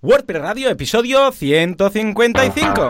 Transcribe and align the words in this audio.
WordPress 0.00 0.40
Radio, 0.40 0.70
episodio 0.70 1.32
155. 1.32 2.86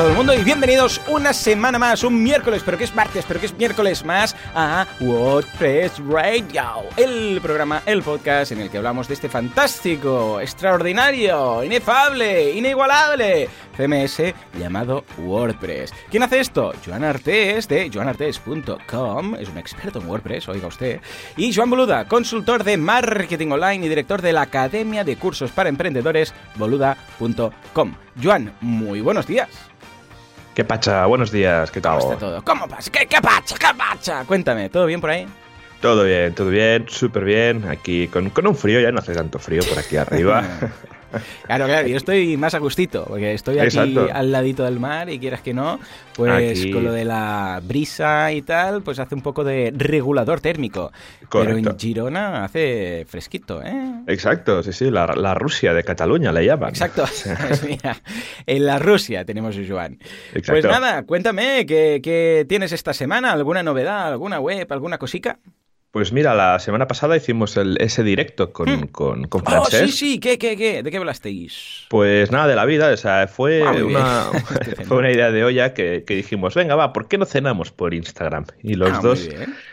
Todo 0.00 0.12
el 0.12 0.16
mundo 0.16 0.32
y 0.32 0.42
bienvenidos 0.42 0.98
una 1.08 1.34
semana 1.34 1.78
más, 1.78 2.02
un 2.04 2.22
miércoles, 2.22 2.62
pero 2.64 2.78
que 2.78 2.84
es 2.84 2.94
martes, 2.94 3.22
pero 3.28 3.38
que 3.38 3.44
es 3.44 3.58
miércoles 3.58 4.02
más 4.02 4.34
a 4.54 4.86
WordPress 4.98 6.00
Radio, 6.08 6.84
el 6.96 7.38
programa, 7.42 7.82
el 7.84 8.00
podcast 8.02 8.52
en 8.52 8.62
el 8.62 8.70
que 8.70 8.78
hablamos 8.78 9.08
de 9.08 9.14
este 9.14 9.28
fantástico, 9.28 10.40
extraordinario, 10.40 11.62
inefable, 11.62 12.52
inigualable 12.52 13.50
CMS 13.76 14.32
llamado 14.58 15.04
WordPress. 15.18 15.92
¿Quién 16.10 16.22
hace 16.22 16.40
esto? 16.40 16.72
Joan 16.82 17.04
Artés 17.04 17.68
de 17.68 17.90
joanartés.com, 17.92 19.34
es 19.34 19.50
un 19.50 19.58
experto 19.58 20.00
en 20.00 20.08
WordPress, 20.08 20.48
oiga 20.48 20.68
usted, 20.68 21.02
y 21.36 21.52
Joan 21.52 21.68
Boluda, 21.68 22.08
consultor 22.08 22.64
de 22.64 22.78
marketing 22.78 23.50
online 23.50 23.84
y 23.84 23.88
director 23.90 24.22
de 24.22 24.32
la 24.32 24.42
Academia 24.42 25.04
de 25.04 25.16
Cursos 25.16 25.50
para 25.50 25.68
Emprendedores, 25.68 26.32
boluda.com. 26.56 27.94
Joan, 28.22 28.54
muy 28.62 29.02
buenos 29.02 29.26
días. 29.26 29.69
¿Qué 30.60 30.64
pacha? 30.66 31.06
Buenos 31.06 31.32
días, 31.32 31.70
¿qué 31.70 31.80
tal? 31.80 32.00
¿Cómo 32.00 32.12
está 32.12 32.26
todo? 32.26 32.44
¿Cómo 32.44 32.68
pasa? 32.68 32.90
¿Qué, 32.92 33.06
qué 33.06 33.18
pacha? 33.22 33.56
¿Qué 33.58 33.74
pacha? 33.78 34.24
Cuéntame, 34.26 34.68
¿todo 34.68 34.84
bien 34.84 35.00
por 35.00 35.08
ahí? 35.08 35.26
Todo 35.80 36.04
bien, 36.04 36.34
todo 36.34 36.50
bien, 36.50 36.84
súper 36.86 37.24
bien. 37.24 37.66
Aquí 37.66 38.08
con, 38.08 38.28
con 38.28 38.46
un 38.46 38.54
frío, 38.54 38.78
ya 38.78 38.92
no 38.92 38.98
hace 38.98 39.14
tanto 39.14 39.38
frío 39.38 39.62
por 39.66 39.78
aquí 39.78 39.96
arriba. 39.96 40.44
Claro, 41.46 41.66
claro, 41.66 41.88
yo 41.88 41.96
estoy 41.96 42.36
más 42.36 42.54
a 42.54 42.58
gustito, 42.58 43.04
porque 43.06 43.34
estoy 43.34 43.58
aquí 43.58 43.76
Exacto. 43.76 44.08
al 44.12 44.30
ladito 44.30 44.64
del 44.64 44.78
mar 44.78 45.10
y 45.10 45.18
quieras 45.18 45.40
que 45.40 45.52
no, 45.52 45.80
pues 46.14 46.60
Aquí. 46.60 46.70
con 46.70 46.84
lo 46.84 46.92
de 46.92 47.04
la 47.04 47.60
brisa 47.62 48.32
y 48.32 48.42
tal, 48.42 48.82
pues 48.82 48.98
hace 48.98 49.14
un 49.14 49.22
poco 49.22 49.42
de 49.42 49.72
regulador 49.76 50.40
térmico. 50.40 50.92
Pero 51.30 51.56
en 51.56 51.78
Girona 51.78 52.44
hace 52.44 53.04
fresquito, 53.08 53.62
¿eh? 53.62 54.02
Exacto, 54.06 54.62
sí, 54.62 54.72
sí, 54.72 54.90
la, 54.90 55.06
la 55.06 55.34
Rusia 55.34 55.74
de 55.74 55.82
Cataluña 55.82 56.32
le 56.32 56.44
llaman. 56.44 56.70
Exacto. 56.70 57.04
Mira, 57.66 57.96
en 58.46 58.66
la 58.66 58.78
Rusia 58.78 59.24
tenemos 59.24 59.56
a 59.56 59.60
Joan. 59.66 59.98
Pues 60.46 60.64
nada, 60.64 61.02
cuéntame, 61.04 61.66
¿qué, 61.66 62.00
qué 62.02 62.46
tienes 62.48 62.72
esta 62.72 62.92
semana? 62.92 63.32
¿Alguna 63.32 63.62
novedad? 63.62 64.08
¿Alguna 64.08 64.40
web? 64.40 64.66
¿Alguna 64.70 64.98
cosica? 64.98 65.38
Pues 65.92 66.12
mira, 66.12 66.36
la 66.36 66.60
semana 66.60 66.86
pasada 66.86 67.16
hicimos 67.16 67.56
el, 67.56 67.76
ese 67.80 68.04
directo 68.04 68.52
con, 68.52 68.86
con, 68.88 69.24
con 69.26 69.42
Oh, 69.44 69.64
sí, 69.64 69.70
Francesc. 69.76 69.92
sí, 69.92 70.20
¿qué, 70.20 70.38
qué, 70.38 70.56
qué? 70.56 70.84
¿De 70.84 70.90
qué 70.92 70.96
hablasteis? 70.98 71.86
Pues 71.88 72.30
nada, 72.30 72.46
de 72.46 72.54
la 72.54 72.64
vida, 72.64 72.92
o 72.92 72.96
sea, 72.96 73.26
fue, 73.26 73.66
Ah, 73.66 73.84
una, 73.84 74.30
fue 74.86 74.98
una 74.98 75.10
idea 75.10 75.32
de 75.32 75.42
olla 75.42 75.74
que, 75.74 76.04
que 76.06 76.14
dijimos, 76.14 76.54
venga, 76.54 76.76
va, 76.76 76.92
¿por 76.92 77.08
qué 77.08 77.18
no 77.18 77.24
cenamos 77.24 77.72
por 77.72 77.92
Instagram? 77.92 78.44
Y 78.62 78.74
los 78.74 78.88
Ah, 78.92 79.00
dos, 79.02 79.28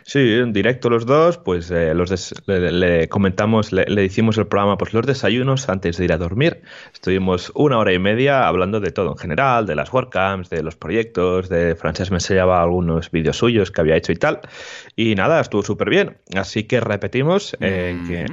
sí, 0.05 0.19
en 0.19 0.53
directo 0.53 0.89
los 0.89 1.05
dos, 1.05 1.37
pues 1.37 1.69
eh, 1.69 1.93
los 1.93 2.09
des- 2.09 2.33
le, 2.47 2.71
le 2.71 3.07
comentamos, 3.09 3.71
le, 3.71 3.85
le 3.85 4.03
hicimos 4.03 4.39
el 4.39 4.47
programa, 4.47 4.75
pues 4.79 4.93
los 4.93 5.05
desayunos 5.05 5.69
antes 5.69 5.97
de 5.97 6.05
ir 6.05 6.13
a 6.13 6.17
dormir. 6.17 6.61
Estuvimos 6.95 7.51
una 7.53 7.77
hora 7.77 7.93
y 7.93 7.99
media 7.99 8.47
hablando 8.47 8.79
de 8.79 8.89
todo 8.91 9.11
en 9.11 9.17
general, 9.17 9.67
de 9.67 9.75
las 9.75 9.93
WordCamps, 9.93 10.49
de 10.49 10.63
los 10.63 10.75
proyectos, 10.75 11.47
de 11.49 11.75
Francesc 11.75 12.09
me 12.09 12.17
enseñaba 12.17 12.63
algunos 12.63 13.11
vídeos 13.11 13.37
suyos 13.37 13.69
que 13.69 13.81
había 13.81 13.95
hecho 13.97 14.11
y 14.11 14.15
tal. 14.15 14.39
Y 14.95 15.13
nada, 15.13 15.39
estuvo 15.41 15.61
súper 15.61 15.91
bien. 15.91 16.06
Así 16.35 16.63
que 16.63 16.79
repetimos 16.79 17.55
eh, 17.59 17.95
Mm. 17.97 18.07
que 18.07 18.25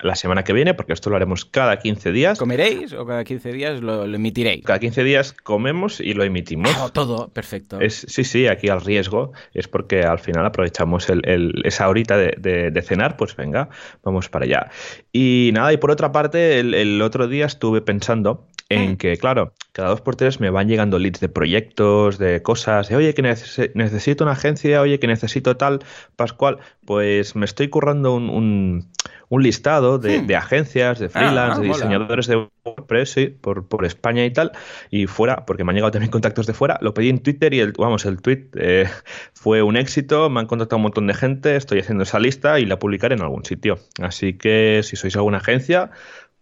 la 0.00 0.14
semana 0.14 0.44
que 0.44 0.52
viene, 0.52 0.74
porque 0.74 0.92
esto 0.92 1.10
lo 1.10 1.16
haremos 1.16 1.44
cada 1.44 1.80
15 1.80 2.12
días, 2.12 2.38
¿Comeréis 2.38 2.92
o 2.92 3.04
cada 3.04 3.24
15 3.24 3.50
días 3.52 3.80
lo, 3.80 4.06
lo 4.06 4.14
emitiréis? 4.14 4.64
cada 4.64 4.78
15 4.78 5.02
días 5.02 5.32
comemos 5.32 5.98
y 5.98 6.14
lo 6.14 6.22
emitimos. 6.22 6.70
Ah, 6.78 6.88
todo, 6.92 7.30
perfecto. 7.30 7.80
Es, 7.80 8.06
sí, 8.08 8.22
sí, 8.22 8.46
aquí 8.46 8.68
al 8.68 8.80
riesgo 8.80 9.32
es 9.54 9.66
porque 9.66 10.02
al 10.02 10.20
final 10.20 10.46
aprovechamos 10.46 11.08
el- 11.10 11.22
el- 11.28 11.62
esa 11.64 11.88
horita 11.88 12.16
de, 12.16 12.32
de- 12.38 12.70
de 12.70 12.82
cenar, 12.82 13.16
pues 13.16 13.34
venga, 13.34 13.70
vamos 14.04 14.28
para 14.28 14.44
allá. 14.44 14.70
Y 15.12 15.50
nada, 15.52 15.72
y 15.72 15.78
por 15.78 15.90
otra 15.90 16.12
parte, 16.12 16.60
el, 16.60 16.74
el 16.74 17.02
otro 17.02 17.26
día 17.26 17.46
estuve 17.46 17.80
pensando 17.80 18.46
en 18.70 18.92
Mm. 18.92 18.96
que, 18.96 19.16
claro, 19.16 19.54
cada 19.72 19.88
dos 19.90 20.00
por 20.02 20.14
tres 20.16 20.40
me 20.40 20.50
van 20.50 20.68
llegando 20.68 20.98
leads 20.98 21.20
de 21.20 21.28
proyectos, 21.28 22.18
de 22.18 22.42
cosas, 22.42 22.88
de 22.88 22.96
oye, 22.96 23.14
que 23.14 23.22
neces- 23.22 23.70
necesito 23.74 24.24
una 24.24 24.32
agencia, 24.34 24.80
oye, 24.82 24.98
que 24.98 25.06
necesito 25.06 25.56
tal, 25.56 25.80
Pascual, 26.16 26.58
pues 26.84 27.34
me 27.34 27.46
estoy 27.46 27.68
currando 27.68 28.14
un, 28.14 28.28
un- 28.28 28.88
un 29.30 29.42
listado 29.42 29.98
de, 29.98 30.20
Hmm. 30.20 30.26
de 30.26 30.36
agencias, 30.36 30.98
de 30.98 31.08
freelance, 31.08 31.58
ah, 31.58 31.60
de 31.62 31.68
mola. 31.68 31.78
diseñadores 31.78 32.26
de 32.26 32.48
WordPress, 32.64 33.10
sí, 33.10 33.26
por, 33.28 33.68
por 33.68 33.84
España 33.86 34.24
y 34.24 34.32
tal, 34.32 34.52
y 34.90 35.06
fuera, 35.06 35.44
porque 35.46 35.64
me 35.64 35.70
han 35.70 35.76
llegado 35.76 35.90
también 35.92 36.10
contactos 36.10 36.46
de 36.46 36.52
fuera, 36.54 36.78
lo 36.82 36.92
pedí 36.94 37.08
en 37.08 37.20
Twitter 37.20 37.52
y 37.54 37.60
el, 37.60 37.72
vamos, 37.78 38.04
el 38.06 38.20
tweet 38.20 38.48
eh, 38.56 38.86
fue 39.34 39.62
un 39.62 39.76
éxito, 39.76 40.28
me 40.28 40.40
han 40.40 40.46
contactado 40.46 40.76
un 40.76 40.82
montón 40.82 41.06
de 41.06 41.14
gente, 41.14 41.56
estoy 41.56 41.80
haciendo 41.80 42.02
esa 42.04 42.18
lista 42.18 42.58
y 42.60 42.66
la 42.66 42.78
publicaré 42.78 43.14
en 43.14 43.22
algún 43.22 43.44
sitio. 43.46 43.78
Así 44.02 44.34
que 44.34 44.80
si 44.82 44.96
sois 44.96 45.14
alguna 45.16 45.38
agencia, 45.38 45.90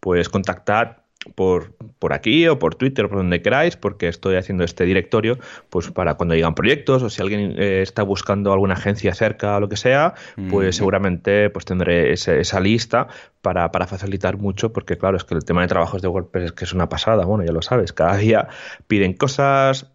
pues 0.00 0.28
contactad 0.28 0.98
por, 1.34 1.72
por 1.98 2.12
aquí 2.12 2.46
o 2.48 2.58
por 2.58 2.74
Twitter, 2.74 3.08
por 3.08 3.18
donde 3.18 3.42
queráis, 3.42 3.76
porque 3.76 4.08
estoy 4.08 4.36
haciendo 4.36 4.64
este 4.64 4.84
directorio 4.84 5.38
pues 5.70 5.90
para 5.90 6.14
cuando 6.14 6.34
llegan 6.34 6.54
proyectos 6.54 7.02
o 7.02 7.10
si 7.10 7.20
alguien 7.22 7.54
eh, 7.58 7.82
está 7.82 8.02
buscando 8.02 8.52
alguna 8.52 8.74
agencia 8.74 9.14
cerca 9.14 9.56
o 9.56 9.60
lo 9.60 9.68
que 9.68 9.76
sea, 9.76 10.14
pues 10.50 10.76
Mm. 10.76 10.78
seguramente 10.78 11.50
pues 11.50 11.64
tendré 11.64 12.12
ese- 12.12 12.40
esa 12.40 12.60
lista 12.60 13.08
para, 13.42 13.70
para 13.72 13.86
facilitar 13.86 14.36
mucho, 14.38 14.72
porque 14.72 14.96
claro, 14.98 15.16
es 15.16 15.24
que 15.24 15.34
el 15.34 15.44
tema 15.44 15.62
de 15.62 15.68
trabajos 15.68 16.02
de 16.02 16.08
WordPress 16.08 16.44
es 16.46 16.52
que 16.52 16.64
es 16.64 16.72
una 16.72 16.88
pasada, 16.88 17.24
bueno, 17.24 17.44
ya 17.44 17.52
lo 17.52 17.62
sabes, 17.62 17.92
cada 17.92 18.16
día 18.16 18.48
piden 18.86 19.12
cosas 19.14 19.92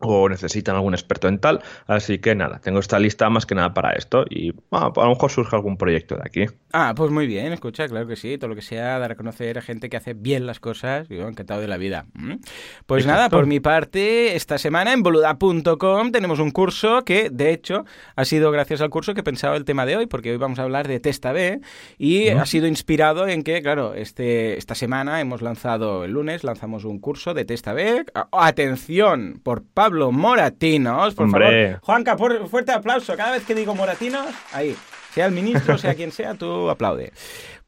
o 0.00 0.28
necesitan 0.28 0.76
algún 0.76 0.94
experto 0.94 1.28
en 1.28 1.38
tal, 1.38 1.62
así 1.86 2.18
que 2.18 2.34
nada, 2.34 2.60
tengo 2.60 2.78
esta 2.78 2.98
lista 2.98 3.28
más 3.30 3.46
que 3.46 3.54
nada 3.54 3.74
para 3.74 3.92
esto 3.92 4.24
y 4.28 4.52
a 4.70 4.92
lo 4.94 5.08
mejor 5.08 5.30
surge 5.30 5.56
algún 5.56 5.76
proyecto 5.76 6.16
de 6.16 6.22
aquí. 6.24 6.46
Ah, 6.72 6.94
pues 6.96 7.10
muy 7.10 7.26
bien, 7.26 7.52
escucha, 7.52 7.88
claro 7.88 8.06
que 8.06 8.16
sí, 8.16 8.38
todo 8.38 8.48
lo 8.48 8.54
que 8.54 8.62
sea 8.62 8.98
dar 8.98 9.12
a 9.12 9.16
conocer 9.16 9.58
a 9.58 9.62
gente 9.62 9.88
que 9.88 9.96
hace 9.96 10.14
bien 10.14 10.46
las 10.46 10.60
cosas, 10.60 11.08
yo 11.08 11.26
encantado 11.26 11.60
de 11.60 11.68
la 11.68 11.76
vida. 11.78 12.06
¿Mm? 12.14 12.34
Pues 12.86 13.04
Exacto. 13.04 13.16
nada, 13.16 13.28
por 13.30 13.46
mi 13.46 13.60
parte, 13.60 14.36
esta 14.36 14.58
semana 14.58 14.92
en 14.92 15.02
boluda.com 15.02 16.12
tenemos 16.12 16.38
un 16.38 16.50
curso 16.50 17.04
que, 17.04 17.30
de 17.30 17.52
hecho, 17.52 17.84
ha 18.14 18.24
sido 18.24 18.50
gracias 18.50 18.80
al 18.80 18.90
curso 18.90 19.14
que 19.14 19.20
he 19.20 19.24
pensado 19.24 19.56
el 19.56 19.64
tema 19.64 19.86
de 19.86 19.96
hoy, 19.96 20.06
porque 20.06 20.30
hoy 20.30 20.36
vamos 20.36 20.58
a 20.58 20.62
hablar 20.62 20.86
de 20.86 21.00
Testa 21.00 21.32
B 21.32 21.60
y 21.98 22.28
ha 22.28 22.46
sido 22.46 22.66
inspirado 22.66 23.26
en 23.26 23.42
que, 23.42 23.62
claro, 23.62 23.94
este, 23.94 24.58
esta 24.58 24.74
semana 24.74 25.20
hemos 25.20 25.42
lanzado, 25.42 26.04
el 26.04 26.12
lunes, 26.12 26.44
lanzamos 26.44 26.84
un 26.84 27.00
curso 27.00 27.34
de 27.34 27.44
Testa 27.44 27.72
B. 27.72 28.04
Atención, 28.32 29.40
por 29.42 29.64
Pablo 29.64 29.87
Moratinos, 29.92 31.14
por 31.14 31.26
Hombre. 31.26 31.66
favor. 31.66 31.80
Juanca, 31.82 32.16
por, 32.16 32.48
fuerte 32.48 32.72
aplauso. 32.72 33.16
Cada 33.16 33.32
vez 33.32 33.44
que 33.44 33.54
digo 33.54 33.74
Moratinos, 33.74 34.26
ahí. 34.52 34.76
Sea 35.12 35.26
el 35.26 35.32
ministro, 35.32 35.78
sea 35.78 35.94
quien 35.94 36.12
sea, 36.12 36.34
tú 36.34 36.68
aplaude. 36.70 37.12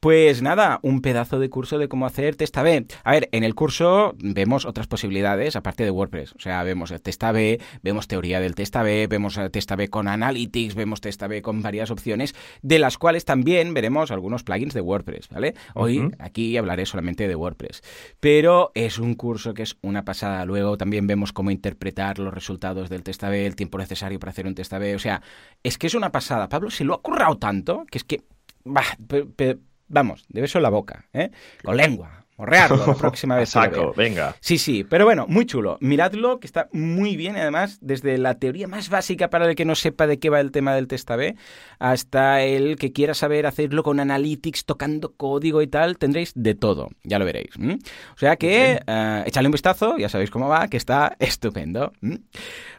Pues 0.00 0.40
nada, 0.40 0.80
un 0.82 1.02
pedazo 1.02 1.38
de 1.38 1.50
curso 1.50 1.76
de 1.76 1.86
cómo 1.88 2.06
hacer 2.06 2.34
Testa 2.34 2.62
B. 2.62 2.86
A 3.04 3.10
ver, 3.10 3.28
en 3.32 3.44
el 3.44 3.54
curso 3.54 4.14
vemos 4.18 4.64
otras 4.64 4.86
posibilidades 4.86 5.56
aparte 5.56 5.84
de 5.84 5.90
WordPress. 5.90 6.32
O 6.32 6.40
sea, 6.40 6.62
vemos 6.62 6.90
el 6.90 7.02
Testa 7.02 7.32
B, 7.32 7.60
vemos 7.82 8.08
teoría 8.08 8.40
del 8.40 8.54
Testa 8.54 8.82
B, 8.82 9.06
vemos 9.08 9.36
el 9.36 9.50
Testa 9.50 9.76
B 9.76 9.88
con 9.88 10.08
Analytics, 10.08 10.74
vemos 10.74 11.02
Testa 11.02 11.26
B 11.26 11.42
con 11.42 11.60
varias 11.60 11.90
opciones, 11.90 12.34
de 12.62 12.78
las 12.78 12.96
cuales 12.96 13.26
también 13.26 13.74
veremos 13.74 14.10
algunos 14.10 14.42
plugins 14.42 14.72
de 14.72 14.80
WordPress, 14.80 15.28
¿vale? 15.28 15.54
Hoy 15.74 16.10
aquí 16.18 16.56
hablaré 16.56 16.86
solamente 16.86 17.28
de 17.28 17.34
WordPress. 17.36 17.82
Pero 18.20 18.72
es 18.74 18.98
un 18.98 19.12
curso 19.14 19.52
que 19.52 19.64
es 19.64 19.76
una 19.82 20.06
pasada. 20.06 20.46
Luego 20.46 20.78
también 20.78 21.06
vemos 21.06 21.34
cómo 21.34 21.50
interpretar 21.50 22.18
los 22.18 22.32
resultados 22.32 22.88
del 22.88 23.02
Testa 23.02 23.28
B, 23.28 23.44
el 23.44 23.54
tiempo 23.54 23.76
necesario 23.76 24.18
para 24.18 24.30
hacer 24.30 24.46
un 24.46 24.54
Testa 24.54 24.78
B. 24.78 24.94
O 24.94 24.98
sea, 24.98 25.20
es 25.62 25.76
que 25.76 25.88
es 25.88 25.94
una 25.94 26.10
pasada. 26.10 26.48
Pablo 26.48 26.70
se 26.70 26.84
lo 26.84 26.94
ha 26.94 27.02
currado 27.02 27.36
tanto 27.36 27.84
que 27.90 27.98
es 27.98 28.04
que. 28.04 28.22
Bah, 28.64 28.82
pe- 29.06 29.24
pe- 29.24 29.58
vamos, 29.90 30.24
de 30.28 30.40
beso 30.40 30.58
en 30.58 30.62
la 30.62 30.70
boca, 30.70 31.06
¿eh? 31.12 31.30
Con 31.62 31.76
lengua. 31.76 32.24
Morrearlo 32.40 32.86
la 32.86 32.94
próxima 32.98 33.36
vez. 33.36 33.50
saco, 33.50 33.92
venga. 33.94 34.34
Sí, 34.40 34.56
sí, 34.56 34.82
pero 34.82 35.04
bueno, 35.04 35.26
muy 35.28 35.44
chulo. 35.44 35.76
Miradlo, 35.82 36.40
que 36.40 36.46
está 36.46 36.70
muy 36.72 37.14
bien, 37.14 37.36
además, 37.36 37.76
desde 37.82 38.16
la 38.16 38.38
teoría 38.38 38.66
más 38.66 38.88
básica 38.88 39.28
para 39.28 39.46
el 39.46 39.54
que 39.54 39.66
no 39.66 39.74
sepa 39.74 40.06
de 40.06 40.18
qué 40.18 40.30
va 40.30 40.40
el 40.40 40.50
tema 40.50 40.74
del 40.74 40.88
test 40.88 41.10
AB, 41.10 41.34
hasta 41.78 42.40
el 42.40 42.76
que 42.76 42.94
quiera 42.94 43.12
saber 43.12 43.44
hacerlo 43.44 43.82
con 43.82 44.00
analytics, 44.00 44.64
tocando 44.64 45.12
código 45.12 45.60
y 45.60 45.66
tal, 45.66 45.98
tendréis 45.98 46.32
de 46.34 46.54
todo, 46.54 46.88
ya 47.04 47.18
lo 47.18 47.26
veréis. 47.26 47.50
O 47.58 48.18
sea 48.18 48.36
que, 48.36 48.80
échale 49.26 49.48
un 49.48 49.52
vistazo, 49.52 49.98
ya 49.98 50.08
sabéis 50.08 50.30
cómo 50.30 50.48
va, 50.48 50.68
que 50.68 50.78
está 50.78 51.16
estupendo. 51.18 51.92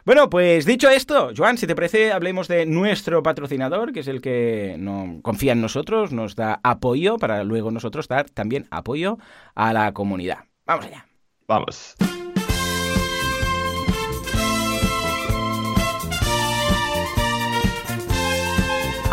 Bueno, 0.04 0.28
pues 0.28 0.66
dicho 0.66 0.90
esto, 0.90 1.30
Joan, 1.36 1.56
si 1.56 1.68
te 1.68 1.76
parece, 1.76 2.10
hablemos 2.10 2.48
de 2.48 2.66
nuestro 2.66 3.22
patrocinador, 3.22 3.92
que 3.92 4.00
es 4.00 4.08
el 4.08 4.20
que 4.20 4.74
no, 4.76 5.20
confía 5.22 5.52
en 5.52 5.60
nosotros, 5.60 6.10
nos 6.10 6.34
da 6.34 6.58
apoyo 6.64 7.16
para 7.18 7.44
luego 7.44 7.70
nosotros 7.70 8.08
dar 8.08 8.28
también 8.28 8.66
apoyo 8.72 9.18
a 9.54 9.72
la 9.72 9.92
comunidad. 9.92 10.44
Vamos 10.66 10.86
allá. 10.86 11.06
Vamos. 11.46 11.96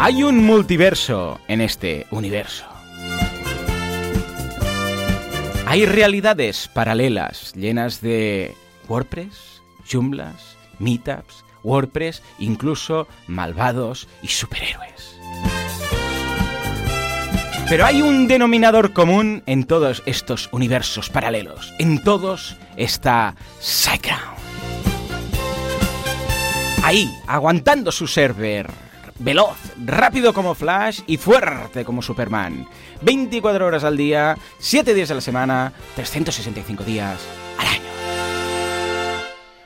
Hay 0.02 0.24
un 0.24 0.46
multiverso 0.46 1.40
en 1.50 1.60
este 1.60 2.08
universo. 2.12 2.66
Hay 5.66 5.86
realidades 5.86 6.70
paralelas 6.70 7.54
llenas 7.54 8.00
de 8.00 8.56
WordPress, 8.88 9.62
Joomlas, 9.92 10.58
Meetups, 10.80 11.44
WordPress, 11.64 12.24
incluso 12.40 13.08
malvados 13.28 14.08
y 14.24 14.30
superhéroes. 14.30 14.89
Pero 17.70 17.86
hay 17.86 18.02
un 18.02 18.28
denominador 18.28 18.94
común 18.94 19.44
en 19.46 19.64
todos 19.64 20.02
estos 20.08 20.50
universos 20.52 21.12
paralelos. 21.12 21.72
En 21.78 22.02
todos 22.04 22.58
está 22.78 23.36
SiteGround. 23.60 24.40
Ahí, 26.84 27.08
aguantando 27.28 27.92
su 27.92 28.08
server. 28.08 28.72
Veloz, 29.20 29.56
rápido 29.86 30.34
como 30.34 30.56
Flash 30.56 31.02
y 31.06 31.18
fuerte 31.18 31.86
como 31.86 32.02
Superman. 32.02 32.66
24 33.04 33.68
horas 33.68 33.84
al 33.84 33.98
día, 33.98 34.36
7 34.58 34.96
días 34.96 35.12
a 35.12 35.14
la 35.14 35.22
semana, 35.22 35.72
365 35.94 36.84
días 36.84 37.20
al 37.60 37.68
año. 37.68 37.84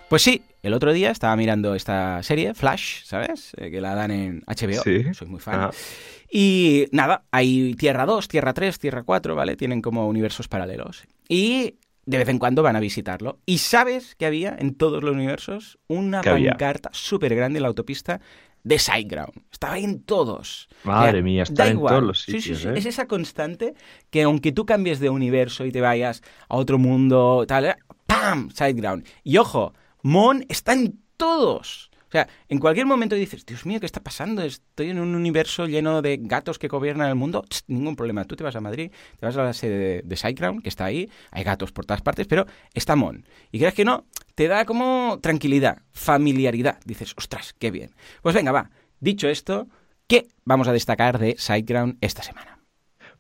Pues 0.10 0.24
sí, 0.24 0.44
el 0.62 0.74
otro 0.74 0.92
día 0.92 1.10
estaba 1.10 1.38
mirando 1.38 1.74
esta 1.74 2.22
serie, 2.22 2.54
Flash, 2.54 3.04
¿sabes? 3.06 3.54
Eh, 3.56 3.72
que 3.72 3.80
la 3.80 3.96
dan 3.96 4.12
en 4.12 4.44
HBO. 4.46 4.84
Sí. 4.84 5.06
Soy 5.14 5.28
muy 5.28 5.40
fan. 5.40 5.72
Y 6.36 6.88
nada, 6.92 7.26
hay 7.30 7.76
Tierra 7.76 8.08
2, 8.08 8.28
Tierra 8.28 8.56
3, 8.56 8.80
Tierra 8.80 9.04
4, 9.04 9.36
¿vale? 9.36 9.56
Tienen 9.56 9.84
como 9.84 10.08
universos 10.08 10.48
paralelos. 10.48 11.04
Y 11.30 11.76
de 12.08 12.18
vez 12.18 12.28
en 12.28 12.40
cuando 12.40 12.64
van 12.64 12.76
a 12.76 12.80
visitarlo. 12.80 13.38
¿Y 13.46 13.60
sabes 13.60 14.16
que 14.16 14.26
había 14.26 14.56
en 14.58 14.74
todos 14.74 15.04
los 15.04 15.14
universos? 15.14 15.78
Una 15.88 16.24
pancarta 16.24 16.90
súper 16.92 17.36
grande 17.36 17.60
en 17.60 17.62
la 17.62 17.68
autopista 17.68 18.20
de 18.64 18.80
Sideground. 18.80 19.44
Estaba 19.52 19.74
ahí 19.74 19.84
en 19.84 20.02
todos. 20.02 20.70
Madre 20.84 21.10
O 21.10 21.12
sea, 21.12 21.22
mía, 21.22 21.44
está 21.44 21.68
en 21.68 21.74
igual. 21.74 21.92
todos 21.92 22.04
los 22.04 22.22
Sí, 22.24 22.42
sí, 22.42 22.56
sí. 22.56 22.68
¿eh? 22.68 22.74
Es 22.78 22.88
esa 22.88 23.08
constante 23.08 23.76
que 24.10 24.24
aunque 24.24 24.52
tú 24.52 24.66
cambies 24.66 25.00
de 25.00 25.12
universo 25.12 25.66
y 25.66 25.72
te 25.72 25.82
vayas 25.82 26.24
a 26.50 26.56
otro 26.56 26.80
mundo, 26.80 27.46
tal, 27.48 27.76
¡pam! 28.08 28.50
Sideground. 28.50 29.06
Y 29.24 29.38
ojo, 29.38 29.76
Mon 30.02 30.46
está 30.50 30.74
en 30.74 31.00
todos. 31.16 31.92
O 32.13 32.15
sea, 32.15 32.27
en 32.48 32.60
cualquier 32.60 32.86
momento 32.86 33.15
dices, 33.15 33.44
Dios 33.44 33.65
mío, 33.65 33.80
¿qué 33.80 33.88
está 33.88 34.00
pasando? 34.00 34.44
Estoy 34.44 34.92
en 34.92 35.00
un 35.00 35.15
universo 35.15 35.65
lleno 35.65 36.04
de 36.04 36.19
gatos 36.21 36.60
que 36.60 36.68
gobiernan 36.68 37.10
el 37.10 37.15
mundo. 37.15 37.44
Tss, 37.50 37.63
ningún 37.65 37.95
problema. 37.95 38.24
Tú 38.25 38.36
te 38.36 38.44
vas 38.44 38.56
a 38.56 38.62
Madrid, 38.62 38.92
te 39.19 39.25
vas 39.25 39.36
a 39.36 39.42
la 39.42 39.51
sede 39.51 39.77
de, 39.80 40.01
de 40.04 40.15
Sideground, 40.15 40.62
que 40.62 40.69
está 40.69 40.86
ahí, 40.86 41.10
hay 41.31 41.44
gatos 41.44 41.71
por 41.71 41.88
todas 41.88 42.04
partes, 42.04 42.27
pero 42.27 42.45
está 42.75 42.95
Mon. 42.95 43.25
Y 43.51 43.57
crees 43.57 43.74
que 43.74 43.83
no, 43.83 44.06
te 44.36 44.48
da 44.48 44.65
como 44.65 45.18
tranquilidad, 45.24 45.80
familiaridad. 45.92 46.77
Dices, 46.86 47.15
ostras, 47.18 47.56
qué 47.57 47.71
bien. 47.71 47.95
Pues 48.21 48.36
venga, 48.36 48.51
va. 48.51 48.69
Dicho 49.00 49.27
esto, 49.27 49.68
¿qué 50.06 50.27
vamos 50.45 50.68
a 50.68 50.71
destacar 50.71 51.18
de 51.18 51.33
Sideground 51.39 51.98
esta 52.00 52.21
semana? 52.21 52.60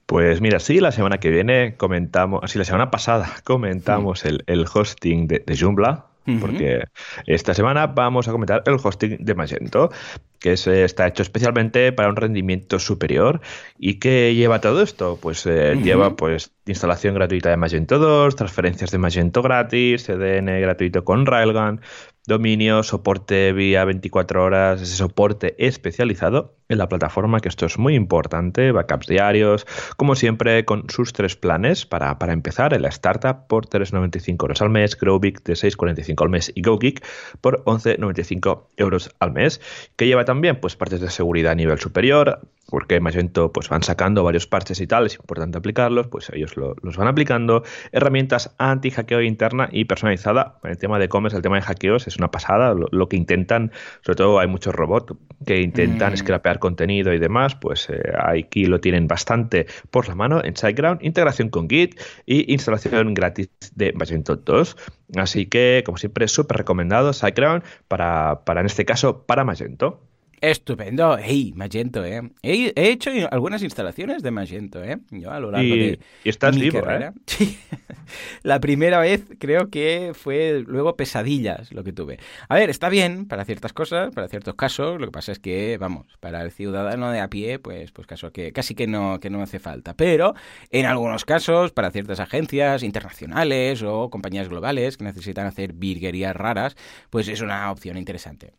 Pues 0.05 0.39
mira, 0.39 0.59
sí, 0.59 0.79
la 0.79 0.91
semana 0.91 1.17
que 1.17 1.31
viene 1.31 1.77
comentamos, 1.77 2.51
sí, 2.51 2.59
la 2.59 2.65
semana 2.65 2.91
pasada 2.91 3.37
comentamos 3.43 4.23
el, 4.23 4.43
el 4.45 4.67
hosting 4.71 5.25
de, 5.25 5.39
de 5.39 5.57
Joomla, 5.57 6.12
Porque 6.39 6.85
esta 7.25 7.53
semana 7.53 7.87
vamos 7.87 8.27
a 8.27 8.31
comentar 8.31 8.63
el 8.65 8.77
hosting 8.81 9.17
de 9.19 9.35
Magento, 9.35 9.91
que 10.39 10.53
es, 10.53 10.67
eh, 10.67 10.83
está 10.83 11.07
hecho 11.07 11.21
especialmente 11.21 11.91
para 11.91 12.09
un 12.09 12.15
rendimiento 12.15 12.79
superior. 12.79 13.41
¿Y 13.77 13.99
qué 13.99 14.33
lleva 14.35 14.61
todo 14.61 14.81
esto? 14.81 15.17
Pues 15.21 15.45
eh, 15.45 15.77
lleva 15.83 16.15
pues 16.15 16.51
instalación 16.65 17.15
gratuita 17.15 17.49
de 17.49 17.57
Magento 17.57 17.99
2, 17.99 18.35
transferencias 18.35 18.91
de 18.91 18.97
Magento 18.97 19.41
gratis, 19.41 20.05
CDN 20.05 20.61
gratuito 20.61 21.03
con 21.03 21.25
Railgun, 21.25 21.81
dominio, 22.25 22.83
soporte 22.83 23.51
vía 23.53 23.83
24 23.85 24.43
horas, 24.43 24.81
ese 24.81 24.95
soporte 24.95 25.55
especializado 25.57 26.55
en 26.73 26.79
la 26.79 26.89
plataforma, 26.89 27.39
que 27.39 27.49
esto 27.49 27.65
es 27.65 27.77
muy 27.79 27.95
importante, 27.95 28.71
backups 28.71 29.07
diarios, 29.07 29.65
como 29.97 30.15
siempre 30.15 30.65
con 30.65 30.89
sus 30.89 31.13
tres 31.13 31.35
planes 31.35 31.85
para, 31.85 32.19
para 32.19 32.33
empezar, 32.33 32.73
en 32.73 32.81
la 32.81 32.89
startup 32.89 33.47
por 33.47 33.67
3,95 33.67 34.43
euros 34.43 34.61
al 34.61 34.69
mes, 34.69 34.97
Growbig 34.99 35.41
de 35.43 35.53
6,45 35.53 36.23
al 36.23 36.29
mes 36.29 36.51
y 36.53 36.61
GoGeek 36.61 37.05
por 37.41 37.63
11,95 37.65 38.63
euros 38.77 39.09
al 39.19 39.31
mes, 39.31 39.61
que 39.95 40.07
lleva 40.07 40.25
también 40.25 40.59
pues 40.59 40.75
partes 40.75 40.99
de 41.01 41.09
seguridad 41.09 41.53
a 41.53 41.55
nivel 41.55 41.79
superior, 41.79 42.41
porque 42.69 42.99
Magento 42.99 43.51
pues 43.51 43.69
van 43.69 43.83
sacando 43.83 44.23
varios 44.23 44.47
parches 44.47 44.79
y 44.81 44.87
tal, 44.87 45.05
es 45.05 45.15
importante 45.15 45.57
aplicarlos, 45.57 46.07
pues 46.07 46.29
ellos 46.33 46.57
lo- 46.57 46.75
los 46.81 46.97
van 46.97 47.07
aplicando, 47.07 47.63
herramientas 47.91 48.55
anti-hackeo 48.57 49.21
interna 49.21 49.69
y 49.71 49.85
personalizada, 49.85 50.59
el 50.63 50.77
tema 50.77 50.97
de 50.97 51.05
e-commerce, 51.05 51.35
el 51.37 51.43
tema 51.43 51.57
de 51.57 51.61
hackeos 51.61 52.07
es 52.07 52.17
una 52.17 52.31
pasada, 52.31 52.73
lo, 52.73 52.87
lo 52.91 53.09
que 53.09 53.17
intentan, 53.17 53.71
sobre 54.01 54.15
todo 54.15 54.39
hay 54.39 54.47
muchos 54.47 54.73
robots 54.73 55.13
que 55.45 55.61
intentan 55.61 56.13
Mm. 56.13 56.17
scrapear 56.17 56.59
contenido 56.63 57.13
y 57.13 57.19
demás, 57.19 57.55
pues 57.55 57.89
eh, 57.89 58.01
aquí 58.17 58.67
lo 58.67 58.79
tienen 58.79 59.05
bastante 59.05 59.67
por 59.91 60.07
la 60.07 60.15
mano 60.15 60.41
en 60.41 60.55
SiteGround, 60.55 61.03
integración 61.03 61.49
con 61.49 61.67
Git 61.69 61.99
y 62.25 62.53
instalación 62.53 63.13
gratis 63.13 63.49
de 63.75 63.91
Magento 63.91 64.37
2. 64.37 64.77
Así 65.17 65.47
que, 65.47 65.83
como 65.85 65.97
siempre, 65.97 66.29
súper 66.29 66.55
recomendado 66.59 67.11
SiteGround 67.11 67.63
para, 67.89 68.45
para, 68.45 68.61
en 68.61 68.67
este 68.67 68.85
caso, 68.85 69.25
para 69.25 69.43
Magento. 69.43 69.99
Estupendo. 70.43 71.17
Hey, 71.17 71.53
Magento, 71.55 72.03
¿eh? 72.03 72.21
He, 72.41 72.73
he 72.75 72.89
hecho 72.89 73.11
algunas 73.31 73.63
instalaciones 73.63 74.21
de 74.23 74.31
Magento, 74.31 74.83
¿eh? 74.83 74.97
Yo 75.09 75.31
a 75.31 75.39
lo 75.39 75.51
largo 75.51 75.73
Y, 75.73 75.79
de 75.79 75.99
y 76.25 76.27
estás 76.29 76.53
mi 76.53 76.63
vivo, 76.63 76.81
carrera. 76.81 77.13
¿eh? 77.15 77.21
Sí. 77.27 77.57
La 78.43 78.59
primera 78.59 78.99
vez 78.99 79.23
creo 79.39 79.69
que 79.69 80.11
fue 80.13 80.61
luego 80.67 80.97
pesadillas 80.97 81.71
lo 81.71 81.85
que 81.85 81.93
tuve. 81.93 82.19
A 82.49 82.55
ver, 82.55 82.69
está 82.69 82.89
bien 82.89 83.25
para 83.25 83.45
ciertas 83.45 83.71
cosas, 83.71 84.13
para 84.13 84.27
ciertos 84.27 84.55
casos. 84.55 84.99
Lo 84.99 85.05
que 85.07 85.11
pasa 85.13 85.31
es 85.31 85.39
que, 85.39 85.77
vamos, 85.77 86.07
para 86.19 86.41
el 86.41 86.51
ciudadano 86.51 87.09
de 87.11 87.21
a 87.21 87.29
pie, 87.29 87.59
pues, 87.59 87.93
pues 87.93 88.05
caso 88.05 88.33
que 88.33 88.51
casi 88.51 88.75
que 88.75 88.85
no, 88.85 89.21
que 89.21 89.29
no 89.29 89.41
hace 89.41 89.59
falta. 89.59 89.93
Pero 89.95 90.33
en 90.71 90.85
algunos 90.85 91.23
casos, 91.23 91.71
para 91.71 91.89
ciertas 91.89 92.19
agencias 92.19 92.83
internacionales 92.83 93.81
o 93.81 94.09
compañías 94.09 94.49
globales 94.49 94.97
que 94.97 95.05
necesitan 95.05 95.47
hacer 95.47 95.71
virguerías 95.71 96.35
raras, 96.35 96.75
pues 97.09 97.29
es 97.29 97.39
una 97.39 97.71
opción 97.71 97.95
interesante. 97.97 98.55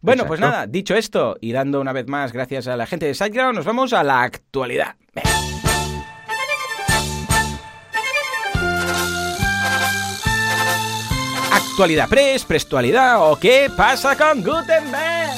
Bueno, 0.00 0.26
pues 0.26 0.40
nada, 0.40 0.66
dicho 0.66 0.94
esto, 0.94 1.36
y 1.40 1.52
dando 1.52 1.80
una 1.80 1.92
vez 1.92 2.06
más 2.08 2.32
gracias 2.32 2.66
a 2.66 2.76
la 2.76 2.86
gente 2.86 3.06
de 3.06 3.14
SiteGround, 3.14 3.56
nos 3.56 3.64
vamos 3.64 3.92
a 3.92 4.02
la 4.02 4.22
actualidad. 4.22 4.96
Venga. 5.14 5.30
Actualidad 11.52 12.08
Press, 12.08 12.44
Prestualidad 12.44 13.30
o 13.30 13.38
qué 13.38 13.70
pasa 13.76 14.16
con 14.16 14.42
Gutenberg. 14.42 15.31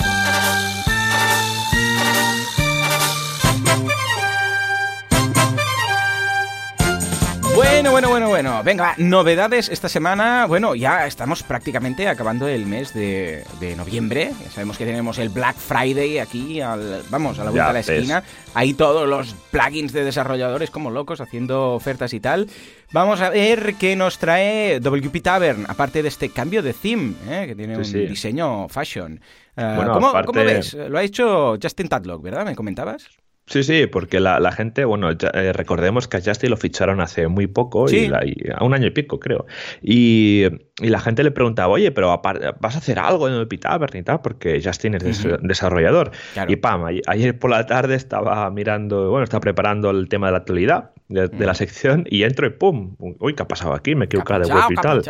Bueno, 7.55 7.93
bueno, 7.93 8.09
bueno, 8.09 8.29
bueno. 8.29 8.63
Venga, 8.65 8.95
novedades 8.99 9.69
esta 9.69 9.89
semana. 9.89 10.47
Bueno, 10.47 10.75
ya 10.75 11.07
estamos 11.07 11.43
prácticamente 11.45 12.09
acabando 12.09 12.49
el 12.49 12.67
mes 12.67 12.93
de, 12.95 13.45
de 13.61 13.77
noviembre. 13.77 14.33
Ya 14.43 14.51
sabemos 14.51 14.77
que 14.77 14.85
tenemos 14.85 15.19
el 15.19 15.29
Black 15.29 15.57
Friday 15.57 16.19
aquí, 16.19 16.61
al- 16.61 17.03
vamos, 17.11 17.39
a 17.39 17.45
la 17.45 17.51
vuelta 17.51 17.67
Ya 17.67 17.69
de 17.69 17.73
la 17.75 17.79
ves. 17.79 17.89
esquina. 17.89 18.23
Ahí 18.55 18.75
todos 18.75 19.09
los 19.09 19.35
plugins 19.53 19.93
de 19.93 20.05
desarrolladores 20.05 20.71
como 20.71 20.91
locos 20.91 21.21
haciendo 21.21 21.75
ofertas 21.75 22.13
y 22.13 22.21
tal. 22.21 22.49
Vamos 22.93 23.21
a 23.21 23.31
ver 23.31 23.75
qué 23.77 23.95
nos 23.95 24.19
trae 24.19 24.81
WP 24.81 25.21
Tavern, 25.23 25.65
aparte 25.69 26.03
de 26.03 26.09
este 26.09 26.31
cambio 26.31 26.63
de 26.63 26.73
theme, 26.75 27.15
¿eh? 27.29 27.45
que 27.47 27.55
tiene 27.55 27.75
Sí, 27.75 27.79
un 27.79 27.85
sí. 27.85 28.07
diseño 28.07 28.69
fashion. 28.69 29.21
Ah, 29.57 29.75
Bueno, 29.77 29.93
¿cómo, 29.93 30.09
aparte- 30.09 30.27
cómo 30.27 30.45
ves? 30.45 30.75
Lo 30.75 30.99
ha 30.99 31.03
hecho 31.05 31.57
Justin 31.63 31.89
Tadlock, 31.89 32.23
¿verdad? 32.23 32.45
¿Me 32.45 32.57
comentabas? 32.57 33.07
Sí, 33.47 33.63
sí, 33.63 33.87
porque 33.87 34.21
la, 34.21 34.41
la 34.41 34.53
gente, 34.53 34.87
bueno, 34.87 35.13
ya, 35.13 35.29
eh, 35.35 35.53
recordemos 35.53 36.09
que 36.09 36.17
a 36.17 36.21
Justin 36.25 36.49
lo 36.51 36.57
ficharon 36.57 37.01
hace 37.03 37.29
muy 37.29 37.47
poco, 37.47 37.89
Sí. 37.89 37.97
y, 37.99 38.09
la- 38.09 38.25
y 38.25 38.35
a 38.55 38.65
un 38.65 38.73
año 38.73 38.87
y 38.87 38.91
pico, 38.91 39.21
creo. 39.21 39.45
Y, 39.83 40.45
y 40.81 40.89
la 40.89 40.99
gente 40.99 41.23
le 41.23 41.31
preguntaba, 41.31 41.69
oye, 41.73 41.91
pero 41.93 42.21
¿vas 42.23 42.75
a 42.75 42.79
hacer 42.79 42.99
algo 42.99 43.29
en 43.29 43.35
el 43.35 43.47
Tavern 43.47 43.97
y 43.99 44.03
tal? 44.03 44.23
Porque 44.23 44.63
Justin 44.65 44.95
es 44.95 45.05
des- 45.05 45.25
Ujú. 45.27 45.37
desarrollador. 45.43 46.11
Claro. 46.33 46.51
Y 46.51 46.57
pam, 46.57 46.85
ayer 47.07 47.39
por 47.39 47.51
la 47.51 47.67
tarde 47.67 47.95
estaba 47.97 48.49
mirando, 48.51 49.11
bueno, 49.11 49.25
estaba 49.25 49.43
preparando 49.43 49.91
el 49.91 50.09
tema 50.09 50.29
de 50.29 50.33
la 50.33 50.39
actualidad 50.39 50.91
de, 51.09 51.29
de 51.29 51.47
la 51.47 51.55
sección 51.55 52.05
y 52.09 52.23
entro 52.23 52.47
y 52.47 52.51
pum, 52.51 52.97
uy, 52.99 53.35
¿qué 53.35 53.43
ha 53.43 53.47
pasado 53.49 53.75
aquí? 53.75 53.95
Me 53.95 54.05
he 54.05 54.07
equivocado 54.07 54.41
de 54.41 54.55
web 54.55 54.65
y 54.71 54.75
tal. 54.77 55.03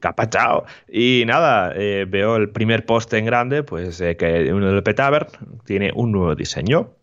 capachao. 0.00 0.64
Y 0.88 1.24
nada, 1.26 1.72
eh, 1.76 2.06
veo 2.08 2.36
el 2.36 2.50
primer 2.50 2.86
post 2.86 3.12
en 3.14 3.26
grande, 3.26 3.62
pues 3.62 4.00
eh, 4.00 4.16
que 4.16 4.50
uno 4.52 4.72
del 4.72 4.82
Tavern 4.94 5.26
tiene 5.66 5.92
un 5.94 6.12
nuevo 6.12 6.34
diseño. 6.34 6.94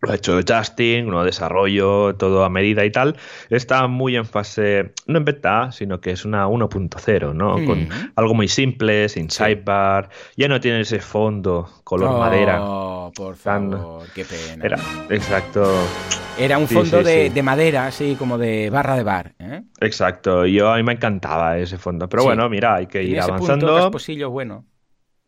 Lo 0.00 0.12
ha 0.12 0.14
hecho 0.14 0.38
Justin, 0.46 1.06
nuevo 1.06 1.24
desarrollo, 1.24 2.14
todo 2.14 2.44
a 2.44 2.48
medida 2.48 2.84
y 2.84 2.90
tal. 2.92 3.16
Está 3.50 3.86
muy 3.88 4.16
en 4.16 4.24
fase, 4.26 4.92
no 5.06 5.18
en 5.18 5.24
beta, 5.24 5.72
sino 5.72 6.00
que 6.00 6.12
es 6.12 6.24
una 6.24 6.46
1.0, 6.46 7.34
¿no? 7.34 7.54
Con 7.64 7.82
Ujú. 7.82 7.92
algo 8.14 8.34
muy 8.34 8.48
simple, 8.48 9.08
sin 9.08 9.30
sidebar. 9.30 10.10
Ya 10.36 10.46
no 10.48 10.60
tiene 10.60 10.80
ese 10.80 11.00
fondo 11.00 11.68
color 11.84 12.10
Oh, 12.10 12.18
madera. 12.18 12.58
por 13.14 13.36
Tan- 13.36 13.72
favor, 13.72 14.06
qué 14.14 14.24
pena. 14.24 14.64
Era, 14.64 14.78
exacto. 15.10 15.72
Era 16.38 16.56
un 16.58 16.68
Sí, 16.68 16.74
fondo 16.74 16.98
sí, 16.98 17.04
de, 17.04 17.28
sí. 17.28 17.34
de 17.34 17.42
madera, 17.42 17.86
así 17.86 18.14
como 18.14 18.38
de 18.38 18.70
barra 18.70 18.94
de 18.96 19.02
bar. 19.02 19.34
¿eh? 19.40 19.62
Exacto. 19.80 20.46
Yo 20.46 20.70
a 20.70 20.76
mí 20.76 20.84
me 20.84 20.92
encantaba 20.92 21.58
ese 21.58 21.78
fondo. 21.78 22.08
Pero 22.08 22.22
bueno, 22.22 22.48
mira, 22.48 22.76
hay 22.76 22.86
que 22.86 23.02
ir 23.02 23.18
ese 23.18 23.28
avanzando. 23.28 23.90
punto 23.90 24.30
bueno. 24.30 24.64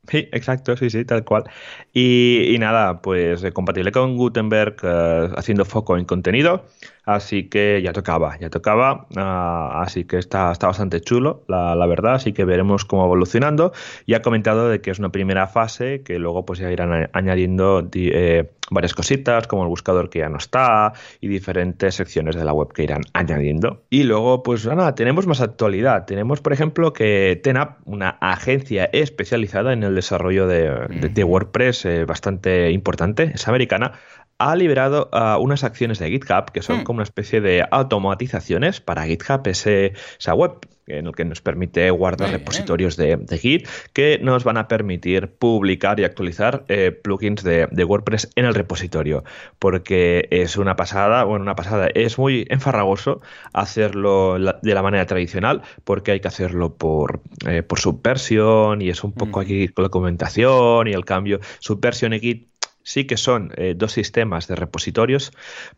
Sí, 0.09 0.29
exacto, 0.33 0.77
sí, 0.77 0.89
sí, 0.91 1.05
tal 1.05 1.25
cual. 1.25 1.45
Y, 1.93 2.55
y 2.55 2.59
nada, 2.59 3.01
pues 3.03 3.45
eh, 3.45 3.53
compatible 3.53 3.93
con 3.93 4.17
Gutenberg, 4.17 4.77
eh, 4.83 5.29
haciendo 5.37 5.65
foco 5.65 5.97
en 5.99 6.05
contenido. 6.07 6.65
Así 7.05 7.49
que 7.49 7.81
ya 7.83 7.93
tocaba, 7.93 8.39
ya 8.39 8.51
tocaba. 8.51 9.07
Ah, 9.17 9.83
así 9.83 10.05
que 10.05 10.19
está, 10.19 10.53
está 10.53 10.67
bastante 10.67 11.01
chulo, 11.01 11.45
la, 11.49 11.75
la, 11.75 11.87
verdad. 11.87 12.15
Así 12.15 12.33
que 12.33 12.45
veremos 12.45 12.85
cómo 12.85 13.05
evolucionando. 13.05 13.73
Y 14.07 14.15
ha 14.15 14.23
comentado 14.23 14.69
de 14.69 14.81
que 14.81 14.91
es 14.91 14.99
una 14.99 15.11
primera 15.11 15.47
fase 15.47 16.03
que 16.03 16.19
luego 16.19 16.45
pues 16.45 16.59
ya 16.59 16.71
irán 16.71 17.11
añadiendo 17.13 17.89
eh, 17.93 18.51
varias 18.71 18.95
cositas, 18.95 19.47
como 19.47 19.63
el 19.63 19.69
buscador 19.69 20.11
que 20.11 20.21
ya 20.21 20.29
no 20.29 20.39
está 20.39 20.93
y 21.21 21.29
diferentes 21.29 21.95
secciones 21.97 22.37
de 22.37 22.45
la 22.45 22.53
web 22.53 22.73
que 22.73 22.85
irán 22.85 23.03
añadiendo. 23.13 23.83
Y 23.91 24.05
luego, 24.05 24.43
pues 24.43 24.65
nada, 24.67 24.95
tenemos 24.95 25.27
más 25.27 25.41
actualidad. 25.41 26.07
Tenemos, 26.07 26.41
por 26.41 26.53
ejemplo, 26.53 26.93
que 26.93 27.41
TENAP, 27.43 27.79
una 27.85 28.11
agencia 28.21 28.85
especializada 28.93 29.73
en 29.73 29.83
el 29.83 29.95
desarrollo 29.95 30.47
de, 30.47 31.25
WordPress 31.25 31.85
eh, 31.85 32.05
bastante 32.05 32.71
importante, 32.71 33.33
es 33.35 33.47
americana, 33.47 33.93
ha 34.41 34.57
liberado 34.57 35.11
uh, 35.13 35.39
unas 35.39 35.65
acciones 35.65 35.99
de 35.99 36.11
GitHub 36.11 36.51
que 36.51 36.63
son 36.63 36.81
mm. 36.81 36.85
como 36.85 36.97
una 36.97 37.05
especie 37.05 37.41
de 37.43 37.65
automatizaciones 37.71 38.81
para 38.81 39.05
GitHub, 39.05 39.47
ese, 39.47 39.93
esa 40.19 40.35
web 40.35 40.67
en 40.87 41.07
el 41.07 41.15
que 41.15 41.25
nos 41.25 41.41
permite 41.41 41.91
guardar 41.91 42.31
repositorios 42.31 42.97
de, 42.97 43.19
Git 43.39 43.69
que 43.93 44.19
nos 44.21 44.45
van 44.45 44.57
a 44.57 44.67
permitir 44.67 45.29
publicar 45.29 46.01
y 46.01 46.05
actualizar 46.05 46.65
eh, 46.69 46.91
plugins 46.91 47.43
de, 47.43 47.69
WordPress 47.85 48.31
en 48.35 48.45
el 48.45 48.55
repositorio. 48.55 49.25
Porque 49.59 50.27
es 50.31 50.57
una 50.57 50.77
pasada, 50.77 51.25
bueno, 51.25 51.43
una 51.43 51.55
pasada, 51.55 51.89
es 51.95 52.19
muy 52.19 52.47
enfarragoso 52.51 53.21
hacerlo 53.53 54.39
de 54.39 54.75
la 54.75 54.83
manera 54.83 55.07
tradicional 55.07 55.63
porque 55.85 56.13
hay 56.13 56.21
que 56.21 56.29
hacerlo 56.29 56.75
por, 56.77 57.21
eh, 57.47 57.63
por 57.63 57.79
subversión 57.79 58.83
y 58.83 58.89
es 58.89 59.05
un 59.05 59.13
poco 59.13 59.39
mm. 59.39 59.43
aquí 59.43 59.69
con 59.69 59.83
la 59.85 59.89
documentación 59.89 60.89
y 60.89 60.93
el 60.93 61.05
cambio. 61.05 61.41
Subversión 61.61 62.13
y 62.15 62.21
Git 62.21 62.50
sí 62.91 63.05
que 63.05 63.17
son 63.17 63.53
eh, 63.57 63.75
dos 63.77 63.93
sistemas 63.93 64.49
de 64.49 64.57
repositorios, 64.57 65.31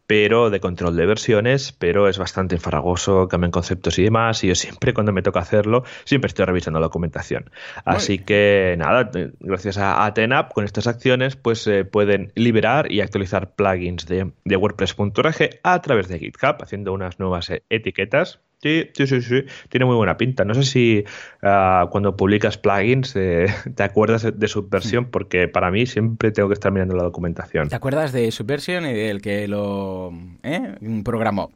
pero 0.06 0.48
de 0.48 0.60
control 0.60 0.96
de 0.96 1.04
versiones, 1.04 1.72
pero 1.72 2.08
es 2.08 2.16
bastante 2.16 2.54
enfarragoso, 2.54 3.28
cambian 3.28 3.50
conceptos 3.50 3.98
y 3.98 4.04
demás, 4.04 4.42
y 4.44 4.48
yo 4.48 4.54
siempre 4.54 4.94
cuando 4.94 5.12
me 5.12 5.20
toca 5.20 5.40
hacerlo, 5.40 5.84
siempre 6.04 6.28
estoy 6.28 6.46
revisando 6.46 6.80
la 6.80 6.86
documentación. 6.86 7.50
Así 7.84 8.18
que 8.18 8.76
nada, 8.78 9.10
eh, 9.14 9.30
gracias 9.40 9.76
a, 9.76 10.06
Atenap, 10.06 10.54
con 10.54 10.64
estas 10.64 10.86
acciones, 10.86 11.36
pues 11.36 11.58
se 11.60 11.80
eh, 11.80 11.84
pueden 11.84 12.32
liberar 12.34 12.90
y 12.90 13.02
actualizar 13.02 13.54
plugins 13.54 14.06
de, 14.06 14.32
de 14.46 14.56
WordPress.org 14.56 15.60
a 15.62 15.82
través 15.82 16.08
de 16.08 16.18
GitHub, 16.18 16.62
haciendo 16.62 16.94
unas 16.94 17.18
nuevas 17.18 17.50
etiquetas 17.68 18.40
Sí, 18.62 18.88
sí, 18.94 19.08
sí, 19.08 19.20
sí, 19.22 19.44
tiene 19.70 19.86
muy 19.86 19.96
buena 19.96 20.16
pinta. 20.16 20.44
No 20.44 20.54
sé 20.54 20.62
si 20.62 21.04
ah, 21.42 21.88
cuando 21.90 22.16
publicas 22.16 22.58
plugins 22.58 23.16
eh, 23.16 23.46
te 23.74 23.82
acuerdas 23.82 24.22
de 24.32 24.48
Subversion, 24.48 25.06
porque 25.06 25.48
para 25.48 25.72
mí 25.72 25.84
siempre 25.86 26.30
tengo 26.30 26.48
que 26.48 26.54
estar 26.54 26.70
mirando 26.70 26.94
la 26.94 27.02
documentación. 27.02 27.68
¿Te 27.68 27.74
acuerdas 27.74 28.12
de 28.12 28.30
Subversion 28.30 28.86
y 28.86 28.92
del 28.92 29.20
que 29.20 29.48
lo 29.48 30.12
eh, 30.44 30.76
programó? 31.04 31.50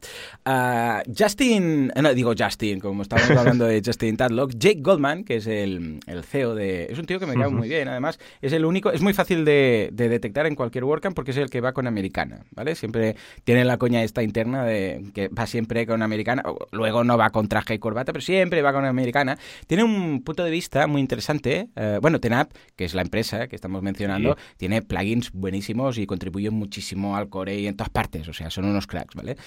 Uh, 0.45 0.99
Justin, 1.17 1.93
no 1.95 2.13
digo 2.13 2.33
Justin, 2.37 2.81
como 2.81 3.03
estábamos 3.03 3.31
hablando 3.37 3.65
de 3.65 3.81
Justin 3.85 4.17
Tadlock, 4.17 4.55
Jake 4.57 4.81
Goldman, 4.81 5.23
que 5.23 5.37
es 5.37 5.47
el, 5.47 6.01
el 6.07 6.25
CEO 6.25 6.55
de... 6.55 6.87
Es 6.89 6.99
un 6.99 7.05
tío 7.05 7.21
que 7.21 7.25
me 7.25 7.35
cae 7.35 7.47
muy 7.47 7.69
bien, 7.69 7.87
además, 7.87 8.19
es 8.41 8.51
el 8.51 8.65
único, 8.65 8.91
es 8.91 9.01
muy 9.01 9.13
fácil 9.13 9.45
de, 9.45 9.91
de, 9.93 10.09
detectar 10.09 10.45
en 10.45 10.55
cualquier 10.55 10.83
WordCamp 10.83 11.15
porque 11.15 11.31
es 11.31 11.37
el 11.37 11.49
que 11.49 11.61
va 11.61 11.71
con 11.71 11.87
americana, 11.87 12.41
¿vale? 12.51 12.75
Siempre 12.75 13.15
tiene 13.45 13.63
la 13.63 13.77
coña 13.77 14.03
esta 14.03 14.23
interna 14.23 14.65
de 14.65 15.05
que 15.13 15.29
va 15.29 15.47
siempre 15.47 15.87
con 15.87 16.01
americana, 16.01 16.43
luego 16.71 16.96
no 17.03 17.17
va 17.17 17.29
con 17.29 17.47
traje 17.47 17.75
y 17.75 17.79
corbata, 17.79 18.13
pero 18.13 18.21
siempre 18.21 18.61
va 18.61 18.71
con 18.71 18.81
una 18.81 18.89
americana. 18.89 19.37
Tiene 19.67 19.83
un 19.83 20.23
punto 20.23 20.43
de 20.43 20.51
vista 20.51 20.87
muy 20.87 21.01
interesante. 21.01 21.69
Eh, 21.75 21.99
bueno, 22.01 22.19
Tenap, 22.19 22.51
que 22.75 22.85
es 22.85 22.93
la 22.93 23.01
empresa 23.01 23.47
que 23.47 23.55
estamos 23.55 23.81
mencionando, 23.81 24.37
tiene 24.57 24.81
plugins 24.81 25.31
buenísimos 25.31 25.97
y 25.97 26.05
contribuye 26.05 26.49
muchísimo 26.49 27.15
al 27.15 27.29
core 27.29 27.59
y 27.59 27.67
en 27.67 27.75
todas 27.75 27.89
partes. 27.89 28.27
O 28.27 28.33
sea, 28.33 28.49
son 28.49 28.65
unos 28.65 28.87
cracks, 28.87 29.15
¿vale? 29.15 29.37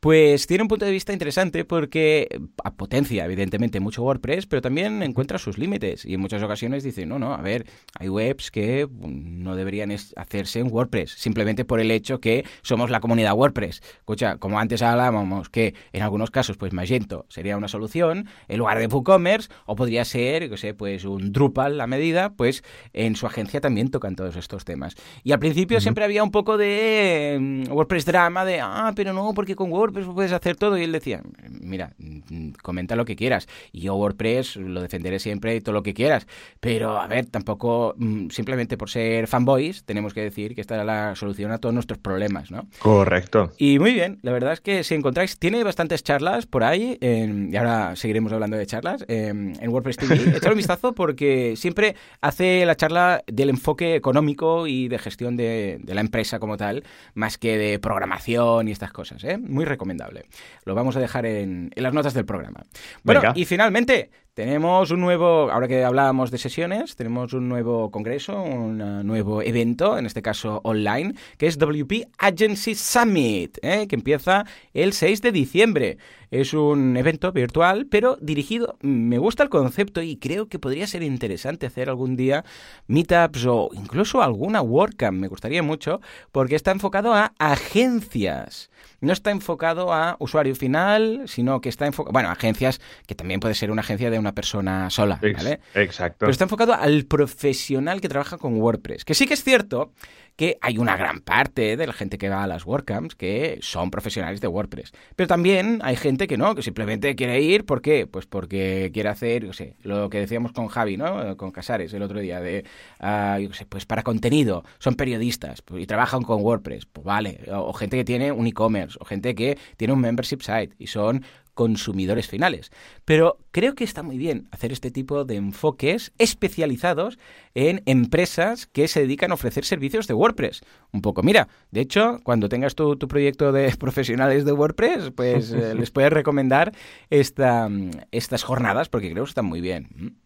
Pues 0.00 0.46
tiene 0.46 0.62
un 0.62 0.68
punto 0.68 0.84
de 0.84 0.92
vista 0.92 1.12
interesante 1.12 1.64
porque 1.64 2.28
potencia, 2.76 3.24
evidentemente, 3.24 3.78
mucho 3.80 4.02
WordPress, 4.02 4.46
pero 4.46 4.62
también 4.62 5.02
encuentra 5.02 5.38
sus 5.38 5.58
límites. 5.58 6.04
Y 6.04 6.14
en 6.14 6.20
muchas 6.20 6.42
ocasiones 6.42 6.82
dice, 6.82 7.06
no, 7.06 7.18
no, 7.18 7.34
a 7.34 7.42
ver, 7.42 7.66
hay 7.98 8.08
webs 8.08 8.50
que 8.50 8.88
no 8.90 9.54
deberían 9.56 9.90
hacerse 10.16 10.60
en 10.60 10.72
WordPress, 10.72 11.12
simplemente 11.12 11.64
por 11.64 11.80
el 11.80 11.90
hecho 11.90 12.20
que 12.20 12.44
somos 12.62 12.90
la 12.90 13.00
comunidad 13.00 13.34
WordPress. 13.34 13.82
Escucha, 13.98 14.38
como 14.38 14.58
antes 14.58 14.82
hablábamos, 14.82 15.48
que 15.48 15.74
en 15.92 16.02
algunos 16.02 16.30
casos, 16.30 16.56
pues 16.56 16.72
Magento 16.72 16.99
sería 17.28 17.56
una 17.56 17.68
solución 17.68 18.26
en 18.48 18.58
lugar 18.58 18.78
de 18.78 18.86
WooCommerce 18.86 19.50
o 19.66 19.76
podría 19.76 20.04
ser, 20.04 20.48
que 20.48 20.56
sé, 20.56 20.74
pues 20.74 21.04
un 21.04 21.32
Drupal 21.32 21.80
a 21.80 21.86
medida, 21.86 22.30
pues 22.30 22.62
en 22.92 23.16
su 23.16 23.26
agencia 23.26 23.60
también 23.60 23.90
tocan 23.90 24.16
todos 24.16 24.36
estos 24.36 24.64
temas. 24.64 24.96
Y 25.22 25.32
al 25.32 25.38
principio 25.38 25.80
siempre 25.80 26.04
había 26.04 26.22
un 26.22 26.30
poco 26.30 26.56
de 26.56 27.38
mm, 27.40 27.72
WordPress 27.72 28.04
drama 28.04 28.44
de, 28.44 28.60
ah, 28.60 28.92
pero 28.94 29.12
no, 29.12 29.32
porque 29.34 29.56
con 29.56 29.70
WordPress 29.70 30.06
puedes 30.06 30.32
hacer 30.32 30.56
todo 30.56 30.78
y 30.78 30.82
él 30.82 30.92
decía, 30.92 31.22
mira, 31.48 31.94
mm, 31.98 32.50
comenta 32.62 32.96
lo 32.96 33.04
que 33.04 33.16
quieras 33.16 33.48
y 33.72 33.82
yo 33.82 33.94
WordPress 33.94 34.56
lo 34.56 34.82
defenderé 34.82 35.18
siempre 35.18 35.56
y 35.56 35.60
todo 35.60 35.74
lo 35.74 35.82
que 35.82 35.94
quieras, 35.94 36.26
pero 36.60 36.98
a 36.98 37.06
ver, 37.06 37.26
tampoco 37.26 37.94
mm, 37.96 38.30
simplemente 38.30 38.76
por 38.76 38.90
ser 38.90 39.26
fanboys 39.26 39.84
tenemos 39.84 40.14
que 40.14 40.22
decir 40.22 40.54
que 40.54 40.60
esta 40.60 40.74
era 40.74 40.84
la 40.84 41.14
solución 41.16 41.52
a 41.52 41.58
todos 41.58 41.74
nuestros 41.74 41.98
problemas, 41.98 42.50
¿no? 42.50 42.66
Correcto. 42.78 43.52
Y 43.58 43.78
muy 43.78 43.92
bien, 43.92 44.18
la 44.22 44.32
verdad 44.32 44.52
es 44.52 44.60
que 44.60 44.84
si 44.84 44.94
encontráis, 44.94 45.38
tiene 45.38 45.62
bastantes 45.64 46.02
charlas 46.02 46.46
por 46.46 46.64
ahí 46.64 46.89
y 47.00 47.56
ahora 47.56 47.94
seguiremos 47.96 48.32
hablando 48.32 48.56
de 48.56 48.66
charlas, 48.66 49.04
en 49.08 49.68
WordPress 49.68 49.96
TV. 49.98 50.14
Echar 50.36 50.52
un 50.52 50.56
vistazo 50.56 50.94
porque 50.94 51.54
siempre 51.56 51.96
hace 52.20 52.64
la 52.66 52.76
charla 52.76 53.22
del 53.26 53.50
enfoque 53.50 53.94
económico 53.94 54.66
y 54.66 54.88
de 54.88 54.98
gestión 54.98 55.36
de, 55.36 55.80
la 55.86 56.00
empresa 56.00 56.38
como 56.38 56.56
tal, 56.56 56.84
más 57.14 57.38
que 57.38 57.58
de 57.58 57.78
programación 57.78 58.68
y 58.68 58.72
estas 58.72 58.92
cosas. 58.92 59.22
¿eh? 59.24 59.38
Muy 59.38 59.64
recomendable. 59.64 60.26
Lo 60.64 60.74
vamos 60.74 60.96
a 60.96 61.00
dejar 61.00 61.26
en, 61.26 61.70
las 61.76 61.92
notas 61.92 62.14
del 62.14 62.24
programa. 62.24 62.64
Bueno, 63.02 63.22
y 63.34 63.44
finalmente, 63.44 64.10
tenemos 64.40 64.90
un 64.90 65.00
nuevo, 65.00 65.50
ahora 65.50 65.68
que 65.68 65.84
hablábamos 65.84 66.30
de 66.30 66.38
sesiones, 66.38 66.96
tenemos 66.96 67.34
un 67.34 67.50
nuevo 67.50 67.90
congreso, 67.90 68.40
un 68.40 68.80
uh, 68.80 69.04
nuevo 69.04 69.42
evento, 69.42 69.98
en 69.98 70.06
este 70.06 70.22
caso 70.22 70.62
online, 70.64 71.12
que 71.36 71.46
es 71.46 71.58
WP 71.58 72.08
Agency 72.16 72.74
Summit, 72.74 73.58
¿eh? 73.60 73.86
que 73.86 73.96
empieza 73.96 74.46
el 74.72 74.94
6 74.94 75.20
de 75.20 75.32
diciembre. 75.32 75.98
Es 76.30 76.54
un 76.54 76.96
evento 76.96 77.32
virtual, 77.32 77.86
pero 77.90 78.16
dirigido, 78.22 78.78
me 78.80 79.18
gusta 79.18 79.42
el 79.42 79.50
concepto 79.50 80.00
y 80.00 80.16
creo 80.16 80.48
que 80.48 80.58
podría 80.58 80.86
ser 80.86 81.02
interesante 81.02 81.66
hacer 81.66 81.90
algún 81.90 82.16
día 82.16 82.42
meetups 82.86 83.44
o 83.44 83.68
incluso 83.74 84.22
alguna 84.22 84.62
WordCamp, 84.62 85.18
me 85.18 85.28
gustaría 85.28 85.62
mucho, 85.62 86.00
porque 86.32 86.56
está 86.56 86.70
enfocado 86.70 87.12
a 87.12 87.34
agencias 87.38 88.70
no 89.00 89.12
está 89.12 89.30
enfocado 89.30 89.92
a 89.92 90.16
usuario 90.18 90.54
final, 90.54 91.22
sino 91.26 91.60
que 91.60 91.68
está 91.68 91.86
enfocado, 91.86 92.12
bueno, 92.12 92.30
agencias, 92.30 92.80
que 93.06 93.14
también 93.14 93.40
puede 93.40 93.54
ser 93.54 93.70
una 93.70 93.80
agencia 93.80 94.10
de 94.10 94.18
una 94.18 94.29
persona 94.32 94.90
sola, 94.90 95.20
¿vale? 95.20 95.60
Exacto. 95.74 96.18
Pero 96.20 96.30
está 96.30 96.44
enfocado 96.44 96.74
al 96.74 97.04
profesional 97.04 98.00
que 98.00 98.08
trabaja 98.08 98.38
con 98.38 98.60
WordPress, 98.60 99.04
que 99.04 99.14
sí 99.14 99.26
que 99.26 99.34
es 99.34 99.44
cierto 99.44 99.92
que 100.40 100.56
hay 100.62 100.78
una 100.78 100.96
gran 100.96 101.20
parte 101.20 101.76
de 101.76 101.86
la 101.86 101.92
gente 101.92 102.16
que 102.16 102.30
va 102.30 102.42
a 102.42 102.46
las 102.46 102.64
WordCamps 102.64 103.14
que 103.14 103.58
son 103.60 103.90
profesionales 103.90 104.40
de 104.40 104.48
WordPress. 104.48 104.92
Pero 105.14 105.26
también 105.26 105.80
hay 105.82 105.96
gente 105.96 106.26
que 106.26 106.38
no, 106.38 106.54
que 106.54 106.62
simplemente 106.62 107.14
quiere 107.14 107.42
ir, 107.42 107.66
¿por 107.66 107.82
qué? 107.82 108.06
Pues 108.06 108.24
porque 108.24 108.90
quiere 108.94 109.10
hacer, 109.10 109.44
yo 109.44 109.52
sé, 109.52 109.76
lo 109.82 110.08
que 110.08 110.18
decíamos 110.18 110.52
con 110.52 110.68
Javi, 110.68 110.96
¿no? 110.96 111.36
Con 111.36 111.50
Casares 111.50 111.92
el 111.92 112.02
otro 112.02 112.20
día, 112.20 112.40
de, 112.40 112.64
uh, 113.00 113.38
yo 113.38 113.52
sé, 113.52 113.66
pues 113.66 113.84
para 113.84 114.02
contenido, 114.02 114.64
son 114.78 114.94
periodistas 114.94 115.62
y 115.76 115.86
trabajan 115.86 116.22
con 116.22 116.40
WordPress, 116.40 116.86
pues 116.86 117.04
vale. 117.04 117.40
o 117.52 117.74
gente 117.74 117.98
que 117.98 118.04
tiene 118.04 118.32
un 118.32 118.46
e-commerce, 118.46 118.96
o 118.98 119.04
gente 119.04 119.34
que 119.34 119.58
tiene 119.76 119.92
un 119.92 120.00
membership 120.00 120.40
site 120.40 120.74
y 120.78 120.86
son 120.86 121.22
consumidores 121.54 122.28
finales. 122.28 122.70
Pero 123.04 123.38
creo 123.50 123.74
que 123.74 123.84
está 123.84 124.02
muy 124.02 124.18
bien 124.18 124.48
hacer 124.50 124.72
este 124.72 124.90
tipo 124.90 125.24
de 125.24 125.36
enfoques 125.36 126.12
especializados 126.18 127.18
en 127.54 127.82
empresas 127.86 128.66
que 128.66 128.88
se 128.88 129.00
dedican 129.00 129.30
a 129.30 129.34
ofrecer 129.34 129.64
servicios 129.64 130.06
de 130.06 130.14
WordPress. 130.14 130.62
Un 130.92 131.02
poco, 131.02 131.22
mira, 131.22 131.48
de 131.70 131.80
hecho, 131.80 132.20
cuando 132.22 132.48
tengas 132.48 132.74
tu, 132.74 132.96
tu 132.96 133.08
proyecto 133.08 133.52
de 133.52 133.74
profesionales 133.78 134.44
de 134.44 134.52
WordPress, 134.52 135.10
pues 135.10 135.52
eh, 135.52 135.74
les 135.74 135.90
puedes 135.90 136.12
recomendar 136.12 136.72
esta, 137.10 137.68
estas 138.10 138.42
jornadas 138.42 138.88
porque 138.88 139.10
creo 139.10 139.24
que 139.24 139.30
están 139.30 139.46
muy 139.46 139.60
bien. 139.60 140.16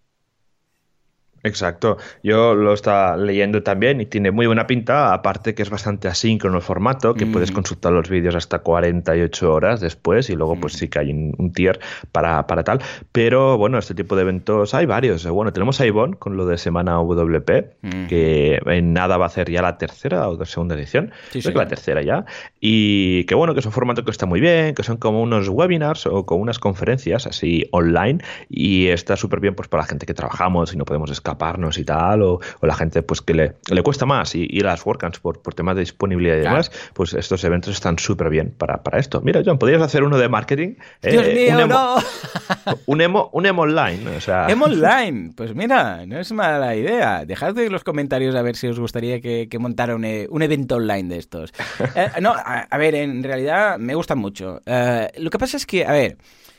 Exacto, 1.44 1.98
yo 2.22 2.54
lo 2.54 2.72
estaba 2.72 3.18
leyendo 3.18 3.62
también 3.62 4.00
y 4.00 4.06
tiene 4.06 4.30
muy 4.30 4.46
buena 4.46 4.66
pinta, 4.66 5.12
aparte 5.12 5.54
que 5.54 5.62
es 5.62 5.68
bastante 5.68 6.08
asíncrono 6.08 6.56
el 6.56 6.62
formato, 6.62 7.12
que 7.12 7.26
puedes 7.26 7.52
mm. 7.52 7.54
consultar 7.54 7.92
los 7.92 8.08
vídeos 8.08 8.34
hasta 8.34 8.60
48 8.60 9.52
horas 9.52 9.80
después 9.82 10.30
y 10.30 10.36
luego 10.36 10.56
pues 10.56 10.74
mm. 10.74 10.76
sí 10.78 10.88
que 10.88 10.98
hay 11.00 11.10
un, 11.12 11.52
tier 11.52 11.80
para, 12.12 12.46
para, 12.46 12.64
tal, 12.64 12.80
pero 13.12 13.58
bueno, 13.58 13.76
este 13.76 13.94
tipo 13.94 14.16
de 14.16 14.22
eventos 14.22 14.72
hay 14.72 14.86
varios, 14.86 15.26
bueno, 15.26 15.52
tenemos 15.52 15.78
a 15.82 15.86
Ivonne 15.86 16.16
con 16.16 16.38
lo 16.38 16.46
de 16.46 16.56
Semana 16.56 16.96
WP, 16.96 17.50
mm. 17.82 18.06
que 18.06 18.58
en 18.64 18.94
nada 18.94 19.18
va 19.18 19.26
a 19.26 19.28
hacer 19.28 19.50
ya 19.50 19.60
la 19.60 19.76
tercera 19.76 20.26
o 20.30 20.42
segunda 20.46 20.76
edición, 20.76 21.12
sí, 21.28 21.42
sí. 21.42 21.52
la 21.52 21.68
tercera 21.68 22.00
ya, 22.00 22.24
y 22.58 23.24
que 23.24 23.34
bueno, 23.34 23.52
que 23.52 23.60
es 23.60 23.66
un 23.66 23.72
formato 23.72 24.02
que 24.02 24.10
está 24.10 24.24
muy 24.24 24.40
bien, 24.40 24.74
que 24.74 24.82
son 24.82 24.96
como 24.96 25.20
unos 25.20 25.50
webinars 25.50 26.06
o 26.06 26.24
como 26.24 26.40
unas 26.40 26.58
conferencias 26.58 27.26
así 27.26 27.68
online 27.70 28.24
y 28.48 28.86
está 28.86 29.14
súper 29.18 29.40
bien 29.40 29.54
pues 29.54 29.68
para 29.68 29.82
la 29.82 29.88
gente 29.88 30.06
que 30.06 30.14
trabajamos 30.14 30.72
y 30.72 30.78
no 30.78 30.86
podemos 30.86 31.10
escapar 31.10 31.33
escaparnos 31.34 31.78
y 31.78 31.84
tal, 31.84 32.22
o, 32.22 32.40
la 32.62 32.74
gente 32.74 33.02
pues 33.02 33.20
que 33.20 33.34
le, 33.34 33.54
le 33.70 33.82
cuesta 33.82 34.06
más 34.06 34.34
y 34.34 34.46
ir 34.50 34.66
a 34.66 34.70
las 34.70 34.86
WordCamps 34.86 35.18
por, 35.18 35.42
por 35.42 35.54
temas 35.54 35.74
de 35.76 35.80
disponibilidad 35.80 36.36
y 36.36 36.40
demás, 36.40 36.70
pues 36.94 37.14
estos 37.14 37.42
eventos 37.44 37.74
están 37.74 37.98
súper 37.98 38.30
bien 38.30 38.54
para, 38.56 38.82
para, 38.82 38.98
esto. 38.98 39.20
Mira, 39.20 39.42
John, 39.44 39.58
podrías 39.58 39.82
hacer 39.82 40.04
uno 40.04 40.16
de 40.18 40.28
marketing. 40.28 40.74
Eh, 41.02 41.10
Dios 41.10 41.26
mío, 41.26 41.54
un 41.54 41.60
emo, 41.60 41.74
no. 41.74 41.96
Un 42.86 43.00
emo, 43.00 43.30
un 43.32 43.46
emo 43.46 43.62
online. 43.62 44.16
O 44.16 44.20
sea. 44.20 44.46
Emo 44.48 44.66
online, 44.66 45.32
pues 45.36 45.54
mira, 45.54 46.04
no 46.06 46.18
es 46.18 46.32
mala 46.32 46.74
idea. 46.76 47.24
Dejad 47.24 47.58
en 47.58 47.72
los 47.72 47.84
comentarios 47.84 48.34
a 48.34 48.42
ver 48.42 48.56
si 48.56 48.68
os 48.68 48.78
gustaría 48.78 49.20
que, 49.20 49.48
que 49.48 49.58
montara 49.58 49.94
un, 49.94 50.04
un, 50.04 50.42
evento 50.42 50.76
online 50.76 51.08
de 51.08 51.18
estos. 51.18 51.52
Eh, 51.96 52.08
no, 52.20 52.30
a, 52.32 52.66
a, 52.68 52.78
ver, 52.78 52.94
en 52.94 53.22
realidad 53.22 53.78
me 53.78 53.94
gustan 53.94 54.18
mucho. 54.18 54.60
Uh, 54.66 55.06
lo 55.18 55.30
que 55.30 55.38
pasa 55.38 55.56
es 55.56 55.66
que, 55.66 55.86
a 55.86 55.92
ver, 55.92 56.16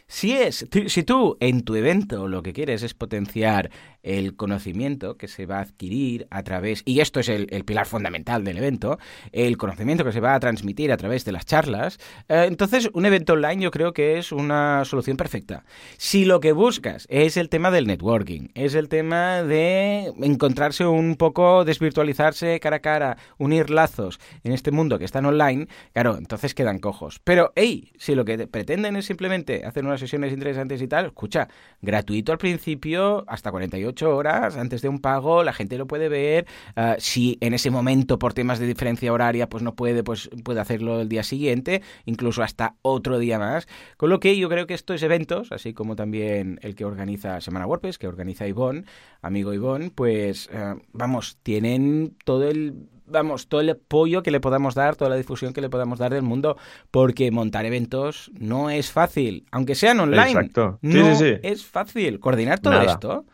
si 0.07 0.33
es, 0.33 0.67
si 0.87 1.03
tú 1.03 1.35
en 1.39 1.63
tu 1.63 1.75
evento 1.75 2.27
lo 2.27 2.43
que 2.43 2.53
quieres 2.53 2.83
es 2.83 2.93
potenciar 2.93 3.71
el 4.03 4.35
conocimiento 4.35 5.17
que 5.17 5.27
se 5.27 5.47
va 5.47 5.57
a 5.57 5.61
adquirir 5.61 6.27
a 6.29 6.43
través, 6.43 6.83
y 6.85 6.99
esto 6.99 7.19
es 7.19 7.27
el, 7.27 7.47
pilar 7.65 7.87
fundamental 7.87 8.43
del 8.43 8.59
evento, 8.59 8.99
el 9.31 9.57
conocimiento 9.57 10.03
que 10.03 10.11
se 10.11 10.19
va 10.19 10.35
a 10.35 10.39
transmitir 10.39 10.91
a 10.91 10.97
través 10.97 11.25
de 11.25 11.31
las 11.31 11.45
charlas, 11.47 11.99
eh, 12.29 12.45
entonces 12.47 12.89
un 12.93 13.07
evento 13.07 13.33
online 13.33 13.63
yo 13.63 13.71
creo 13.71 13.93
que 13.93 14.19
es 14.19 14.31
una 14.31 14.85
solución 14.85 15.17
perfecta. 15.17 15.65
Si 15.97 16.23
lo 16.23 16.39
que 16.39 16.51
buscas 16.51 17.07
es 17.09 17.35
el 17.35 17.49
tema 17.49 17.71
del 17.71 17.87
networking, 17.87 18.49
es 18.53 18.75
el 18.75 18.89
tema 18.89 19.41
de 19.41 20.13
encontrarse 20.21 20.85
un 20.85 21.15
poco, 21.15 21.65
desvirtualizarse 21.65 22.59
cara 22.59 22.75
a 22.75 22.81
cara, 22.81 23.17
unir 23.39 23.71
lazos 23.71 24.19
en 24.43 24.51
este 24.51 24.69
mundo 24.69 24.99
que 24.99 25.05
están 25.05 25.25
online, 25.25 25.67
claro, 25.93 26.17
entonces 26.17 26.53
quedan 26.53 26.77
cojos. 26.77 27.19
Pero, 27.23 27.53
hey, 27.55 27.91
si 27.97 28.13
lo 28.13 28.23
que 28.23 28.45
pretenden 28.47 28.95
es 28.97 29.05
simplemente 29.05 29.65
hacer 29.65 29.83
sesiones 29.99 30.33
interesantes 30.33 30.81
y 30.81 30.87
tal, 30.87 31.07
escucha, 31.07 31.47
gratuito 31.81 32.31
al 32.31 32.37
principio, 32.37 33.23
hasta 33.27 33.51
48 33.51 34.15
horas 34.15 34.57
antes 34.57 34.81
de 34.81 34.89
un 34.89 34.99
pago, 34.99 35.43
la 35.43 35.53
gente 35.53 35.77
lo 35.77 35.87
puede 35.87 36.09
ver. 36.09 36.45
Uh, 36.75 36.95
si 36.97 37.37
en 37.41 37.53
ese 37.53 37.71
momento, 37.71 38.19
por 38.19 38.33
temas 38.33 38.59
de 38.59 38.67
diferencia 38.67 39.11
horaria, 39.11 39.47
pues 39.49 39.63
no 39.63 39.75
puede, 39.75 40.03
pues 40.03 40.29
puede 40.43 40.59
hacerlo 40.59 41.01
el 41.01 41.09
día 41.09 41.23
siguiente, 41.23 41.81
incluso 42.05 42.43
hasta 42.43 42.75
otro 42.81 43.19
día 43.19 43.39
más. 43.39 43.67
Con 43.97 44.09
lo 44.09 44.19
que 44.19 44.37
yo 44.37 44.49
creo 44.49 44.67
que 44.67 44.73
estos 44.73 45.01
eventos, 45.03 45.51
así 45.51 45.73
como 45.73 45.95
también 45.95 46.59
el 46.61 46.75
que 46.75 46.85
organiza 46.85 47.41
Semana 47.41 47.67
WordPress, 47.67 47.97
que 47.97 48.07
organiza 48.07 48.47
Ivonne, 48.47 48.85
amigo 49.21 49.53
Ivonne, 49.53 49.91
pues 49.93 50.49
uh, 50.53 50.79
vamos, 50.93 51.37
tienen 51.43 52.15
todo 52.23 52.49
el 52.49 52.89
vamos, 53.07 53.47
todo 53.47 53.61
el 53.61 53.69
apoyo 53.69 54.23
que 54.23 54.31
le 54.31 54.39
podamos 54.39 54.75
dar, 54.75 54.95
toda 54.95 55.09
la 55.09 55.15
difusión 55.15 55.53
que 55.53 55.61
le 55.61 55.69
podamos 55.69 55.99
dar 55.99 56.13
del 56.13 56.23
mundo, 56.23 56.57
porque 56.91 57.31
montar 57.31 57.65
eventos 57.65 58.31
no 58.37 58.69
es 58.69 58.91
fácil, 58.91 59.45
aunque 59.51 59.75
sean 59.75 59.99
online. 59.99 60.31
Exacto. 60.31 60.79
Sí, 60.81 60.87
no 60.89 61.15
sí, 61.15 61.25
sí. 61.25 61.39
es 61.43 61.65
fácil. 61.65 62.19
Coordinar 62.19 62.59
todo 62.59 62.73
Nada. 62.73 62.91
esto. 62.91 63.25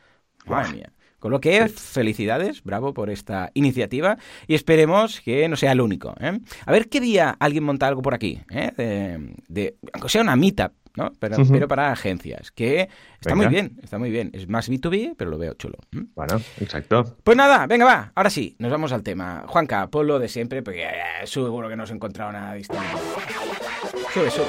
Madre 0.46 0.74
mía. 0.74 0.94
Con 1.20 1.30
lo 1.30 1.40
que, 1.40 1.70
felicidades, 1.70 2.64
bravo 2.64 2.96
por 2.96 3.12
esta 3.12 3.52
iniciativa 3.54 4.18
y 4.48 4.56
esperemos 4.56 5.22
que 5.22 5.48
no 5.48 5.56
sea 5.56 5.72
el 5.72 5.80
único. 5.82 6.16
¿eh? 6.20 6.40
A 6.66 6.72
ver 6.72 6.90
qué 6.90 7.00
día 7.00 7.36
alguien 7.40 7.64
monta 7.64 7.88
algo 7.88 8.02
por 8.02 8.16
aquí, 8.16 8.42
¿eh? 8.50 8.72
de, 8.76 9.36
de, 9.48 9.76
aunque 9.94 10.10
sea 10.10 10.24
una 10.24 10.36
meetup, 10.36 10.74
¿no? 10.96 11.12
Pero, 11.20 11.38
uh 11.38 11.40
-huh. 11.40 11.52
pero, 11.52 11.68
para 11.68 11.92
agencias, 11.92 12.52
que 12.52 12.90
está 13.20 13.34
Venga. 13.34 13.36
muy 13.36 13.48
bien, 13.48 13.80
está 13.82 13.98
muy 13.98 14.12
bien. 14.12 14.30
Es 14.34 14.48
más 14.48 14.70
B2B, 14.70 15.16
pero 15.18 15.30
lo 15.30 15.38
veo 15.38 15.54
chulo. 15.54 15.78
Bueno, 16.16 16.42
exacto. 16.60 17.18
Pues 17.24 17.38
nada, 17.38 17.68
venga, 17.68 17.86
va, 17.86 18.12
ahora 18.16 18.30
sí, 18.30 18.56
nos 18.60 18.72
vamos 18.72 18.92
al 18.92 19.04
tema. 19.04 19.44
Juanca, 19.48 19.88
ponlo 19.88 20.20
de 20.20 20.28
siempre, 20.28 20.62
porque 20.62 20.84
eh, 20.84 21.26
seguro 21.26 21.70
que 21.70 21.76
no 21.76 21.84
os 21.84 21.92
he 21.92 21.94
encontrado 21.94 22.32
nada 22.32 22.54
distinto. 22.54 22.84
Sube, 24.14 24.30
sube. 24.30 24.46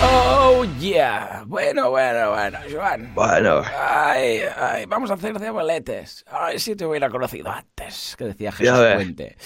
Oh, 0.00 0.37
yeah. 0.80 1.44
Bueno, 1.46 1.90
bueno, 1.90 2.30
bueno, 2.30 2.58
Joan. 2.70 3.14
Bueno. 3.14 3.62
Ay, 3.76 4.40
ay, 4.56 4.86
vamos 4.86 5.10
a 5.10 5.14
hacer 5.14 5.38
de 5.38 5.48
abueletes. 5.48 6.24
Ay, 6.30 6.58
si 6.58 6.76
te 6.76 6.84
hubiera 6.84 7.10
conocido 7.10 7.50
antes, 7.50 8.14
que 8.16 8.24
decía 8.24 8.52
Jesús. 8.52 8.78
Puente. 8.94 9.36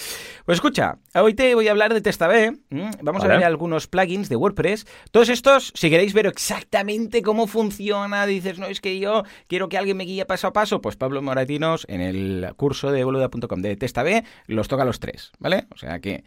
Pues 0.45 0.57
escucha, 0.57 0.97
hoy 1.15 1.33
te 1.33 1.55
voy 1.55 1.67
a 1.67 1.71
hablar 1.71 1.93
de 1.93 2.01
TestaB. 2.01 2.57
¿m? 2.69 2.91
Vamos 3.01 3.23
a 3.23 3.27
ver 3.27 3.43
algunos 3.43 3.87
plugins 3.87 4.29
de 4.29 4.35
WordPress. 4.35 4.85
Todos 5.11 5.29
estos, 5.29 5.71
si 5.75 5.89
queréis 5.89 6.13
ver 6.13 6.27
exactamente 6.27 7.21
cómo 7.21 7.47
funciona, 7.47 8.25
dices, 8.25 8.59
no, 8.59 8.67
es 8.67 8.81
que 8.81 8.99
yo 8.99 9.23
quiero 9.47 9.69
que 9.69 9.77
alguien 9.77 9.97
me 9.97 10.03
guíe 10.03 10.25
paso 10.25 10.47
a 10.47 10.53
paso, 10.53 10.81
pues 10.81 10.95
Pablo 10.95 11.21
Moratinos 11.21 11.85
en 11.89 12.01
el 12.01 12.53
curso 12.55 12.91
de 12.91 13.03
boluda.com 13.03 13.61
de 13.61 13.75
TestaB 13.75 14.23
los 14.47 14.67
toca 14.67 14.83
a 14.83 14.85
los 14.85 14.99
tres, 14.99 15.31
¿vale? 15.39 15.65
O 15.73 15.77
sea 15.77 15.99
que 15.99 16.23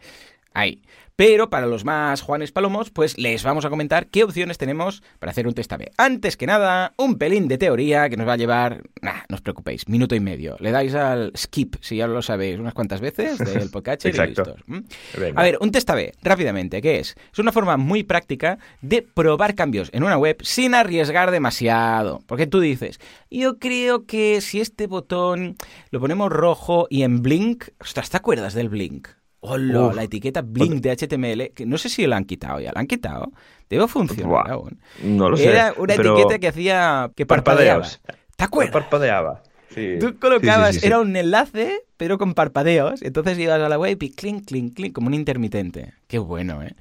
ahí. 0.57 0.83
Pero 1.17 1.49
para 1.49 1.67
los 1.67 1.87
más 1.87 2.21
Juanes 2.21 2.53
Palomos, 2.53 2.91
pues 2.91 3.17
les 3.17 3.43
vamos 3.43 3.65
a 3.65 3.71
comentar 3.71 4.09
qué 4.09 4.23
opciones 4.23 4.59
tenemos 4.59 5.03
para 5.19 5.31
hacer 5.31 5.47
un 5.47 5.55
test 5.55 5.73
AB. 5.73 5.91
Antes 5.97 6.37
que 6.37 6.47
nada, 6.47 6.93
un 6.99 7.17
pelín 7.17 7.49
de 7.49 7.57
teoría 7.57 8.11
que 8.11 8.19
nos 8.19 8.29
va 8.29 8.35
a 8.35 8.37
llevar, 8.37 8.83
nah, 9.01 9.23
no 9.31 9.37
os 9.37 9.41
preocupéis, 9.41 9.89
minuto 9.89 10.15
y 10.15 10.21
medio. 10.21 10.57
Le 10.61 10.73
dais 10.73 10.95
al 10.95 11.33
skip, 11.35 11.77
si 11.81 11.97
ya 11.97 12.07
lo 12.07 12.21
sabéis, 12.21 12.59
unas 12.59 12.75
cuantas 12.75 13.01
veces 13.01 13.39
del 13.55 13.71
podcast 13.71 14.05
y 14.05 14.09
Exacto. 14.09 14.57
listos. 14.67 15.35
A 15.35 15.43
ver, 15.43 15.57
un 15.63 15.71
test 15.71 15.89
AB, 15.89 16.13
rápidamente, 16.23 16.83
¿qué 16.83 16.99
es? 16.99 17.17
Es 17.33 17.39
una 17.39 17.53
forma 17.53 17.79
muy 17.79 18.03
práctica 18.03 18.59
de 18.83 19.01
probar 19.01 19.55
cambios 19.55 19.89
en 19.95 20.03
una 20.03 20.19
web 20.19 20.37
sin 20.43 20.75
arriesgar 20.75 21.31
demasiado. 21.31 22.21
Porque 22.27 22.47
tú 22.47 22.61
dices, 22.61 23.01
yo 23.31 23.59
creo 23.59 24.05
que 24.05 24.43
si 24.43 24.61
este 24.61 24.87
botón 24.87 25.57
lo 25.91 25.99
ponemos 25.99 26.31
rojo 26.31 26.89
y 26.91 27.05
en 27.05 27.23
Blink, 27.23 27.69
ostras, 27.81 28.11
¿te 28.11 28.19
acuerdas 28.19 28.53
del 28.53 28.69
Blink? 28.69 29.09
Hola, 29.41 29.93
la 29.95 30.03
etiqueta 30.03 30.43
Blink 30.43 30.83
de 30.83 30.97
HTML, 30.97 31.53
que 31.55 31.67
no 31.67 31.79
sé 31.79 31.89
si 31.89 32.07
la 32.07 32.17
han 32.17 32.25
quitado 32.25 32.59
ya, 32.61 32.73
la 32.73 32.81
han 32.81 32.87
quitado. 32.87 33.33
Debe 33.69 33.87
funcionar 33.89 34.51
aún. 34.51 34.81
No 35.03 35.29
lo 35.29 35.37
sé. 35.37 35.49
Era 35.49 35.75
una 35.77 35.95
pero 35.95 36.17
etiqueta 36.17 36.39
que 36.39 36.49
hacía 36.49 37.11
que 37.15 37.27
parpadeaba. 37.27 37.83
parpadeos. 37.83 38.01
¿Te 38.37 38.45
acuerdas? 38.45 38.73
Parpadeaba. 38.73 39.43
Sí. 39.75 39.97
Tú 40.01 40.19
colocabas, 40.19 40.75
Sí, 40.75 40.81
sí, 40.81 40.87
era 40.87 41.01
un 41.01 41.15
enlace, 41.17 41.83
pero 41.97 42.19
con 42.19 42.35
parpadeos. 42.35 43.03
Entonces 43.03 43.39
ibas 43.39 43.61
a 43.61 43.69
la 43.69 43.79
web 43.79 44.03
y 44.03 44.11
clink, 44.11 44.47
clink, 44.47 44.75
clink, 44.75 44.95
como 44.95 45.09
un 45.09 45.15
intermitente. 45.15 45.95
Qué 46.07 46.19
bueno, 46.19 46.63
¿eh? 46.63 46.75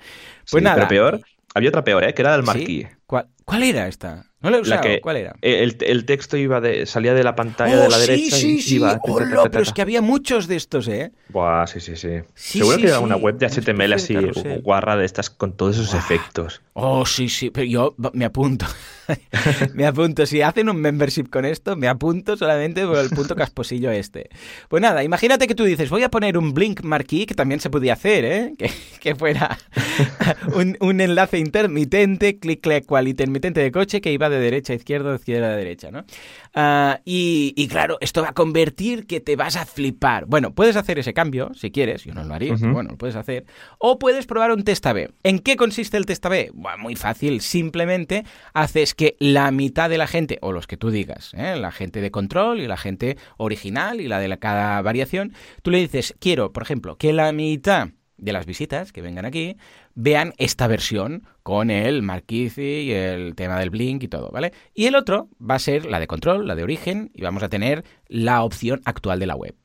Pues 0.50 0.64
nada. 0.64 0.76
Pero 0.76 0.88
peor, 0.88 1.22
había 1.54 1.70
otra 1.70 1.84
peor, 1.84 2.04
¿eh? 2.04 2.14
Que 2.14 2.22
era 2.22 2.34
del 2.34 2.44
marquí. 2.44 2.88
¿Cuál, 3.06 3.28
cuál 3.44 3.64
era 3.64 3.88
esta? 3.88 4.26
No 4.46 4.52
la 4.52 4.58
he 4.58 4.62
usado. 4.62 4.82
Que 4.82 5.02
¿Cuál 5.02 5.18
era? 5.18 5.36
el, 5.42 5.76
el 5.82 6.06
texto 6.06 6.38
iba 6.38 6.62
de, 6.62 6.86
salía 6.86 7.14
de 7.14 7.24
la 7.24 7.36
pantalla 7.36 7.76
Oh, 7.78 7.82
de 7.82 7.90
la 7.90 7.98
sí, 7.98 8.08
derecha 8.08 8.36
sí, 8.38 8.56
y 8.58 8.62
sí. 8.62 8.76
iba. 8.76 8.94
ta, 8.94 9.00
ta, 9.02 9.30
ta, 9.30 9.44
ta, 9.44 9.50
pero 9.50 9.64
es 9.64 9.74
que 9.74 9.82
había 9.82 10.02
muchos 10.02 10.48
de 10.48 10.56
estos, 10.56 10.88
¿eh? 10.88 11.12
Buah, 11.30 11.66
sí, 11.68 11.80
sí, 11.80 11.96
sí. 11.96 12.10
Sí, 12.36 12.60
Seguro 12.60 12.76
sí, 12.78 12.84
que 12.84 12.88
era 12.90 13.00
una 13.00 13.16
web 13.16 13.38
de 13.38 13.48
HTML 13.50 13.94
así, 13.94 14.16
guarra 14.62 14.96
de 14.96 15.06
estas 15.06 15.30
con 15.30 15.54
todos 15.54 15.76
esos 15.78 15.92
Buah. 15.92 16.00
efectos. 16.00 16.62
Oh, 16.74 17.06
sí, 17.06 17.28
sí, 17.30 17.50
pero 17.50 17.66
yo 17.66 17.96
me 18.14 18.26
apunto. 18.26 18.66
me 19.74 19.86
apunto. 19.86 20.26
Si 20.26 20.42
hacen 20.42 20.70
un 20.70 20.78
membership 20.78 21.30
con 21.30 21.46
esto, 21.46 21.76
me 21.76 21.88
apunto 21.88 22.38
solamente 22.38 22.86
por 22.86 22.98
el 22.98 23.10
punto 23.10 23.36
casposillo 23.36 23.92
este. 23.92 24.30
Pues 24.70 24.82
nada, 24.82 25.04
imagínate 25.04 25.48
que 25.48 25.56
tú 25.56 25.64
dices, 25.64 25.90
voy 25.90 26.04
a 26.04 26.10
poner 26.10 26.38
un 26.38 26.54
Blink 26.54 26.84
Marquee, 26.84 27.26
que 27.26 27.36
también 27.36 27.60
se 27.60 27.70
podía 27.70 27.94
hacer, 27.94 28.26
¿eh? 28.26 28.54
Que, 28.58 28.72
que 29.00 29.16
fuera 29.16 29.58
un, 30.56 30.78
un 30.80 31.02
enlace 31.02 31.38
intermitente, 31.38 32.40
clic, 32.40 32.62
clic, 32.62 32.86
cual 32.86 33.08
intermitente 33.08 33.60
de 33.60 33.72
coche 33.72 34.02
que 34.02 34.12
iba 34.12 34.30
de 34.30 34.40
derecha 34.40 34.74
a 34.74 34.76
izquierda, 34.76 35.12
de 35.12 35.18
izquierda 35.18 35.54
a 35.54 35.56
derecha, 35.56 35.92
¿no? 35.92 36.06
Ah, 36.54 37.02
y, 37.06 37.54
y 37.58 37.68
claro, 37.68 37.98
esto 38.00 38.22
va 38.22 38.30
a 38.30 38.34
convertir 38.34 39.06
que 39.06 39.20
te 39.20 39.36
vas 39.36 39.58
a 39.58 39.66
flipar. 39.66 40.26
Bueno, 40.26 40.54
puedes 40.54 40.76
hacer 40.78 40.98
ese 41.00 41.14
cambio, 41.14 41.54
si 41.54 41.70
quieres, 41.70 42.06
yo 42.06 42.14
no 42.14 42.24
lo 42.24 42.34
haría, 42.34 42.56
pero 42.56 42.74
bueno, 42.74 42.92
lo 42.92 42.98
puedes 42.98 43.16
hacer. 43.16 43.46
O 43.78 44.00
puedes 44.00 44.26
probar 44.26 44.52
un 44.52 44.64
test 44.64 44.86
AB. 44.86 45.12
¿En 45.24 45.40
qué 45.40 45.58
consiste 45.58 45.98
el 45.98 46.06
test 46.06 46.26
AB? 46.26 46.52
Buah, 46.54 46.78
muy 46.78 46.96
fácil, 46.96 47.42
simplemente 47.42 48.26
haces 48.54 48.95
que 48.96 49.16
la 49.20 49.52
mitad 49.52 49.90
de 49.90 49.98
la 49.98 50.08
gente, 50.08 50.40
o 50.42 50.52
los 50.52 50.68
que 50.68 50.78
tú 50.78 50.90
digas, 50.90 51.34
¿eh? 51.36 51.56
la 51.56 51.72
gente 51.72 52.02
de 52.02 52.12
control 52.12 52.62
y 52.62 52.68
la 52.68 52.78
gente 52.78 53.18
original 53.38 54.02
y 54.02 54.08
la 54.08 54.20
de 54.20 54.38
cada 54.40 54.82
variación, 54.82 55.34
tú 55.62 55.72
le 55.72 55.80
dices, 55.80 56.16
quiero, 56.20 56.52
por 56.52 56.64
ejemplo, 56.64 56.98
que 56.98 57.14
la 57.14 57.32
mitad 57.32 57.90
de 58.18 58.34
las 58.34 58.46
visitas 58.46 58.92
que 58.92 59.02
vengan 59.02 59.26
aquí 59.26 59.58
vean 59.94 60.34
esta 60.38 60.68
versión 60.68 61.28
con 61.44 61.70
el 61.70 62.02
marquise 62.02 62.82
y 62.82 62.92
el 62.92 63.36
tema 63.36 63.60
del 63.60 63.70
blink 63.70 64.04
y 64.04 64.08
todo, 64.08 64.30
¿vale? 64.32 64.54
Y 64.74 64.86
el 64.86 64.96
otro 64.96 65.30
va 65.40 65.56
a 65.56 65.60
ser 65.60 65.86
la 65.86 66.00
de 66.00 66.08
control, 66.08 66.48
la 66.48 66.56
de 66.56 66.64
origen, 66.64 67.12
y 67.14 67.22
vamos 67.22 67.44
a 67.44 67.50
tener 67.50 67.84
la 68.08 68.44
opción 68.44 68.82
actual 68.86 69.20
de 69.20 69.28
la 69.28 69.36
web. 69.36 69.56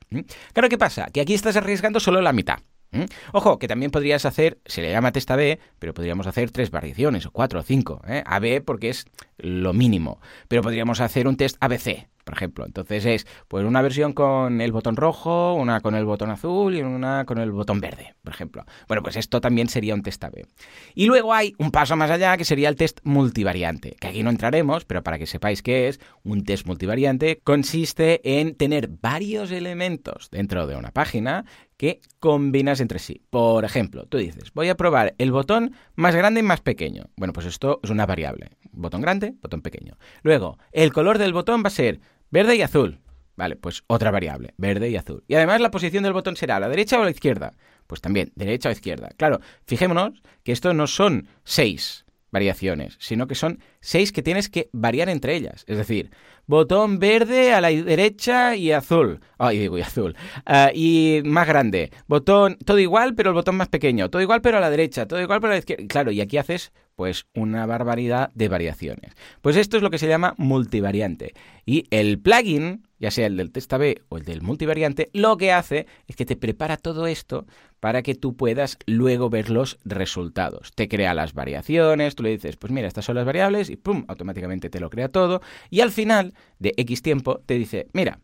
Claro, 0.53 0.69
¿qué 0.69 0.79
pasa? 0.79 1.07
Que 1.13 1.21
aquí 1.21 1.35
estás 1.35 1.57
arriesgando 1.57 2.01
solo 2.01 2.21
la 2.21 2.33
mitad. 2.33 2.59
¿M? 2.93 3.07
Ojo, 3.33 3.59
que 3.59 3.69
también 3.69 3.91
podrías 3.91 4.25
hacer, 4.25 4.59
se 4.67 4.83
le 4.83 4.91
llama 4.91 5.13
test 5.13 5.31
AB, 5.31 5.59
pero 5.79 5.95
podríamos 5.95 6.27
hacer 6.27 6.51
tres 6.51 6.71
variaciones, 6.71 7.27
o 7.27 7.31
cuatro 7.31 7.61
o 7.61 7.63
cinco. 7.63 8.01
¿eh? 8.07 8.23
AB 8.27 8.63
porque 8.65 8.91
es 8.91 9.07
lo 9.39 9.73
mínimo, 9.73 10.21
pero 10.49 10.63
podríamos 10.63 11.01
hacer 11.01 11.27
un 11.27 11.37
test 11.37 11.57
ABC, 11.61 12.09
por 12.25 12.35
ejemplo. 12.35 12.65
Entonces 12.65 13.05
es 13.07 13.27
pues 13.49 13.65
una 13.65 13.83
versión 13.83 14.13
con 14.13 14.61
el 14.61 14.73
botón 14.73 14.97
rojo, 14.97 15.55
una 15.55 15.81
con 15.81 15.95
el 15.95 16.05
botón 16.05 16.31
azul 16.31 16.77
y 16.77 16.83
una 16.83 17.25
con 17.25 17.39
el 17.39 17.51
botón 17.51 17.81
verde, 17.81 18.15
por 18.23 18.33
ejemplo. 18.33 18.65
Bueno, 18.87 19.03
pues 19.03 19.17
esto 19.17 19.41
también 19.41 19.69
sería 19.69 19.95
un 19.95 20.03
test 20.03 20.23
AB. 20.25 20.47
Y 20.95 21.07
luego 21.07 21.35
hay 21.35 21.55
un 21.59 21.71
paso 21.71 21.97
más 21.97 22.11
allá 22.11 22.37
que 22.37 22.45
sería 22.45 22.69
el 22.69 22.77
test 22.77 23.01
multivariante, 23.03 23.97
que 23.99 24.09
aquí 24.09 24.23
no 24.23 24.31
entraremos, 24.31 24.85
pero 24.85 25.03
para 25.03 25.19
que 25.19 25.27
sepáis 25.27 25.63
qué 25.63 25.89
es, 25.89 26.01
un 26.23 26.45
test 26.45 26.67
multivariante 26.67 27.41
consiste 27.43 28.39
en 28.39 28.55
tener 28.55 28.89
varios 28.89 29.51
elementos 29.51 30.29
dentro 30.31 30.67
de 30.67 30.77
una 30.77 30.93
página 30.93 31.45
que 31.81 32.03
combinas 32.19 32.81
entre 32.81 32.99
sí. 32.99 33.23
Por 33.31 33.65
ejemplo, 33.65 34.05
tú 34.05 34.19
dices, 34.19 34.53
voy 34.53 34.69
a 34.69 34.75
probar 34.75 35.15
el 35.17 35.33
botón 35.33 35.75
más 35.95 36.15
grande 36.15 36.41
y 36.41 36.43
más 36.43 36.61
pequeño. 36.61 37.05
Bueno, 37.17 37.33
pues 37.33 37.47
esto 37.47 37.81
es 37.83 37.89
una 37.89 38.05
variable. 38.05 38.51
Botón 38.71 39.01
grande, 39.01 39.33
botón 39.41 39.63
pequeño. 39.63 39.97
Luego, 40.23 40.59
el 40.73 40.93
color 40.93 41.17
del 41.17 41.33
botón 41.33 41.63
va 41.65 41.69
a 41.69 41.71
ser 41.71 41.99
verde 42.31 42.57
y 42.57 42.61
azul. 42.61 43.01
Vale, 43.35 43.57
pues 43.57 43.83
otra 43.87 44.11
variable, 44.11 44.53
verde 44.59 44.91
y 44.91 44.97
azul. 44.97 45.25
Y 45.27 45.37
además 45.37 45.63
la 45.63 45.71
posición 45.71 46.05
del 46.05 46.13
botón 46.13 46.37
será 46.37 46.61
la 46.61 46.69
derecha 46.69 47.01
o 47.01 47.05
la 47.05 47.13
izquierda. 47.13 47.53
Pues 47.87 48.03
también, 48.03 48.31
derecha 48.35 48.69
o 48.69 48.73
izquierda. 48.73 49.09
Claro, 49.17 49.41
fijémonos 49.65 50.23
que 50.45 50.53
esto 50.53 50.75
no 50.75 50.87
son 50.87 51.29
seis 51.45 52.05
variaciones, 52.31 52.97
sino 53.01 53.27
que 53.27 53.35
son 53.35 53.61
seis 53.81 54.13
que 54.13 54.23
tienes 54.23 54.49
que 54.49 54.69
variar 54.73 55.09
entre 55.09 55.35
ellas. 55.37 55.65
Es 55.67 55.77
decir, 55.77 56.11
botón 56.47 56.99
verde 56.99 57.53
a 57.53 57.61
la 57.61 57.71
derecha 57.71 58.57
y 58.57 58.73
azul. 58.73 59.21
Ay, 59.39 59.59
digo, 59.59 59.79
y 59.79 59.83
azul. 59.83 60.17
Ah, 60.47 60.71
y 60.75 61.23
más 61.25 61.47
grande. 61.47 61.91
Botón, 62.07 62.57
todo 62.65 62.79
igual, 62.79 63.15
pero 63.15 63.31
el 63.31 63.35
botón 63.35 63.57
más 63.57 63.69
pequeño. 63.69 64.11
Todo 64.11 64.23
igual, 64.23 64.43
pero 64.43 64.59
a 64.59 64.61
la 64.61 64.71
derecha. 64.71 65.07
Todo 65.07 65.21
igual, 65.21 65.41
pero 65.41 65.53
a 65.53 65.57
la 65.57 65.59
izquierda. 65.59 65.85
Claro, 65.89 66.11
y 66.13 66.21
aquí 66.21 66.39
haces 66.39 66.73
pues 66.97 67.25
una 67.35 67.65
barbaridad 67.65 68.31
de 68.35 68.49
variaciones. 68.49 69.15
Pues 69.41 69.57
esto 69.57 69.79
es 69.79 69.83
lo 69.83 69.91
que 69.91 69.97
se 69.97 70.07
llama 70.07 70.35
multivariante. 70.37 71.33
Y 71.65 71.87
el 71.91 72.21
plugin, 72.21 72.87
ya 72.99 73.11
sea 73.11 73.27
el 73.27 73.39
del 73.39 73.53
testa 73.53 73.79
B 73.79 74.03
o 74.11 74.19
el 74.19 74.25
del 74.25 74.43
multivariante, 74.43 75.09
lo 75.15 75.39
que 75.39 75.51
hace 75.51 75.87
es 76.09 76.17
que 76.17 76.27
te 76.27 76.37
prepara 76.37 76.77
todo 76.77 77.07
esto 77.07 77.47
para 77.81 78.03
que 78.03 78.15
tú 78.15 78.37
puedas 78.37 78.79
luego 78.87 79.31
ver 79.31 79.51
los 79.51 79.79
resultados. 79.85 80.71
Te 80.75 80.89
crea 80.89 81.15
las 81.15 81.33
variaciones, 81.33 82.15
tú 82.15 82.23
le 82.23 82.31
dices, 82.31 82.57
pues 82.57 82.73
mira, 82.73 82.87
estas 82.87 83.07
son 83.07 83.17
las 83.17 83.25
variables 83.25 83.71
y 83.71 83.77
pum, 83.77 84.05
automáticamente 84.09 84.71
te 84.71 84.81
lo 84.81 84.91
crea 84.91 85.09
todo. 85.09 85.41
Y 85.71 85.81
al 85.81 85.91
final 85.91 86.35
de 86.59 86.75
X 86.77 87.03
tiempo 87.03 87.41
te 87.47 87.55
dice, 87.55 87.89
mira, 87.93 88.21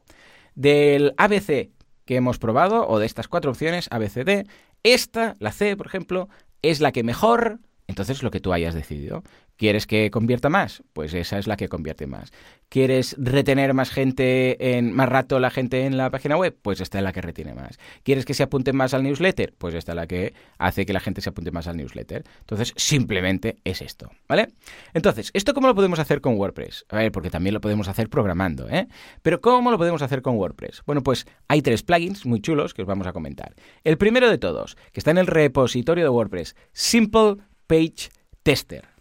del 0.55 1.15
ABC 1.17 1.71
que 2.05 2.17
hemos 2.17 2.39
probado, 2.39 2.87
o 2.87 3.01
de 3.01 3.07
estas 3.07 3.27
cuatro 3.27 3.51
opciones, 3.51 3.89
ABCD, 3.91 4.47
esta, 4.85 5.35
la 5.41 5.51
C, 5.51 5.77
por 5.77 5.89
ejemplo, 5.89 6.29
es 6.63 6.81
la 6.81 6.93
que 6.93 7.03
mejor 7.03 7.59
entonces 7.89 8.23
lo 8.23 8.31
que 8.31 8.41
tú 8.41 8.53
hayas 8.53 8.75
decidido. 8.75 9.23
¿Quieres 9.57 9.87
que 9.87 10.11
convierta 10.11 10.49
más? 10.49 10.83
Pues 10.93 11.15
esa 11.15 11.39
es 11.39 11.47
la 11.47 11.57
que 11.57 11.69
convierte 11.69 12.07
más. 12.07 12.31
¿Quieres 12.69 13.17
retener 13.19 13.75
más 13.75 13.91
gente 13.91 14.77
en 14.77 14.93
más 14.93 15.09
rato 15.09 15.39
la 15.39 15.51
gente 15.51 15.87
en 15.87 15.97
la 15.97 16.11
página 16.11 16.37
web? 16.37 16.57
Pues 16.61 16.81
esta 16.81 16.99
es 16.99 17.05
la 17.05 17.13
que 17.13 17.23
retiene 17.23 17.55
más. 17.55 17.79
¿Quieres 18.03 18.25
que 18.25 18.35
se 18.35 18.43
apunte 18.43 18.73
más 18.73 18.93
al 18.93 19.03
newsletter? 19.03 19.55
Pues 19.57 19.75
esta 19.75 19.93
es 19.93 19.97
la 19.97 20.07
que 20.07 20.35
hace 20.59 20.85
que 20.85 20.93
la 20.93 21.01
gente 21.01 21.21
se 21.21 21.31
apunte 21.31 21.53
más 21.53 21.67
al 21.69 21.77
newsletter. 21.77 22.25
Entonces, 22.41 22.75
simplemente 22.77 23.57
es 23.65 23.81
esto, 23.83 24.11
¿vale? 24.29 24.49
Entonces, 24.93 25.31
¿esto 25.33 25.55
cómo 25.55 25.69
lo 25.69 25.75
podemos 25.75 25.99
hacer 25.99 26.21
con 26.21 26.35
WordPress? 26.37 26.85
A 26.91 26.97
ver, 26.97 27.13
porque 27.13 27.31
también 27.31 27.55
lo 27.55 27.61
podemos 27.61 27.89
hacer 27.89 28.09
programando, 28.09 28.69
¿eh? 28.69 28.89
Pero 29.23 29.41
¿cómo 29.41 29.71
lo 29.71 29.79
podemos 29.79 30.03
hacer 30.03 30.21
con 30.21 30.37
WordPress? 30.37 30.83
Bueno, 30.87 31.03
pues 31.03 31.27
hay 31.49 31.63
tres 31.63 31.83
plugins 31.83 32.27
muy 32.27 32.41
chulos 32.41 32.75
que 32.75 32.83
os 32.83 32.89
vamos 32.89 33.07
a 33.07 33.13
comentar. 33.13 33.55
El 33.85 33.97
primero 33.97 34.29
de 34.29 34.39
todos, 34.39 34.77
que 34.93 35.01
está 35.01 35.13
en 35.13 35.19
el 35.19 35.27
repositorio 35.27 36.05
de 36.05 36.11
WordPress, 36.11 36.57
Simple 36.73 37.37
Page 37.67 38.11
Tester. 38.43 38.96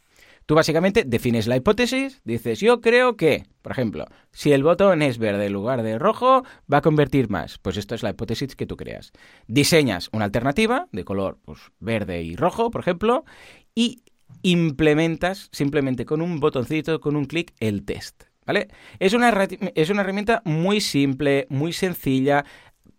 Tú 0.45 0.53
básicamente 0.53 1.03
defines 1.05 1.47
la 1.47 1.55
hipótesis, 1.55 2.21
dices, 2.23 2.59
yo 2.59 2.79
creo 2.79 3.17
que, 3.17 3.45
por 3.63 3.71
ejemplo, 3.71 4.05
si 4.31 4.51
el 4.51 4.63
botón 4.63 5.01
es 5.01 5.17
verde 5.17 5.47
en 5.47 5.53
lugar 5.53 5.81
de 5.81 5.97
rojo, 5.97 6.43
va 6.71 6.77
a 6.77 6.81
convertir 6.81 7.29
más. 7.29 7.57
Pues 7.57 7.77
esto 7.77 7.95
es 7.95 8.03
la 8.03 8.11
hipótesis 8.11 8.55
que 8.55 8.67
tú 8.67 8.77
creas. 8.77 9.11
Diseñas 9.47 10.09
una 10.11 10.25
alternativa 10.25 10.87
de 10.91 11.03
color 11.03 11.39
pues, 11.45 11.59
verde 11.79 12.21
y 12.21 12.35
rojo, 12.35 12.69
por 12.69 12.81
ejemplo, 12.81 13.25
y 13.73 14.03
implementas 14.43 15.49
simplemente 15.51 16.05
con 16.05 16.21
un 16.21 16.39
botoncito, 16.39 16.99
con 16.99 17.15
un 17.15 17.25
clic, 17.25 17.53
el 17.59 17.83
test. 17.83 18.25
¿Vale? 18.45 18.67
Es 18.99 19.13
una, 19.13 19.31
es 19.73 19.89
una 19.89 20.01
herramienta 20.01 20.43
muy 20.45 20.79
simple, 20.79 21.47
muy 21.49 21.73
sencilla, 21.73 22.45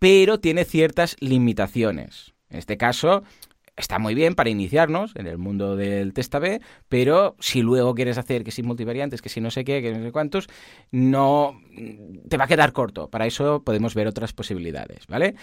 pero 0.00 0.40
tiene 0.40 0.64
ciertas 0.64 1.16
limitaciones. 1.20 2.34
En 2.50 2.58
este 2.58 2.76
caso, 2.76 3.22
está 3.76 3.98
muy 3.98 4.14
bien 4.14 4.34
para 4.34 4.50
iniciarnos 4.50 5.12
en 5.16 5.26
el 5.26 5.38
mundo 5.38 5.76
del 5.76 6.12
test 6.12 6.34
B, 6.34 6.60
pero 6.88 7.36
si 7.40 7.62
luego 7.62 7.94
quieres 7.94 8.18
hacer 8.18 8.42
que 8.42 8.50
si 8.50 8.62
multivariantes, 8.62 9.22
que 9.22 9.28
si 9.28 9.40
no 9.40 9.50
sé 9.50 9.64
qué, 9.64 9.82
que 9.82 9.92
no 9.92 10.02
sé 10.02 10.12
cuántos, 10.12 10.48
no 10.90 11.60
te 12.28 12.36
va 12.36 12.44
a 12.44 12.48
quedar 12.48 12.72
corto. 12.72 13.08
Para 13.08 13.26
eso 13.26 13.62
podemos 13.62 13.94
ver 13.94 14.06
otras 14.06 14.32
posibilidades, 14.32 15.06
¿vale? 15.06 15.34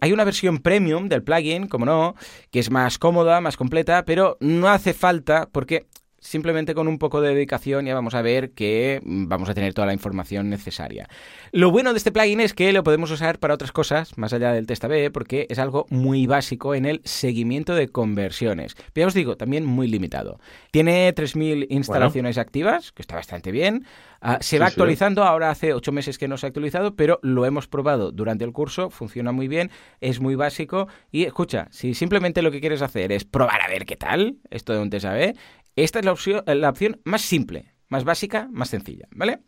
Hay 0.00 0.12
una 0.12 0.24
versión 0.24 0.58
premium 0.58 1.08
del 1.08 1.22
plugin, 1.22 1.68
como 1.68 1.84
no, 1.84 2.14
que 2.50 2.58
es 2.58 2.70
más 2.70 2.98
cómoda, 2.98 3.40
más 3.40 3.56
completa, 3.56 4.04
pero 4.04 4.36
no 4.40 4.68
hace 4.68 4.92
falta 4.92 5.48
porque 5.52 5.86
simplemente 6.24 6.74
con 6.74 6.88
un 6.88 6.98
poco 6.98 7.20
de 7.20 7.34
dedicación 7.34 7.84
ya 7.84 7.94
vamos 7.94 8.14
a 8.14 8.22
ver 8.22 8.52
que 8.52 9.00
vamos 9.04 9.48
a 9.48 9.54
tener 9.54 9.74
toda 9.74 9.86
la 9.86 9.92
información 9.92 10.48
necesaria. 10.48 11.06
Lo 11.52 11.70
bueno 11.70 11.92
de 11.92 11.98
este 11.98 12.12
plugin 12.12 12.40
es 12.40 12.54
que 12.54 12.72
lo 12.72 12.82
podemos 12.82 13.10
usar 13.10 13.38
para 13.38 13.54
otras 13.54 13.72
cosas, 13.72 14.16
más 14.16 14.32
allá 14.32 14.52
del 14.52 14.66
test 14.66 14.84
AB, 14.84 15.12
porque 15.12 15.46
es 15.50 15.58
algo 15.58 15.86
muy 15.90 16.26
básico 16.26 16.74
en 16.74 16.86
el 16.86 17.02
seguimiento 17.04 17.74
de 17.74 17.88
conversiones. 17.88 18.74
Pero 18.92 19.04
ya 19.04 19.08
os 19.08 19.14
digo, 19.14 19.36
también 19.36 19.66
muy 19.66 19.86
limitado. 19.86 20.40
Tiene 20.70 21.14
3.000 21.14 21.66
instalaciones 21.68 22.38
activas, 22.38 22.92
que 22.92 23.02
está 23.02 23.16
bastante 23.16 23.52
bien. 23.52 23.84
Ah, 24.20 24.38
se 24.40 24.58
va 24.58 24.66
actualizando, 24.66 25.24
ahora 25.24 25.50
hace 25.50 25.74
8 25.74 25.92
meses 25.92 26.16
que 26.16 26.28
no 26.28 26.38
se 26.38 26.46
ha 26.46 26.48
actualizado, 26.48 26.96
pero 26.96 27.20
lo 27.22 27.44
hemos 27.44 27.68
probado 27.68 28.10
durante 28.10 28.44
el 28.44 28.52
curso, 28.52 28.88
funciona 28.88 29.32
muy 29.32 29.48
bien, 29.48 29.70
es 30.00 30.20
muy 30.20 30.34
básico. 30.34 30.88
Y 31.12 31.24
escucha, 31.24 31.68
si 31.70 31.92
simplemente 31.92 32.40
lo 32.40 32.50
que 32.50 32.60
quieres 32.60 32.80
hacer 32.80 33.12
es 33.12 33.24
probar 33.26 33.60
a 33.60 33.68
ver 33.68 33.84
qué 33.84 33.96
tal, 33.96 34.38
esto 34.48 34.72
de 34.72 34.78
un 34.78 34.88
test 34.88 35.04
AB, 35.04 35.34
esta 35.76 35.98
es 35.98 36.04
la 36.04 36.12
opción, 36.12 36.42
la 36.46 36.70
opción 36.70 37.00
más 37.04 37.22
simple, 37.22 37.72
más 37.88 38.04
básica, 38.04 38.48
más 38.50 38.70
sencilla, 38.70 39.06
¿vale? 39.10 39.40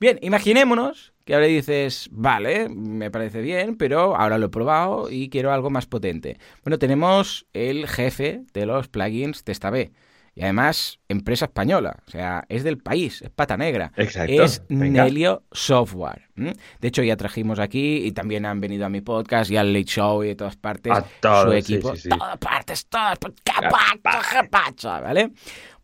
Bien, 0.00 0.18
imaginémonos 0.20 1.12
que 1.24 1.34
ahora 1.34 1.46
dices, 1.46 2.08
vale, 2.10 2.68
me 2.68 3.10
parece 3.10 3.40
bien, 3.40 3.76
pero 3.76 4.16
ahora 4.16 4.38
lo 4.38 4.46
he 4.46 4.50
probado 4.50 5.08
y 5.10 5.28
quiero 5.28 5.52
algo 5.52 5.70
más 5.70 5.86
potente. 5.86 6.38
Bueno, 6.64 6.78
tenemos 6.78 7.46
el 7.52 7.86
jefe 7.86 8.42
de 8.52 8.66
los 8.66 8.88
plugins 8.88 9.44
de 9.44 9.52
esta 9.52 9.70
B. 9.70 9.92
Y 10.34 10.42
además, 10.42 10.98
empresa 11.08 11.44
española, 11.44 11.98
o 12.06 12.10
sea, 12.10 12.44
es 12.48 12.64
del 12.64 12.78
país, 12.78 13.20
es 13.20 13.28
pata 13.28 13.58
negra. 13.58 13.92
Exacto. 13.96 14.42
Es 14.42 14.62
Nelio 14.68 15.42
Software. 15.52 16.28
De 16.34 16.88
hecho, 16.88 17.02
ya 17.02 17.16
trajimos 17.16 17.58
aquí 17.58 17.96
y 18.06 18.12
también 18.12 18.46
han 18.46 18.58
venido 18.60 18.86
a 18.86 18.88
mi 18.88 19.02
podcast 19.02 19.50
y 19.50 19.58
al 19.58 19.72
Late 19.72 19.84
Show 19.84 20.24
y 20.24 20.28
de 20.28 20.34
todas 20.34 20.56
partes. 20.56 20.92
A 20.92 21.02
todos, 21.20 21.44
su 21.44 21.52
equipo. 21.52 21.94
Sí, 21.94 22.02
sí, 22.02 22.08
Todas 22.08 22.38
partes, 22.38 22.86
todas 22.86 23.18
partes. 23.18 24.84
¿Vale? 24.84 25.32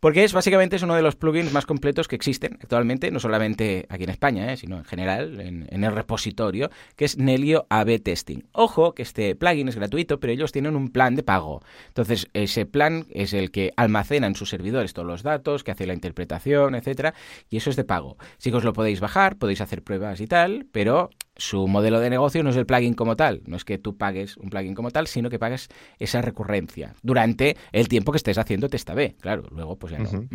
Porque 0.01 0.25
es 0.25 0.33
básicamente 0.33 0.77
es 0.77 0.83
uno 0.83 0.95
de 0.95 1.03
los 1.03 1.17
plugins 1.17 1.53
más 1.53 1.67
completos 1.67 2.07
que 2.07 2.17
existen 2.17 2.59
actualmente, 2.61 3.11
no 3.11 3.19
solamente 3.19 3.87
aquí 3.89 4.05
en 4.05 4.11
España, 4.11 4.53
¿eh? 4.53 4.57
sino 4.57 4.77
en 4.77 4.85
general, 4.85 5.41
en, 5.41 5.85
el 5.85 5.93
repositorio, 5.93 6.71
que 6.97 7.05
es 7.05 7.19
Nelio 7.19 7.67
AB 7.69 8.01
Testing. 8.01 8.45
Ojo 8.53 8.95
que 8.95 9.03
este 9.03 9.35
plugin 9.35 9.69
es 9.69 9.77
gratuito, 9.77 10.21
pero 10.21 10.33
ellos 10.33 10.53
tienen 10.53 10.77
un 10.77 10.91
plan 10.91 11.17
de 11.17 11.23
pago. 11.23 11.63
Entonces, 11.89 12.29
ese 12.33 12.67
plan 12.67 13.07
es 13.11 13.33
el 13.33 13.51
que 13.51 13.73
almacena 13.77 14.27
en 14.27 14.37
sus 14.37 14.51
servidores 14.51 14.93
todos 14.93 15.09
los 15.09 15.23
datos, 15.23 15.65
que 15.65 15.73
hace 15.73 15.87
la 15.87 15.95
interpretación, 15.95 16.75
etcétera, 16.75 17.15
y 17.51 17.57
eso 17.57 17.71
es 17.71 17.77
de 17.77 17.85
pago. 17.85 18.17
Si 18.39 18.51
os 18.51 18.65
lo 18.65 18.73
podéis 18.73 19.01
bajar, 19.01 19.37
podéis 19.37 19.61
hacer 19.61 19.83
pruebas 19.83 20.21
y 20.21 20.27
tal, 20.27 20.67
pero 20.73 21.11
su 21.39 21.69
modelo 21.69 22.01
de 22.01 22.11
negocio 22.11 22.43
no 22.43 22.51
es 22.51 22.57
el 22.57 22.67
plugin 22.67 22.95
como 22.95 23.17
tal, 23.17 23.43
no 23.47 23.57
es 23.57 23.65
que 23.65 23.79
tú 23.79 23.97
pagues 23.97 24.37
un 24.37 24.51
plugin 24.51 24.75
como 24.75 24.91
tal, 24.91 25.07
sino 25.07 25.31
que 25.31 25.39
pagues 25.39 25.69
esa 25.99 26.21
recurrencia 26.21 26.95
durante 27.03 27.57
el 27.73 27.89
tiempo 27.89 28.13
que 28.13 28.17
estés 28.17 28.37
haciendo 28.37 28.69
testa 28.69 28.95
B. 28.95 29.17
Claro, 29.21 29.45
luego 29.51 29.77
pues 29.79 29.93
ya 29.93 29.99
no. 30.01 30.29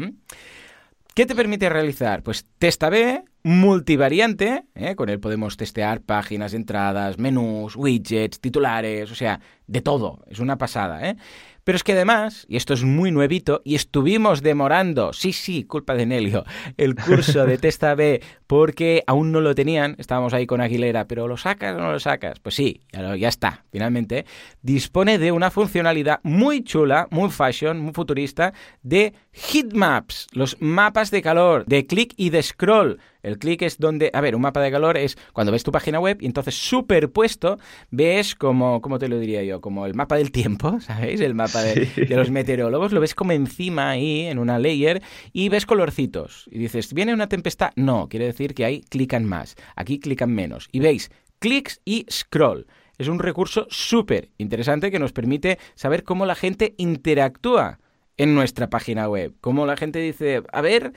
¿Qué 1.13 1.27
te 1.27 1.35
permite 1.35 1.69
realizar? 1.69 2.23
Pues 2.23 2.47
testa 2.57 2.89
B, 2.89 3.23
multivariante, 3.43 4.63
¿eh? 4.73 4.95
con 4.95 5.09
él 5.09 5.19
podemos 5.19 5.57
testear 5.57 6.01
páginas, 6.01 6.55
entradas, 6.55 7.19
menús, 7.19 7.75
widgets, 7.75 8.39
titulares, 8.39 9.11
o 9.11 9.15
sea, 9.15 9.39
de 9.67 9.81
todo, 9.81 10.23
es 10.27 10.39
una 10.39 10.57
pasada, 10.57 11.07
¿eh? 11.07 11.15
Pero 11.63 11.76
es 11.76 11.84
que 11.84 11.93
además, 11.93 12.45
y 12.49 12.58
esto 12.58 12.73
es 12.73 12.84
muy 12.84 13.12
nuevito, 13.12 13.62
y 13.63 13.76
estuvimos 13.76 14.41
demorando, 14.41 15.13
sí, 15.13 15.34
sí, 15.34 15.63
culpa 15.63 15.95
de 15.95 16.06
Nelio, 16.06 16.43
el 16.78 16.95
curso 16.95 17.45
de 17.45 17.58
Testa 17.63 17.95
B 17.95 18.21
porque 18.47 19.04
aún 19.08 19.32
no 19.32 19.41
lo 19.41 19.56
tenían, 19.56 19.95
estábamos 19.97 20.32
ahí 20.34 20.45
con 20.45 20.62
Aguilera, 20.62 21.08
pero 21.08 21.28
¿lo 21.28 21.38
sacas 21.38 21.76
o 21.76 21.80
no 21.80 21.91
lo 21.91 21.99
sacas? 21.99 22.39
Pues 22.39 22.54
sí, 22.54 22.82
ya, 22.91 23.15
ya 23.15 23.28
está, 23.28 23.65
finalmente, 23.71 24.26
dispone 24.62 25.17
de 25.17 25.32
una 25.32 25.49
funcionalidad 25.49 26.19
muy 26.21 26.63
chula, 26.63 27.08
muy 27.10 27.32
fashion, 27.32 27.80
muy 27.80 27.93
futurista, 27.93 28.54
de 28.84 29.13
heatmaps, 29.32 30.28
los 30.34 30.58
mapas 30.60 31.10
de 31.10 31.23
calor, 31.23 31.65
de 31.65 31.88
click 31.88 32.13
y 32.15 32.30
de 32.30 32.43
scroll. 32.43 32.99
El 33.23 33.39
clic 33.39 33.62
es 33.62 33.79
donde, 33.79 34.12
a 34.13 34.21
ver, 34.21 34.36
un 34.36 34.41
mapa 34.41 34.62
de 34.62 34.69
calor 34.69 34.97
es 34.97 35.17
cuando 35.31 35.51
ves 35.51 35.63
tu 35.63 35.71
página 35.71 35.99
web 35.99 36.17
y 36.19 36.25
entonces 36.25 36.55
superpuesto 36.55 37.57
ves 37.89 38.36
como, 38.36 38.81
¿cómo 38.81 38.99
te 38.99 39.07
lo 39.07 39.17
diría 39.17 39.43
yo? 39.43 39.62
Como 39.62 39.86
el 39.86 39.95
mapa 39.95 40.17
del 40.17 40.31
tiempo, 40.31 40.79
¿sabéis? 40.81 41.21
El 41.21 41.33
mapa 41.33 41.63
de, 41.63 41.89
los 42.09 42.29
meteorólogos, 42.29 42.91
lo 42.91 42.99
ves 42.99 43.15
como 43.15 43.31
encima 43.31 43.89
ahí 43.89 44.27
en 44.27 44.39
una 44.39 44.59
layer 44.59 45.01
y 45.31 45.49
ves 45.49 45.65
colorcitos. 45.65 46.49
Y 46.51 46.59
dices, 46.59 46.93
¿viene 46.93 47.13
una 47.13 47.29
tempestad? 47.29 47.71
No, 47.77 48.09
quiere 48.09 48.25
decir 48.25 48.53
que 48.53 48.65
ahí 48.65 48.81
clican 48.81 49.25
más, 49.25 49.55
aquí 49.75 49.99
clican 49.99 50.31
menos. 50.31 50.67
Y 50.71 50.79
veis, 50.79 51.09
clics 51.39 51.81
y 51.86 52.05
scroll. 52.12 52.67
Es 52.97 53.07
un 53.07 53.19
recurso 53.19 53.67
súper 53.69 54.29
interesante 54.38 54.91
que 54.91 54.99
nos 54.99 55.13
permite 55.13 55.57
saber 55.75 56.03
cómo 56.03 56.25
la 56.25 56.36
gente 56.36 56.75
interactúa 56.77 57.79
en 58.17 58.36
nuestra 58.36 58.69
página 58.69 59.08
web. 59.08 59.34
Como 59.41 59.65
la 59.65 59.78
gente 59.78 59.99
dice, 59.99 60.43
a 60.52 60.62
ver, 60.62 60.93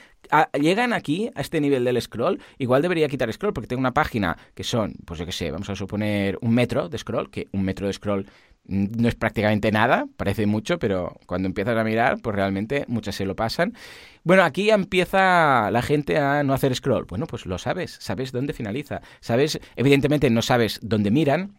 llegan 0.60 0.92
aquí 0.92 1.30
a 1.34 1.40
este 1.40 1.60
nivel 1.60 1.84
del 1.84 2.00
scroll, 2.00 2.40
igual 2.58 2.82
debería 2.82 3.08
quitar 3.08 3.32
scroll 3.32 3.52
porque 3.52 3.68
tengo 3.68 3.80
una 3.80 3.94
página 3.94 4.36
que 4.54 4.64
son, 4.64 4.94
pues 5.04 5.18
yo 5.18 5.26
qué 5.26 5.32
sé, 5.32 5.50
vamos 5.50 5.70
a 5.70 5.76
suponer 5.76 6.38
un 6.40 6.54
metro 6.54 6.88
de 6.88 6.98
scroll, 6.98 7.30
que 7.30 7.48
un 7.52 7.62
metro 7.62 7.86
de 7.86 7.92
scroll 7.92 8.26
no 8.68 9.08
es 9.08 9.14
prácticamente 9.14 9.70
nada, 9.70 10.06
parece 10.16 10.46
mucho, 10.46 10.78
pero 10.78 11.16
cuando 11.26 11.46
empiezas 11.46 11.76
a 11.76 11.84
mirar, 11.84 12.20
pues 12.20 12.34
realmente 12.34 12.84
muchas 12.88 13.14
se 13.14 13.24
lo 13.24 13.36
pasan. 13.36 13.74
Bueno, 14.24 14.42
aquí 14.42 14.70
empieza 14.70 15.70
la 15.70 15.82
gente 15.82 16.18
a 16.18 16.42
no 16.42 16.52
hacer 16.52 16.74
scroll. 16.74 17.04
Bueno, 17.04 17.26
pues 17.26 17.46
lo 17.46 17.58
sabes, 17.58 17.96
sabes 18.00 18.32
dónde 18.32 18.52
finaliza. 18.52 19.02
Sabes, 19.20 19.60
evidentemente 19.76 20.30
no 20.30 20.42
sabes 20.42 20.80
dónde 20.82 21.12
miran, 21.12 21.54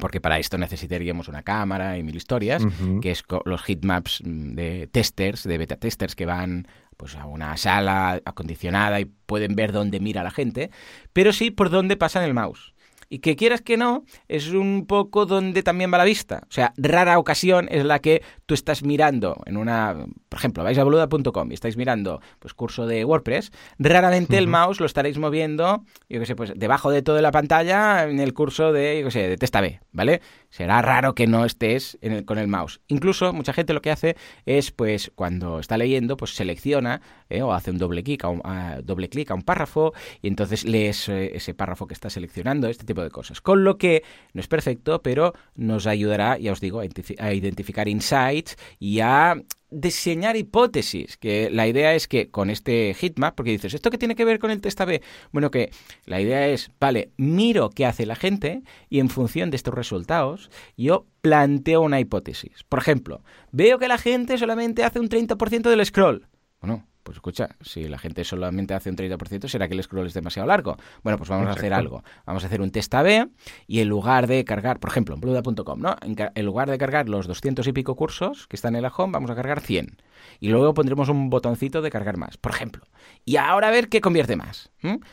porque 0.00 0.20
para 0.20 0.38
esto 0.38 0.58
necesitaríamos 0.58 1.28
una 1.28 1.42
cámara 1.42 1.96
y 1.98 2.02
mil 2.02 2.16
historias, 2.16 2.64
que 3.00 3.10
es 3.10 3.24
los 3.44 3.62
heatmaps 3.62 4.22
de 4.24 4.88
testers, 4.90 5.44
de 5.44 5.58
beta 5.58 5.76
testers 5.76 6.14
que 6.14 6.26
van 6.26 6.66
pues 6.96 7.16
a 7.16 7.26
una 7.26 7.56
sala 7.56 8.20
acondicionada 8.24 9.00
y 9.00 9.04
pueden 9.04 9.54
ver 9.54 9.72
dónde 9.72 10.00
mira 10.00 10.22
la 10.22 10.30
gente, 10.30 10.70
pero 11.12 11.32
sí 11.32 11.50
por 11.50 11.70
dónde 11.70 11.96
pasan 11.96 12.24
el 12.24 12.34
mouse. 12.34 12.74
Y 13.08 13.18
que 13.18 13.36
quieras 13.36 13.60
que 13.60 13.76
no, 13.76 14.04
es 14.28 14.48
un 14.48 14.86
poco 14.86 15.26
donde 15.26 15.62
también 15.62 15.92
va 15.92 15.98
la 15.98 16.04
vista. 16.04 16.42
O 16.48 16.52
sea, 16.52 16.72
rara 16.76 17.18
ocasión 17.18 17.68
es 17.70 17.84
la 17.84 17.98
que 17.98 18.22
tú 18.46 18.54
estás 18.54 18.82
mirando 18.82 19.42
en 19.46 19.56
una, 19.56 20.06
por 20.28 20.38
ejemplo, 20.38 20.64
vais 20.64 20.78
a 20.78 20.84
boluda.com 20.84 21.50
y 21.50 21.54
estáis 21.54 21.76
mirando 21.76 22.20
pues 22.38 22.54
curso 22.54 22.86
de 22.86 23.04
WordPress, 23.04 23.52
raramente 23.78 24.38
el 24.38 24.48
mouse 24.48 24.80
lo 24.80 24.86
estaréis 24.86 25.18
moviendo, 25.18 25.84
yo 26.08 26.20
qué 26.20 26.26
sé, 26.26 26.36
pues 26.36 26.52
debajo 26.56 26.90
de 26.90 27.02
toda 27.02 27.22
la 27.22 27.30
pantalla 27.30 28.04
en 28.04 28.20
el 28.20 28.34
curso 28.34 28.72
de, 28.72 29.00
yo 29.00 29.06
qué 29.06 29.10
sé, 29.10 29.28
de 29.28 29.36
Testa 29.36 29.60
B, 29.60 29.80
¿vale? 29.92 30.20
será 30.54 30.80
raro 30.82 31.16
que 31.16 31.26
no 31.26 31.44
estés 31.44 31.98
con 32.26 32.38
el 32.38 32.46
mouse. 32.46 32.80
Incluso 32.86 33.32
mucha 33.32 33.52
gente 33.52 33.72
lo 33.72 33.82
que 33.82 33.90
hace 33.90 34.16
es, 34.46 34.70
pues, 34.70 35.10
cuando 35.16 35.58
está 35.58 35.76
leyendo, 35.76 36.16
pues 36.16 36.36
selecciona 36.36 37.00
eh, 37.28 37.42
o 37.42 37.52
hace 37.52 37.72
un 37.72 37.78
doble 37.78 38.04
clic 38.04 38.22
a 38.22 38.28
un, 38.28 38.40
doble 38.84 39.08
clic 39.08 39.32
a 39.32 39.34
un 39.34 39.42
párrafo 39.42 39.92
y 40.22 40.28
entonces 40.28 40.64
lees 40.64 41.08
eh, 41.08 41.32
ese 41.34 41.54
párrafo 41.54 41.88
que 41.88 41.94
está 41.94 42.08
seleccionando, 42.08 42.68
este 42.68 42.84
tipo 42.84 43.02
de 43.02 43.10
cosas. 43.10 43.40
Con 43.40 43.64
lo 43.64 43.78
que 43.78 44.04
no 44.32 44.40
es 44.40 44.46
perfecto, 44.46 45.02
pero 45.02 45.32
nos 45.56 45.88
ayudará, 45.88 46.38
ya 46.38 46.52
os 46.52 46.60
digo, 46.60 46.80
a 46.80 47.32
identificar 47.34 47.88
insights 47.88 48.33
y 48.78 49.00
a 49.00 49.36
diseñar 49.70 50.36
hipótesis, 50.36 51.16
que 51.16 51.50
la 51.50 51.66
idea 51.66 51.94
es 51.94 52.06
que 52.06 52.30
con 52.30 52.48
este 52.48 52.94
heatmap, 52.94 53.34
porque 53.34 53.50
dices, 53.50 53.74
¿esto 53.74 53.90
qué 53.90 53.98
tiene 53.98 54.14
que 54.14 54.24
ver 54.24 54.38
con 54.38 54.50
el 54.50 54.60
test 54.60 54.80
A-B? 54.80 55.02
Bueno, 55.32 55.50
que 55.50 55.70
la 56.06 56.20
idea 56.20 56.46
es, 56.46 56.70
vale, 56.78 57.10
miro 57.16 57.70
qué 57.70 57.84
hace 57.84 58.06
la 58.06 58.14
gente 58.14 58.62
y 58.88 59.00
en 59.00 59.08
función 59.08 59.50
de 59.50 59.56
estos 59.56 59.74
resultados 59.74 60.50
yo 60.76 61.06
planteo 61.20 61.82
una 61.82 62.00
hipótesis. 62.00 62.64
Por 62.68 62.78
ejemplo, 62.78 63.22
veo 63.50 63.78
que 63.78 63.88
la 63.88 63.98
gente 63.98 64.38
solamente 64.38 64.84
hace 64.84 65.00
un 65.00 65.08
30% 65.08 65.62
del 65.62 65.84
scroll. 65.84 66.28
Bueno, 66.60 66.86
pues 67.04 67.18
escucha, 67.18 67.50
si 67.60 67.86
la 67.86 67.98
gente 67.98 68.24
solamente 68.24 68.74
hace 68.74 68.90
un 68.90 68.96
30%, 68.96 69.46
¿será 69.46 69.68
que 69.68 69.74
el 69.74 69.82
scroll 69.82 70.06
es 70.06 70.14
demasiado 70.14 70.48
largo? 70.48 70.76
Bueno, 71.02 71.18
pues 71.18 71.30
vamos 71.30 71.46
a 71.48 71.52
hacer 71.52 71.72
algo. 71.74 72.02
Vamos 72.26 72.42
a 72.42 72.46
hacer 72.46 72.60
un 72.60 72.70
test 72.70 72.92
A-B 72.94 73.28
y 73.66 73.80
en 73.80 73.88
lugar 73.88 74.26
de 74.26 74.44
cargar, 74.44 74.80
por 74.80 74.90
ejemplo, 74.90 75.14
en 75.14 75.20
bluda.com, 75.20 75.80
¿no? 75.80 75.96
En, 76.02 76.44
lugar 76.44 76.70
de 76.70 76.78
cargar 76.78 77.08
los 77.08 77.26
200 77.26 77.66
y 77.66 77.72
pico 77.72 77.94
cursos 77.94 78.46
que 78.48 78.56
están 78.56 78.74
en 78.74 78.82
la 78.82 78.88
home, 78.88 79.12
vamos 79.12 79.30
a 79.30 79.34
cargar 79.34 79.60
100. 79.60 79.96
Y 80.40 80.48
luego 80.48 80.74
pondremos 80.74 81.08
un 81.08 81.30
botoncito 81.30 81.82
de 81.82 81.90
cargar 81.90 82.16
más, 82.16 82.36
por 82.36 82.52
ejemplo. 82.52 82.86
Y 83.24 83.36
ahora 83.36 83.68
a 83.68 83.70
ver 83.70 83.88
qué 83.88 84.00
convierte 84.00 84.36
más. 84.36 84.70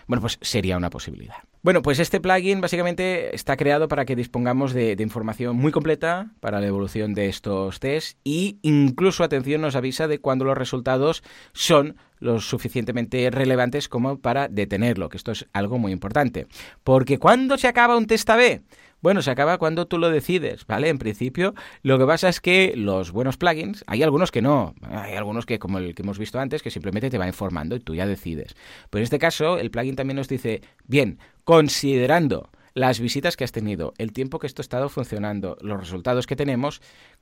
Bueno, 0.08 0.22
pues 0.22 0.38
sería 0.42 0.78
una 0.78 0.90
posibilidad. 0.90 1.38
Bueno, 1.64 1.84
pues 1.84 2.00
este 2.00 2.20
plugin 2.20 2.60
básicamente 2.60 3.36
está 3.36 3.56
creado 3.56 3.88
para 3.88 4.06
que 4.06 4.16
dispongamos 4.16 4.74
de, 4.74 4.98
información 5.00 5.56
muy 5.56 5.72
completa 5.72 6.32
para 6.40 6.60
la 6.60 6.66
evolución 6.66 7.14
de 7.14 7.30
estos 7.30 7.80
tests 7.80 8.18
y 8.24 8.58
incluso, 8.64 9.24
atención, 9.24 9.62
nos 9.62 9.76
avisa 9.76 10.08
de 10.08 10.20
cuando 10.20 10.44
los 10.44 10.58
resultados 10.58 11.24
son 11.54 11.98
lo 12.20 12.40
suficientemente 12.40 13.30
relevantes 13.30 13.90
como 13.90 14.20
para 14.20 14.48
detenerlo, 14.48 15.10
que 15.10 15.18
esto 15.18 15.32
es 15.32 15.48
algo 15.54 15.78
muy 15.78 15.92
importante. 15.92 16.48
Porque 16.84 17.20
cuando 17.20 17.58
se 17.60 17.68
acaba 17.68 17.96
un 17.96 18.08
test 18.08 18.30
A-B, 18.32 18.64
bueno, 19.02 19.22
se 19.22 19.32
acaba 19.32 19.58
cuando 19.58 19.88
tú 19.88 19.98
lo 19.98 20.10
decides, 20.10 20.66
¿vale? 20.66 20.90
En 20.90 20.98
principio, 20.98 21.54
lo 21.84 21.98
que 22.00 22.06
pasa 22.06 22.30
es 22.30 22.40
que 22.40 22.74
los 22.76 23.12
buenos 23.12 23.38
plugins, 23.38 23.84
hay 23.88 24.04
algunos 24.04 24.32
que 24.32 24.42
no, 24.42 24.74
hay 24.82 25.16
algunos 25.16 25.46
que, 25.46 25.60
como 25.60 25.80
el 25.80 25.96
que 25.96 26.04
hemos 26.04 26.20
visto 26.20 26.40
antes, 26.40 26.62
que 26.62 26.72
simplemente 26.72 27.10
te 27.10 27.18
va 27.18 27.28
informando 27.28 27.76
y 27.76 27.80
tú 27.80 27.96
ya 27.96 28.06
decides. 28.06 28.56
Pero 28.90 29.02
en 29.02 29.04
este 29.04 29.20
caso, 29.20 29.58
el 29.58 29.72
plugin 29.72 29.96
también 29.96 30.18
nos 30.18 30.28
dice, 30.28 30.62
bien, 30.88 31.20
considerando 31.44 32.50
las 32.74 33.00
visitas 33.00 33.36
que 33.36 33.44
has 33.44 33.52
tenido, 33.52 33.94
el 33.98 34.14
tiempo 34.14 34.40
que 34.40 34.48
esto 34.48 34.62
ha 34.62 34.64
estado 34.64 34.90
funcionando, 34.90 35.58
los 35.62 35.80
resultados 35.80 36.26
que 36.26 36.36
tenemos, 36.36 36.82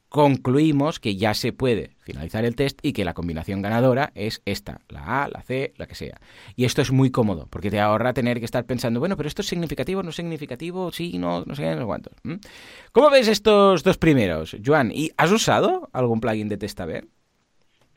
concluimos 0.09 0.99
que 0.99 1.15
ya 1.15 1.33
se 1.33 1.53
puede 1.53 1.91
finalizar 1.99 2.43
el 2.43 2.55
test 2.55 2.79
y 2.81 2.93
que 2.93 3.05
la 3.05 3.13
combinación 3.13 3.61
ganadora 3.61 4.11
es 4.15 4.41
esta, 4.45 4.81
la 4.89 5.23
A, 5.23 5.29
la 5.29 5.43
C, 5.43 5.73
la 5.77 5.85
que 5.85 5.95
sea. 5.95 6.19
Y 6.55 6.65
esto 6.65 6.81
es 6.81 6.91
muy 6.91 7.11
cómodo, 7.11 7.47
porque 7.49 7.69
te 7.69 7.79
ahorra 7.79 8.13
tener 8.13 8.39
que 8.39 8.45
estar 8.45 8.65
pensando, 8.65 8.99
bueno, 8.99 9.15
pero 9.15 9.27
esto 9.27 9.43
es 9.43 9.47
significativo, 9.47 10.01
no 10.01 10.09
es 10.09 10.15
significativo, 10.15 10.91
sí, 10.91 11.17
no, 11.19 11.43
no 11.45 11.55
sé, 11.55 11.75
no 11.75 11.85
cuántos. 11.85 12.13
¿Cómo 12.91 13.09
ves 13.11 13.27
estos 13.27 13.83
dos 13.83 13.97
primeros, 13.97 14.57
Joan? 14.65 14.91
¿Y 14.91 15.11
has 15.15 15.31
usado 15.31 15.89
algún 15.93 16.19
plugin 16.19 16.49
de 16.49 16.57
test 16.57 16.79
B? 16.79 17.05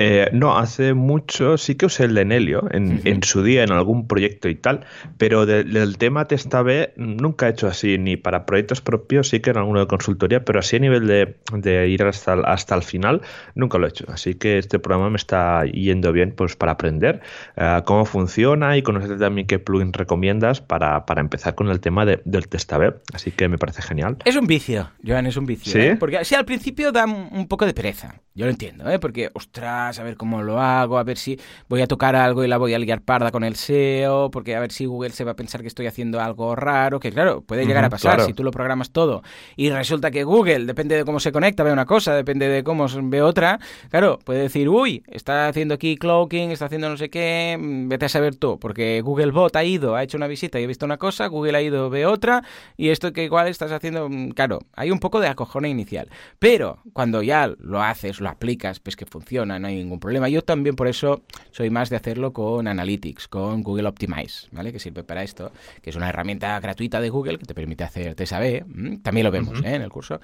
Eh, 0.05 0.31
no, 0.33 0.59
hace 0.59 0.95
mucho 0.95 1.57
sí 1.57 1.77
que 1.77 1.87
usé 1.87 2.07
el 2.07 2.15
de 2.17 2.25
Nelio 2.25 2.65
en, 2.73 3.23
su 3.23 3.45
día 3.45 3.63
en 3.63 3.71
algún 3.71 4.09
proyecto 4.09 4.49
y 4.49 4.57
tal, 4.57 4.85
pero 5.17 5.47
del 5.47 5.97
tema 5.97 6.27
Testa 6.27 6.61
B 6.63 6.93
nunca 6.97 7.47
he 7.47 7.51
hecho 7.51 7.69
así, 7.69 7.99
ni 7.99 8.17
para 8.17 8.45
proyectos 8.45 8.81
propios, 8.81 9.29
sí 9.29 9.39
que 9.39 9.51
en 9.51 9.59
alguno 9.59 9.79
de 9.79 9.87
consultoría, 9.87 10.45
pero 10.45 10.59
así 10.59 10.75
a 10.75 10.79
nivel 10.81 11.07
de, 11.07 11.89
ir 11.89 12.03
hasta, 12.03 12.33
hasta 12.33 12.75
el 12.75 12.83
final, 12.83 13.23
nunca 13.55 13.79
lo 13.79 13.87
he 13.87 13.91
hecho. 13.91 14.05
Así 14.09 14.35
que 14.35 14.59
este 14.59 14.81
programa 14.81 15.09
me 15.09 15.19
está 15.19 15.65
yendo 15.67 16.11
bien 16.11 16.35
pues 16.37 16.57
para 16.57 16.73
aprender 16.73 17.21
eh, 17.57 17.83
cómo 17.85 18.05
funciona 18.05 18.77
y 18.77 18.83
conocer 18.83 19.21
también 19.21 19.47
qué 19.47 19.61
plugin 19.61 19.93
recomiendas 19.93 20.61
para, 20.61 21.05
empezar 21.17 21.55
con 21.55 21.69
el 21.69 21.79
tema 21.79 22.05
del 22.05 22.49
Testa 22.49 22.77
B. 22.77 22.93
Así 23.15 23.31
que 23.31 23.47
me 23.47 23.57
parece 23.57 23.83
genial. 23.83 24.17
Es 24.25 24.35
un 24.35 24.49
vicio, 24.49 24.91
Joan, 25.07 25.27
es 25.27 25.37
un 25.37 25.47
vicio. 25.47 25.73
¿Sí? 25.73 25.79
¿eh? 25.79 25.97
Porque 25.97 26.25
sí, 26.25 26.35
al 26.35 26.45
principio 26.45 26.91
da 26.91 27.05
un 27.05 27.47
poco 27.47 27.67
de 27.67 27.73
pereza. 27.73 28.17
Yo 28.35 28.47
lo 28.47 28.51
entiendo, 28.51 28.91
¿eh? 28.91 28.99
Porque, 28.99 29.31
ostras, 29.35 29.92
a 29.99 30.03
ver 30.03 30.17
cómo 30.17 30.43
lo 30.43 30.61
hago, 30.61 30.99
a 30.99 31.05
ver 31.05 31.19
si 31.19 31.39
voy 31.69 31.83
a 31.83 31.87
tocar 31.87 32.17
algo 32.17 32.45
y 32.45 32.49
la 32.49 32.59
voy 32.59 32.75
a 32.75 32.79
liar 32.79 33.03
parda 33.03 33.31
con 33.31 33.45
el 33.45 33.57
SEO, 33.57 34.31
porque 34.31 34.57
a 34.57 34.61
ver 34.61 34.73
si 34.73 34.87
Google 34.87 35.11
se 35.11 35.25
va 35.25 35.33
a 35.33 35.37
pensar 35.37 35.63
que 35.63 35.69
estoy 35.69 35.87
haciendo 35.87 36.21
algo 36.21 36.55
raro, 36.55 37.01
que 37.01 37.13
claro, 37.13 37.43
puede 37.43 37.67
llegar 37.67 37.85
a 37.85 37.91
pasar 37.91 38.21
si 38.23 38.33
tú 38.33 38.45
lo 38.45 38.51
programas 38.51 38.91
todo. 38.91 39.23
Y 39.57 39.71
resulta 39.71 40.11
que 40.11 40.25
Google, 40.25 40.67
depende 40.67 40.97
de 40.97 41.05
cómo 41.05 41.21
se 41.21 41.33
conecta, 41.33 41.63
ve 41.63 41.73
una 41.73 41.87
cosa, 41.87 42.15
depende 42.15 42.49
de 42.49 42.63
cómo 42.65 42.87
ve 43.05 43.23
otra, 43.23 43.59
claro, 43.91 44.19
puede 44.25 44.43
decir, 44.43 44.69
uy, 44.69 45.03
está 45.07 45.49
haciendo 45.49 45.75
aquí 45.75 45.97
cloaking, 45.97 46.51
está 46.51 46.67
haciendo 46.67 46.89
no 46.89 46.97
sé 46.97 47.11
qué, 47.11 47.57
mm, 47.61 47.89
vete 47.89 48.07
a 48.07 48.09
saber 48.09 48.37
tú, 48.37 48.59
porque 48.59 49.01
Google 49.03 49.31
Bot 49.31 49.55
ha 49.57 49.65
ido, 49.65 49.97
ha 49.97 50.03
hecho 50.03 50.17
una 50.17 50.27
visita 50.27 50.61
y 50.61 50.65
ha 50.65 50.67
visto 50.67 50.87
una 50.87 50.99
cosa, 50.99 51.27
Google 51.27 51.57
ha 51.57 51.63
ido, 51.63 51.91
ve 51.91 52.07
otra, 52.07 52.43
y 52.77 52.89
esto 52.89 53.13
que 53.13 53.25
igual 53.25 53.49
estás 53.49 53.73
haciendo, 53.73 54.09
mm, 54.09 54.31
claro, 54.31 54.61
hay 54.75 54.91
un 54.91 54.99
poco 54.99 55.21
de 55.21 55.29
acojone 55.29 55.69
inicial, 55.69 56.09
pero 56.39 56.79
cuando 56.93 57.23
ya 57.23 57.53
lo 57.59 57.83
haces, 57.83 58.21
lo 58.21 58.29
aplicas, 58.29 58.81
pues 58.81 58.97
que 58.97 59.07
funciona, 59.07 59.59
no 59.59 59.69
hay 59.69 59.82
ningún 59.83 60.01
problema. 60.01 60.29
Yo 60.29 60.43
también 60.43 60.77
por 60.77 60.89
eso 60.89 61.23
soy 61.51 61.71
más 61.71 61.91
de 61.91 61.97
hacerlo 61.97 62.33
con 62.33 62.67
Analytics, 62.69 63.29
con 63.29 63.63
Google 63.63 63.89
Optimize, 63.89 64.49
¿vale? 64.53 64.73
Que 64.73 64.79
sirve 64.79 65.05
para 65.05 65.23
esto, 65.23 65.53
que 65.83 65.91
es 65.91 65.97
una 65.97 66.09
herramienta 66.09 66.59
gratuita 66.61 67.01
de 67.01 67.11
Google 67.11 67.39
que 67.39 67.47
te 67.47 67.55
permite 67.55 67.85
hacer 67.85 68.15
TSAB. 68.15 68.65
También 69.03 69.25
lo 69.25 69.31
vemos 69.31 69.61
¿eh? 69.61 69.75
en 69.75 69.83
el 69.83 69.91
curso. 69.91 70.21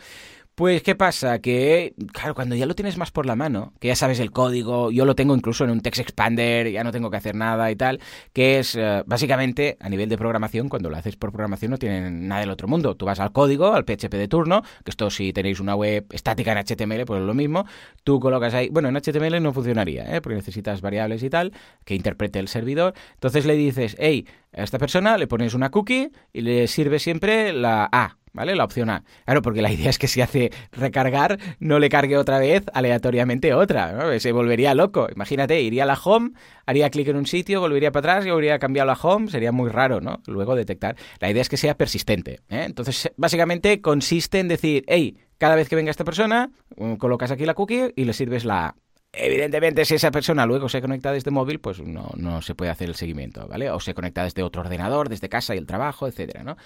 Pues, 0.58 0.82
¿qué 0.82 0.96
pasa? 0.96 1.38
Que, 1.38 1.94
claro, 2.12 2.34
cuando 2.34 2.56
ya 2.56 2.66
lo 2.66 2.74
tienes 2.74 2.96
más 2.96 3.12
por 3.12 3.26
la 3.26 3.36
mano, 3.36 3.74
que 3.78 3.86
ya 3.86 3.94
sabes 3.94 4.18
el 4.18 4.32
código, 4.32 4.90
yo 4.90 5.04
lo 5.04 5.14
tengo 5.14 5.36
incluso 5.36 5.62
en 5.62 5.70
un 5.70 5.82
text 5.82 6.00
expander, 6.00 6.68
ya 6.68 6.82
no 6.82 6.90
tengo 6.90 7.12
que 7.12 7.16
hacer 7.16 7.36
nada 7.36 7.70
y 7.70 7.76
tal, 7.76 8.00
que 8.32 8.58
es 8.58 8.74
eh, 8.74 9.04
básicamente 9.06 9.76
a 9.78 9.88
nivel 9.88 10.08
de 10.08 10.18
programación, 10.18 10.68
cuando 10.68 10.90
lo 10.90 10.96
haces 10.96 11.14
por 11.14 11.30
programación 11.30 11.70
no 11.70 11.78
tiene 11.78 12.10
nada 12.10 12.40
del 12.40 12.50
otro 12.50 12.66
mundo. 12.66 12.96
Tú 12.96 13.06
vas 13.06 13.20
al 13.20 13.30
código, 13.30 13.72
al 13.72 13.84
PHP 13.84 14.14
de 14.14 14.26
turno, 14.26 14.62
que 14.84 14.90
esto 14.90 15.10
si 15.10 15.32
tenéis 15.32 15.60
una 15.60 15.76
web 15.76 16.06
estática 16.10 16.50
en 16.50 16.58
HTML, 16.58 17.04
pues 17.04 17.20
es 17.20 17.26
lo 17.28 17.34
mismo, 17.34 17.64
tú 18.02 18.18
colocas 18.18 18.52
ahí, 18.52 18.68
bueno, 18.68 18.88
en 18.88 18.96
HTML 18.96 19.40
no 19.40 19.52
funcionaría, 19.52 20.12
¿eh? 20.12 20.20
porque 20.20 20.34
necesitas 20.34 20.80
variables 20.80 21.22
y 21.22 21.30
tal, 21.30 21.52
que 21.84 21.94
interprete 21.94 22.40
el 22.40 22.48
servidor. 22.48 22.94
Entonces 23.14 23.46
le 23.46 23.54
dices, 23.54 23.94
hey, 24.00 24.26
a 24.52 24.64
esta 24.64 24.80
persona 24.80 25.18
le 25.18 25.28
pones 25.28 25.54
una 25.54 25.70
cookie 25.70 26.10
y 26.32 26.40
le 26.40 26.66
sirve 26.66 26.98
siempre 26.98 27.52
la 27.52 27.88
A 27.92 28.16
¿vale? 28.38 28.54
La 28.54 28.64
opción 28.64 28.88
A. 28.88 29.02
Claro, 29.24 29.42
porque 29.42 29.62
la 29.62 29.72
idea 29.76 29.90
es 29.90 29.98
que 29.98 30.06
si 30.06 30.20
hace 30.20 30.50
recargar, 30.72 31.38
no 31.58 31.78
le 31.80 31.88
cargue 31.88 32.16
otra 32.16 32.38
vez 32.38 32.62
aleatoriamente 32.72 33.52
otra, 33.52 34.18
Se 34.20 34.32
volvería 34.32 34.74
loco. 34.74 35.08
Imagínate, 35.12 35.60
iría 35.60 35.82
a 35.82 35.86
la 35.86 35.98
home, 36.02 36.30
haría 36.64 36.88
clic 36.88 37.08
en 37.08 37.16
un 37.16 37.26
sitio, 37.26 37.60
volvería 37.60 37.90
para 37.90 38.12
atrás 38.12 38.26
y 38.26 38.30
volvería 38.30 38.54
a 38.54 38.58
cambiar 38.58 38.86
la 38.86 38.92
home, 38.92 39.28
sería 39.28 39.50
muy 39.50 39.70
raro, 39.70 40.00
¿no? 40.00 40.22
Luego 40.26 40.54
detectar. 40.54 40.94
La 41.18 41.30
idea 41.30 41.42
es 41.42 41.48
que 41.48 41.56
sea 41.56 41.76
persistente. 41.76 42.40
¿eh? 42.48 42.62
Entonces, 42.64 43.10
básicamente 43.16 43.80
consiste 43.80 44.38
en 44.38 44.48
decir, 44.48 44.84
hey, 44.86 45.16
cada 45.38 45.56
vez 45.56 45.68
que 45.68 45.76
venga 45.76 45.90
esta 45.90 46.04
persona, 46.04 46.50
mm, 46.76 46.94
colocas 46.94 47.32
aquí 47.32 47.44
la 47.44 47.54
cookie 47.54 47.92
y 47.96 48.04
le 48.04 48.12
sirves 48.12 48.44
la 48.44 48.66
A. 48.66 48.74
Evidentemente, 49.12 49.84
si 49.84 49.94
esa 49.94 50.10
persona 50.10 50.44
luego 50.44 50.68
se 50.68 50.82
conecta 50.82 51.12
desde 51.12 51.30
móvil, 51.30 51.60
pues 51.60 51.80
no, 51.80 52.10
no 52.16 52.42
se 52.42 52.54
puede 52.54 52.70
hacer 52.70 52.88
el 52.88 52.94
seguimiento, 52.94 53.48
¿vale? 53.48 53.70
O 53.70 53.80
se 53.80 53.94
conecta 53.94 54.22
desde 54.22 54.42
otro 54.42 54.60
ordenador, 54.60 55.08
desde 55.08 55.28
casa 55.30 55.54
y 55.54 55.58
el 55.58 55.66
trabajo, 55.66 56.06
etcétera, 56.06 56.44
¿no? 56.44 56.56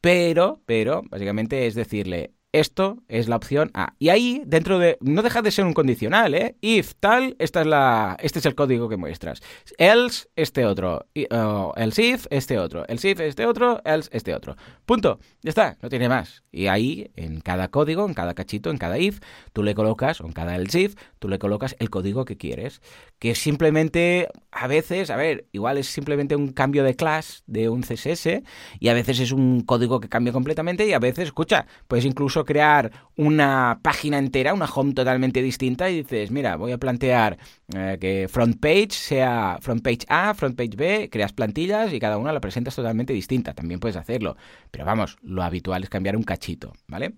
Pero, 0.00 0.62
pero, 0.64 1.02
básicamente 1.10 1.66
es 1.66 1.74
decirle, 1.74 2.34
esto 2.60 2.98
es 3.08 3.28
la 3.28 3.36
opción 3.36 3.70
A. 3.74 3.94
Y 3.98 4.08
ahí, 4.08 4.42
dentro 4.46 4.78
de. 4.78 4.98
No 5.00 5.22
deja 5.22 5.42
de 5.42 5.50
ser 5.50 5.64
un 5.64 5.72
condicional, 5.72 6.34
¿eh? 6.34 6.56
If 6.60 6.92
tal, 7.00 7.36
esta 7.38 7.60
es 7.60 7.66
la, 7.66 8.16
este 8.20 8.38
es 8.38 8.46
el 8.46 8.54
código 8.54 8.88
que 8.88 8.96
muestras. 8.96 9.40
Else, 9.78 10.28
este 10.36 10.64
otro. 10.64 11.06
Uh, 11.14 11.72
else 11.76 12.02
if, 12.02 12.26
este 12.30 12.58
otro. 12.58 12.84
Else 12.88 13.10
if, 13.10 13.20
este 13.20 13.46
otro. 13.46 13.80
Else, 13.84 14.08
este 14.12 14.34
otro. 14.34 14.56
Punto. 14.86 15.18
Ya 15.42 15.50
está, 15.50 15.78
no 15.82 15.88
tiene 15.88 16.08
más. 16.08 16.42
Y 16.50 16.66
ahí, 16.66 17.10
en 17.16 17.40
cada 17.40 17.68
código, 17.68 18.06
en 18.06 18.14
cada 18.14 18.34
cachito, 18.34 18.70
en 18.70 18.78
cada 18.78 18.98
if, 18.98 19.20
tú 19.52 19.62
le 19.62 19.74
colocas, 19.74 20.20
o 20.20 20.26
en 20.26 20.32
cada 20.32 20.56
else 20.56 20.80
if, 20.80 20.94
tú 21.18 21.28
le 21.28 21.38
colocas 21.38 21.76
el 21.78 21.90
código 21.90 22.24
que 22.24 22.36
quieres. 22.36 22.80
Que 23.18 23.34
simplemente, 23.34 24.28
a 24.50 24.66
veces, 24.66 25.10
a 25.10 25.16
ver, 25.16 25.46
igual 25.52 25.78
es 25.78 25.86
simplemente 25.86 26.36
un 26.36 26.52
cambio 26.52 26.84
de 26.84 26.94
class 26.94 27.44
de 27.46 27.68
un 27.68 27.82
CSS, 27.82 28.42
y 28.80 28.88
a 28.88 28.94
veces 28.94 29.20
es 29.20 29.32
un 29.32 29.60
código 29.60 30.00
que 30.00 30.08
cambia 30.08 30.32
completamente, 30.32 30.86
y 30.86 30.92
a 30.92 30.98
veces, 30.98 31.26
escucha, 31.26 31.66
puedes 31.86 32.04
incluso 32.04 32.44
crear 32.48 32.90
una 33.14 33.78
página 33.82 34.16
entera, 34.16 34.54
una 34.54 34.64
home 34.64 34.94
totalmente 34.94 35.42
distinta, 35.42 35.90
y 35.90 35.96
dices, 35.98 36.30
mira, 36.30 36.56
voy 36.56 36.72
a 36.72 36.78
plantear 36.78 37.36
eh, 37.76 37.98
que 38.00 38.26
front 38.26 38.58
page 38.58 38.92
sea 38.92 39.58
front 39.60 39.82
page 39.82 40.06
A, 40.08 40.32
front 40.32 40.56
page 40.56 40.74
B, 40.74 41.10
creas 41.12 41.34
plantillas 41.34 41.92
y 41.92 42.00
cada 42.00 42.16
una 42.16 42.32
la 42.32 42.40
presentas 42.40 42.74
totalmente 42.74 43.12
distinta. 43.12 43.52
También 43.52 43.80
puedes 43.80 43.96
hacerlo. 43.96 44.38
Pero 44.70 44.86
vamos, 44.86 45.18
lo 45.22 45.42
habitual 45.42 45.82
es 45.82 45.90
cambiar 45.90 46.16
un 46.16 46.22
cachito, 46.22 46.72
¿vale? 46.86 47.12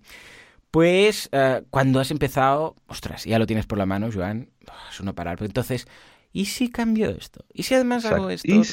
Pues 0.69 1.29
eh, 1.31 1.63
cuando 1.69 2.01
has 2.01 2.11
empezado, 2.11 2.75
ostras, 2.87 3.23
ya 3.23 3.39
lo 3.39 3.47
tienes 3.47 3.65
por 3.65 3.77
la 3.77 3.85
mano, 3.85 4.09
Joan, 4.13 4.49
es 4.89 4.99
uno 4.99 5.15
parar. 5.15 5.37
Pues 5.37 5.49
entonces, 5.49 5.87
¿y 6.31 6.45
si 6.45 6.69
cambio 6.69 7.09
esto? 7.09 7.45
¿Y 7.53 7.63
si 7.63 7.75
además 7.75 8.05
hago 8.05 8.29
esto? 8.29 8.47
¿Y, 8.47 8.63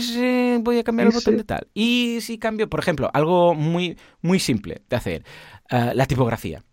si... 0.00 0.58
voy 0.60 0.78
a 0.78 0.84
cambiar 0.84 1.08
el 1.08 1.14
botón 1.14 1.36
de 1.36 1.44
tal? 1.44 1.68
¿Y 1.74 2.18
si 2.20 2.38
cambio, 2.38 2.68
por 2.68 2.80
ejemplo, 2.80 3.10
algo 3.12 3.54
muy, 3.54 3.96
muy 4.22 4.38
simple 4.38 4.82
de 4.88 4.96
hacer? 4.96 5.24
Eh, 5.70 5.92
la 5.94 6.06
tipografía. 6.06 6.64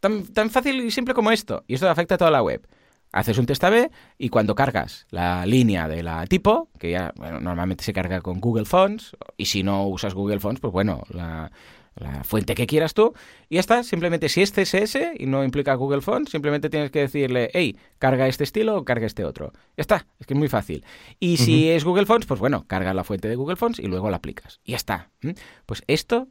Tan, 0.00 0.26
tan 0.26 0.50
fácil 0.50 0.80
y 0.80 0.90
simple 0.90 1.14
como 1.14 1.30
esto. 1.30 1.64
Y 1.66 1.74
esto 1.74 1.88
afecta 1.88 2.16
a 2.16 2.18
toda 2.18 2.30
la 2.30 2.42
web. 2.42 2.66
Haces 3.10 3.38
un 3.38 3.46
test 3.46 3.64
A-B 3.64 3.90
y 4.18 4.28
cuando 4.28 4.54
cargas 4.54 5.06
la 5.10 5.46
línea 5.46 5.88
de 5.88 6.02
la 6.02 6.26
tipo, 6.26 6.68
que 6.78 6.90
ya 6.90 7.12
bueno, 7.16 7.40
normalmente 7.40 7.82
se 7.82 7.94
carga 7.94 8.20
con 8.20 8.38
Google 8.38 8.66
Fonts, 8.66 9.16
y 9.38 9.46
si 9.46 9.62
no 9.62 9.86
usas 9.88 10.12
Google 10.12 10.40
Fonts, 10.40 10.60
pues 10.60 10.72
bueno, 10.72 11.04
la, 11.08 11.50
la 11.98 12.24
fuente 12.24 12.54
que 12.54 12.66
quieras 12.66 12.94
tú, 12.94 13.14
y 13.48 13.56
ya 13.56 13.60
está. 13.60 13.82
Simplemente 13.82 14.28
si 14.28 14.42
es 14.42 14.52
CSS 14.52 14.98
y 15.18 15.26
no 15.26 15.44
implica 15.44 15.74
Google 15.74 16.00
Fonts, 16.00 16.30
simplemente 16.30 16.70
tienes 16.70 16.90
que 16.90 17.00
decirle, 17.00 17.50
hey, 17.52 17.76
carga 17.98 18.28
este 18.28 18.44
estilo 18.44 18.76
o 18.76 18.84
carga 18.84 19.06
este 19.06 19.24
otro. 19.24 19.52
Ya 19.76 19.82
está, 19.82 20.06
es 20.18 20.26
que 20.26 20.34
es 20.34 20.38
muy 20.38 20.48
fácil. 20.48 20.84
Y 21.18 21.38
si 21.38 21.70
es 21.70 21.84
Google 21.84 22.06
Fonts, 22.06 22.26
pues 22.26 22.40
bueno, 22.40 22.64
carga 22.66 22.94
la 22.94 23.04
fuente 23.04 23.28
de 23.28 23.36
Google 23.36 23.56
Fonts 23.56 23.78
y 23.78 23.86
luego 23.86 24.10
la 24.10 24.16
aplicas. 24.16 24.60
Y 24.64 24.72
ya 24.72 24.76
está. 24.76 25.10
Pues 25.66 25.82
esto 25.86 26.28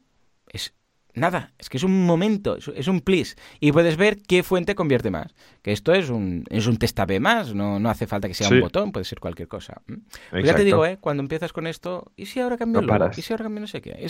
es 0.49 0.73
nada, 1.13 1.53
es 1.57 1.69
que 1.69 1.77
es 1.77 1.83
un 1.83 2.05
momento, 2.05 2.57
es 2.57 2.87
un 2.87 3.01
please. 3.01 3.35
Y 3.59 3.71
puedes 3.71 3.97
ver 3.97 4.21
qué 4.21 4.43
fuente 4.43 4.75
convierte 4.75 5.11
más. 5.11 5.33
Que 5.61 5.71
esto 5.71 5.93
es 5.93 6.09
un, 6.09 6.45
es 6.49 6.67
un 6.67 6.77
test 6.77 6.99
A-B 6.99 7.19
más, 7.19 7.53
no, 7.53 7.79
no 7.79 7.89
hace 7.89 8.07
falta 8.07 8.27
que 8.27 8.33
sea 8.33 8.49
un 8.49 8.61
botón, 8.61 8.91
puede 8.91 9.05
ser 9.05 9.19
cualquier 9.19 9.47
cosa. 9.47 9.81
Pues 10.29 10.45
ya 10.45 10.55
te 10.55 10.63
digo, 10.63 10.85
¿eh? 10.85 10.97
cuando 10.99 11.21
empiezas 11.21 11.53
con 11.53 11.67
esto, 11.67 12.11
¿y 12.15 12.27
si 12.27 12.39
ahora 12.39 12.57
cambio 12.57 12.81
el 12.81 12.87
¿Y 13.17 13.21
si 13.21 13.33
ahora 13.33 13.43
cambio 13.43 13.61
no 13.61 13.67
sé 13.67 13.81
qué? 13.81 14.07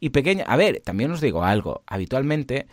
Y 0.00 0.10
pequeña, 0.10 0.44
a 0.44 0.56
ver, 0.56 0.80
también 0.84 1.10
os 1.10 1.20
digo 1.20 1.44
algo, 1.44 1.82
habitualmente, 1.86 2.66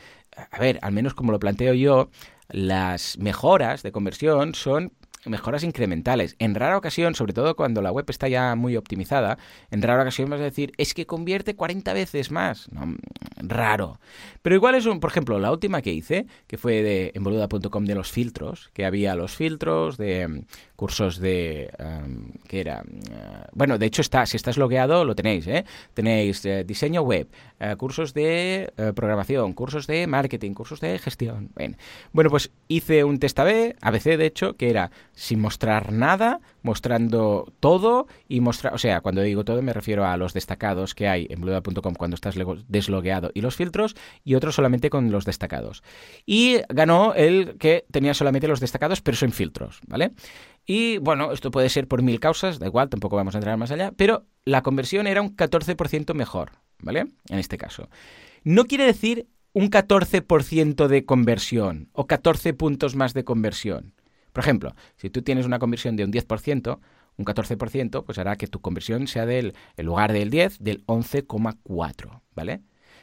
a 0.51 0.60
ver, 0.60 0.80
al 0.82 0.93
menos 0.93 1.13
como 1.13 1.32
lo 1.32 1.39
planteo 1.39 1.73
yo, 1.73 2.10
las 2.49 3.17
mejoras 3.17 3.84
de 3.84 3.91
conversión 3.91 4.54
son 4.54 4.93
mejoras 5.25 5.63
incrementales. 5.63 6.35
En 6.39 6.55
rara 6.55 6.77
ocasión, 6.77 7.15
sobre 7.15 7.33
todo 7.33 7.55
cuando 7.55 7.81
la 7.81 7.91
web 7.91 8.05
está 8.09 8.27
ya 8.27 8.55
muy 8.55 8.77
optimizada, 8.77 9.38
en 9.71 9.81
rara 9.81 10.03
ocasión 10.03 10.29
vas 10.29 10.39
a 10.39 10.43
decir, 10.43 10.71
es 10.77 10.93
que 10.93 11.05
convierte 11.05 11.55
40 11.55 11.93
veces 11.93 12.31
más. 12.31 12.71
No, 12.71 12.95
raro. 13.38 13.99
Pero 14.41 14.55
igual 14.55 14.75
es 14.75 14.85
un, 14.85 14.99
por 14.99 15.09
ejemplo, 15.09 15.39
la 15.39 15.51
última 15.51 15.81
que 15.81 15.93
hice, 15.93 16.27
que 16.47 16.57
fue 16.57 16.81
de 16.81 17.11
emboluda.com 17.15 17.85
de 17.85 17.95
los 17.95 18.11
filtros, 18.11 18.69
que 18.73 18.85
había 18.85 19.15
los 19.15 19.35
filtros 19.35 19.97
de 19.97 20.27
mm, 20.27 20.41
cursos 20.75 21.19
de... 21.19 21.71
Um, 21.79 22.31
¿Qué 22.47 22.61
era? 22.61 22.83
Uh, 22.83 23.47
bueno, 23.53 23.77
de 23.77 23.85
hecho 23.85 24.01
está, 24.01 24.25
si 24.25 24.38
estás 24.38 24.57
logueado 24.57 25.05
lo 25.05 25.15
tenéis, 25.15 25.47
¿eh? 25.47 25.65
Tenéis 25.93 26.45
eh, 26.45 26.63
diseño 26.63 27.01
web, 27.01 27.27
uh, 27.59 27.75
cursos 27.77 28.13
de 28.13 28.71
programación, 28.95 29.53
cursos 29.53 29.88
de 29.88 30.07
marketing, 30.07 30.53
cursos 30.53 30.79
de 30.79 30.99
gestión. 30.99 31.51
Bueno, 32.11 32.29
pues 32.29 32.51
hice 32.67 33.03
un 33.03 33.19
test 33.19 33.39
AB, 33.39 33.75
ABC 33.81 34.17
de 34.17 34.25
hecho, 34.25 34.53
que 34.53 34.69
era 34.69 34.91
sin 35.13 35.39
mostrar 35.39 35.91
nada, 35.91 36.41
mostrando 36.65 37.54
todo 37.60 38.08
y 38.28 38.41
mostrar, 38.41 38.73
o 38.73 38.78
sea, 38.80 39.01
cuando 39.01 39.21
digo 39.21 39.45
todo 39.45 39.62
me 39.62 39.71
refiero 39.71 40.06
a 40.06 40.17
los 40.17 40.34
destacados 40.34 40.95
que 40.95 41.08
hay 41.08 41.28
en 41.30 41.39
bluda.com 41.39 41.93
cuando 41.93 42.15
estás 42.15 42.36
deslogueado 42.67 43.30
y 43.34 43.41
los 43.41 43.56
filtros 43.56 43.95
y 44.23 44.34
otro 44.34 44.51
solamente 44.51 44.89
con 44.89 45.12
los 45.12 45.25
destacados. 45.25 45.84
Y 46.25 46.58
ganó 46.69 47.13
el 47.13 47.58
que 47.60 47.86
tenía 47.91 48.15
solamente 48.15 48.47
los 48.47 48.60
destacados 48.60 49.01
pero 49.01 49.15
sin 49.15 49.32
filtros, 49.32 49.80
¿vale? 49.88 50.12
Y 50.65 50.97
bueno, 50.97 51.32
esto 51.32 51.51
puede 51.51 51.69
ser 51.69 51.88
por 51.88 52.01
mil 52.01 52.19
causas, 52.19 52.58
da 52.58 52.65
igual, 52.65 52.89
tampoco 52.89 53.15
vamos 53.15 53.36
a 53.36 53.38
entrar 53.38 53.58
más 53.58 53.69
allá, 53.69 53.93
pero 53.95 54.25
la 54.43 54.63
conversión 54.63 55.06
era 55.06 55.21
un 55.21 55.36
14% 55.36 56.15
mejor, 56.15 56.54
¿vale? 56.80 57.06
En 57.30 57.38
este 57.39 57.60
caso. 57.60 57.89
No 58.43 58.65
quiere 58.65 58.86
decir 58.86 59.28
un 59.54 59.69
14% 59.69 60.88
de 60.88 61.06
conversión 61.06 61.89
o 61.93 62.08
14 62.08 62.54
puntos 62.54 62.95
más 62.95 63.13
de 63.13 63.23
conversión. 63.23 63.93
Por 64.36 64.43
ejemplo, 64.43 64.76
si 64.98 65.10
tú 65.10 65.21
tienes 65.21 65.45
una 65.45 65.60
conversión 65.60 65.95
de 65.95 66.04
un 66.04 66.12
10%, 66.12 66.80
un 67.15 67.26
14%, 67.26 68.04
pues 68.04 68.17
hará 68.17 68.36
que 68.36 68.48
tu 68.48 68.60
conversión 68.60 69.08
sea 69.08 69.26
del, 69.26 69.54
en 69.78 69.86
lugar 69.86 70.12
del 70.12 70.30
10, 70.30 70.62
del 70.62 70.86
11,4, 70.88 72.19
¿vale? 72.36 72.60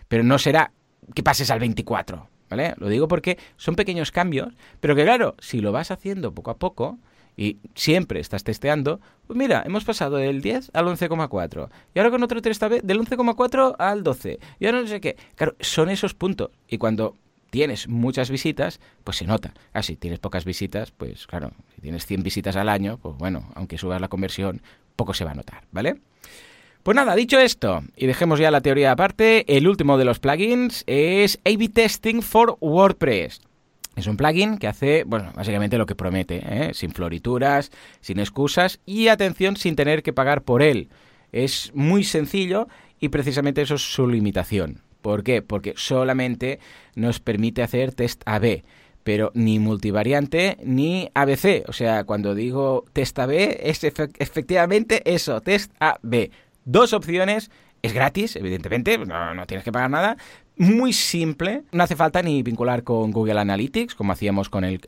Pero 0.09 0.25
no 0.25 0.39
será 0.39 0.73
que 1.15 1.23
pases 1.23 1.51
al 1.51 1.59
24, 1.59 2.29
¿vale? 2.51 2.75
Lo 2.77 2.91
digo 2.91 3.09
porque 3.09 3.39
son 3.57 3.77
pequeños 3.77 4.11
cambios, 4.11 4.53
pero 4.81 4.95
que 4.95 5.05
claro, 5.05 5.35
si 5.39 5.63
lo 5.63 5.73
vas 5.73 5.91
haciendo 5.91 6.35
poco 6.35 6.51
a 6.51 6.59
poco, 6.59 6.99
y 7.35 7.61
siempre 7.75 8.21
estás 8.21 8.45
testeando, 8.45 9.01
pues 9.27 9.39
mira, 9.39 9.63
hemos 9.65 9.85
pasado 9.85 10.17
del 10.17 10.43
10 10.43 10.73
al 10.75 10.85
11,4. 10.85 11.71
Y 11.95 11.99
ahora 11.99 12.11
con 12.11 12.23
otro 12.23 12.43
test 12.43 12.63
del 12.63 13.01
11,4 13.01 13.77
al 13.79 14.03
12. 14.03 14.39
Y 14.61 14.67
ahora 14.67 14.83
no 14.83 14.87
sé 14.87 15.01
qué. 15.01 15.17
Claro, 15.35 15.57
son 15.61 15.89
esos 15.89 16.13
puntos. 16.13 16.51
Y 16.69 16.77
cuando 16.77 17.17
tienes 17.53 17.87
muchas 17.87 18.31
visitas, 18.31 18.81
pues 19.05 19.19
se 19.19 19.27
nota. 19.27 19.53
Ah, 19.75 19.83
si 19.83 19.95
tienes 19.95 20.19
pocas 20.19 20.47
visitas, 20.47 20.91
pues 20.91 21.27
claro, 21.27 21.53
si 21.75 21.83
tienes 21.83 22.07
100 22.07 22.23
visitas 22.23 22.57
al 22.57 22.71
año, 22.71 22.97
pues 22.97 23.15
bueno, 23.19 23.53
aunque 23.55 23.77
subas 23.77 24.01
la 24.01 24.09
conversión, 24.09 24.63
poco 24.97 25.13
se 25.13 25.27
va 25.27 25.33
a 25.33 25.35
notar, 25.35 25.65
¿vale? 25.71 26.01
Pues 26.83 26.97
nada, 26.97 27.15
dicho 27.15 27.39
esto, 27.39 27.83
y 27.95 28.07
dejemos 28.07 28.41
ya 28.41 28.51
la 28.51 28.63
teoría 28.63 28.91
aparte, 28.91 29.45
el 29.55 29.69
último 29.69 29.99
de 29.99 30.07
los 30.07 30.19
plugins 30.19 30.83
es 30.87 31.41
A-B 31.45 31.69
Testing 31.69 32.23
for 32.23 32.57
WordPress. 32.59 33.43
Es 33.97 34.07
un 34.07 34.17
plugin 34.17 34.57
que 34.57 34.67
hace, 34.67 35.05
bueno, 35.05 35.31
básicamente 35.37 35.77
lo 35.77 35.85
que 35.85 35.95
promete, 35.95 36.41
¿eh? 36.43 36.71
sin 36.73 36.93
florituras, 36.93 37.71
sin 38.01 38.19
excusas 38.19 38.81
y 38.87 39.09
atención, 39.09 39.59
sin 39.59 39.77
tener 39.77 40.03
que 40.03 40.15
pagar 40.15 40.41
por 40.41 40.63
él. 40.63 40.89
Es 41.33 41.71
muy 41.75 42.03
sencillo 42.03 42.67
y 42.99 43.11
precisamente 43.11 43.61
eso 43.61 43.75
es 43.75 43.83
su 43.83 44.09
limitación. 44.09 44.81
¿Por 45.03 45.23
qué? 45.25 45.43
Porque 45.43 45.75
solamente 45.77 46.61
nos 46.95 47.21
permite 47.21 47.63
hacer 47.63 47.93
test 47.93 48.23
AB, 48.25 48.63
pero 49.05 49.33
ni 49.35 49.59
multivariante 49.59 50.57
ni 50.65 51.11
ABC. 51.15 51.65
O 51.69 51.73
sea, 51.73 52.05
cuando 52.05 52.35
digo 52.35 52.85
test 52.93 53.19
AB 53.19 53.33
es 53.61 53.85
efectivamente 53.85 55.03
eso, 55.13 55.41
test 55.41 55.73
AB. 55.81 56.31
Dos 56.65 56.93
opciones, 56.93 57.51
es 57.83 57.93
gratis, 57.93 58.37
evidentemente, 58.37 58.97
no, 58.97 59.35
no 59.35 59.47
tienes 59.47 59.65
que 59.65 59.73
pagar 59.73 59.91
nada, 59.91 60.17
muy 60.57 60.93
simple. 60.93 61.63
No 61.73 61.83
hace 61.83 61.97
falta 61.97 62.23
ni 62.23 62.43
vincular 62.43 62.85
con 62.85 63.11
Google 63.11 63.41
Analytics, 63.41 63.95
como 63.95 64.13
hacíamos 64.13 64.49
con 64.49 64.65
el, 64.65 64.81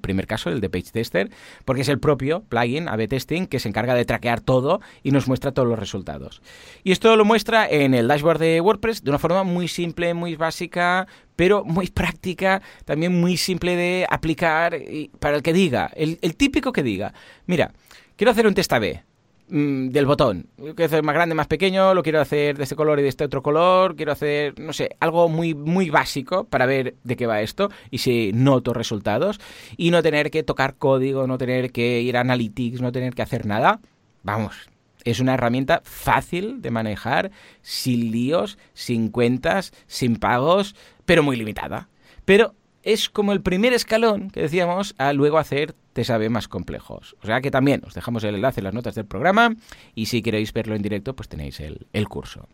primer 0.00 0.26
caso, 0.26 0.50
el 0.50 0.60
de 0.60 0.68
Page 0.68 0.90
Tester, 0.92 1.30
porque 1.64 1.82
es 1.82 1.88
el 1.88 1.98
propio 1.98 2.42
plugin 2.42 2.88
AB 2.88 3.08
Testing 3.08 3.46
que 3.46 3.58
se 3.58 3.68
encarga 3.68 3.94
de 3.94 4.04
traquear 4.04 4.40
todo 4.40 4.80
y 5.02 5.10
nos 5.10 5.26
muestra 5.28 5.52
todos 5.52 5.68
los 5.68 5.78
resultados. 5.78 6.42
Y 6.84 6.92
esto 6.92 7.16
lo 7.16 7.24
muestra 7.24 7.68
en 7.68 7.94
el 7.94 8.08
dashboard 8.08 8.38
de 8.38 8.60
WordPress 8.60 9.02
de 9.02 9.10
una 9.10 9.18
forma 9.18 9.42
muy 9.42 9.68
simple, 9.68 10.14
muy 10.14 10.36
básica, 10.36 11.06
pero 11.34 11.64
muy 11.64 11.88
práctica, 11.88 12.62
también 12.84 13.18
muy 13.18 13.36
simple 13.36 13.76
de 13.76 14.06
aplicar 14.08 14.74
y 14.74 15.10
para 15.18 15.36
el 15.36 15.42
que 15.42 15.52
diga, 15.52 15.90
el, 15.96 16.18
el 16.22 16.36
típico 16.36 16.72
que 16.72 16.82
diga, 16.82 17.14
mira, 17.46 17.72
quiero 18.16 18.30
hacer 18.30 18.46
un 18.46 18.54
test 18.54 18.72
AB 18.72 19.05
Mm, 19.48 19.90
del 19.90 20.06
botón. 20.06 20.48
quiero 20.56 20.84
hacer 20.86 21.04
más 21.04 21.14
grande, 21.14 21.36
más 21.36 21.46
pequeño, 21.46 21.94
lo 21.94 22.02
quiero 22.02 22.20
hacer 22.20 22.56
de 22.56 22.64
este 22.64 22.74
color 22.74 22.98
y 22.98 23.02
de 23.02 23.08
este 23.08 23.24
otro 23.24 23.42
color, 23.44 23.94
quiero 23.94 24.10
hacer, 24.10 24.58
no 24.58 24.72
sé, 24.72 24.96
algo 24.98 25.28
muy, 25.28 25.54
muy 25.54 25.88
básico 25.88 26.44
para 26.44 26.66
ver 26.66 26.96
de 27.04 27.16
qué 27.16 27.26
va 27.26 27.40
esto 27.40 27.70
y 27.90 27.98
si 27.98 28.32
noto 28.34 28.74
resultados 28.74 29.40
y 29.76 29.92
no 29.92 30.02
tener 30.02 30.32
que 30.32 30.42
tocar 30.42 30.74
código, 30.74 31.28
no 31.28 31.38
tener 31.38 31.70
que 31.70 32.00
ir 32.00 32.16
a 32.16 32.22
Analytics, 32.22 32.80
no 32.80 32.90
tener 32.90 33.14
que 33.14 33.22
hacer 33.22 33.46
nada. 33.46 33.78
Vamos, 34.24 34.68
es 35.04 35.20
una 35.20 35.34
herramienta 35.34 35.80
fácil 35.84 36.60
de 36.60 36.72
manejar, 36.72 37.30
sin 37.62 38.10
líos, 38.10 38.58
sin 38.74 39.10
cuentas, 39.10 39.72
sin 39.86 40.16
pagos, 40.16 40.74
pero 41.04 41.22
muy 41.22 41.36
limitada. 41.36 41.88
Pero 42.24 42.56
es 42.82 43.08
como 43.08 43.32
el 43.32 43.42
primer 43.42 43.72
escalón 43.72 44.30
que 44.30 44.40
decíamos 44.40 44.96
a 44.98 45.12
luego 45.12 45.38
hacer 45.38 45.76
sabe 46.04 46.28
más 46.28 46.48
complejos. 46.48 47.16
O 47.22 47.26
sea 47.26 47.40
que 47.40 47.50
también 47.50 47.82
os 47.86 47.94
dejamos 47.94 48.24
el 48.24 48.34
enlace 48.34 48.60
en 48.60 48.64
las 48.64 48.74
notas 48.74 48.94
del 48.94 49.06
programa 49.06 49.54
y 49.94 50.06
si 50.06 50.22
queréis 50.22 50.52
verlo 50.52 50.74
en 50.74 50.82
directo, 50.82 51.14
pues 51.14 51.28
tenéis 51.28 51.60
el, 51.60 52.08
curso. 52.08 52.48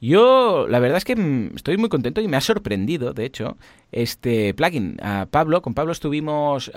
Yo, 0.00 0.66
la 0.68 0.78
verdad 0.78 0.98
es 0.98 1.04
que 1.04 1.16
mm, 1.16 1.56
estoy 1.56 1.76
muy 1.76 1.88
contento 1.88 2.20
y 2.20 2.28
me 2.28 2.36
ha 2.36 2.40
sorprendido, 2.40 3.12
de 3.12 3.24
hecho, 3.24 3.56
este 3.92 4.54
plugin. 4.54 4.96
A 5.02 5.26
Pablo, 5.30 5.62
con 5.62 5.74
Pablo 5.74 5.92
estuvimos 5.92 6.70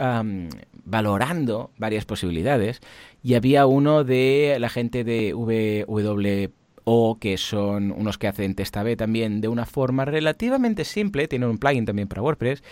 valorando 0.85 1.71
varias 1.77 2.05
posibilidades 2.05 2.81
y 3.23 3.35
había 3.35 3.65
uno 3.65 4.03
de 4.03 4.57
la 4.59 4.69
gente 4.69 5.03
de 5.03 5.33
VW 5.33 6.58
o 6.91 7.19
que 7.19 7.37
son 7.37 7.91
unos 7.91 8.17
que 8.17 8.27
hacen 8.27 8.55
test 8.55 8.75
A-B 8.75 8.95
también 8.95 9.41
de 9.41 9.47
una 9.47 9.67
forma 9.67 10.05
relativamente 10.05 10.85
simple, 10.85 11.27
tienen 11.27 11.47
un 11.47 11.59
plugin 11.59 11.85
también 11.85 12.07
para 12.07 12.23
WordPress, 12.23 12.63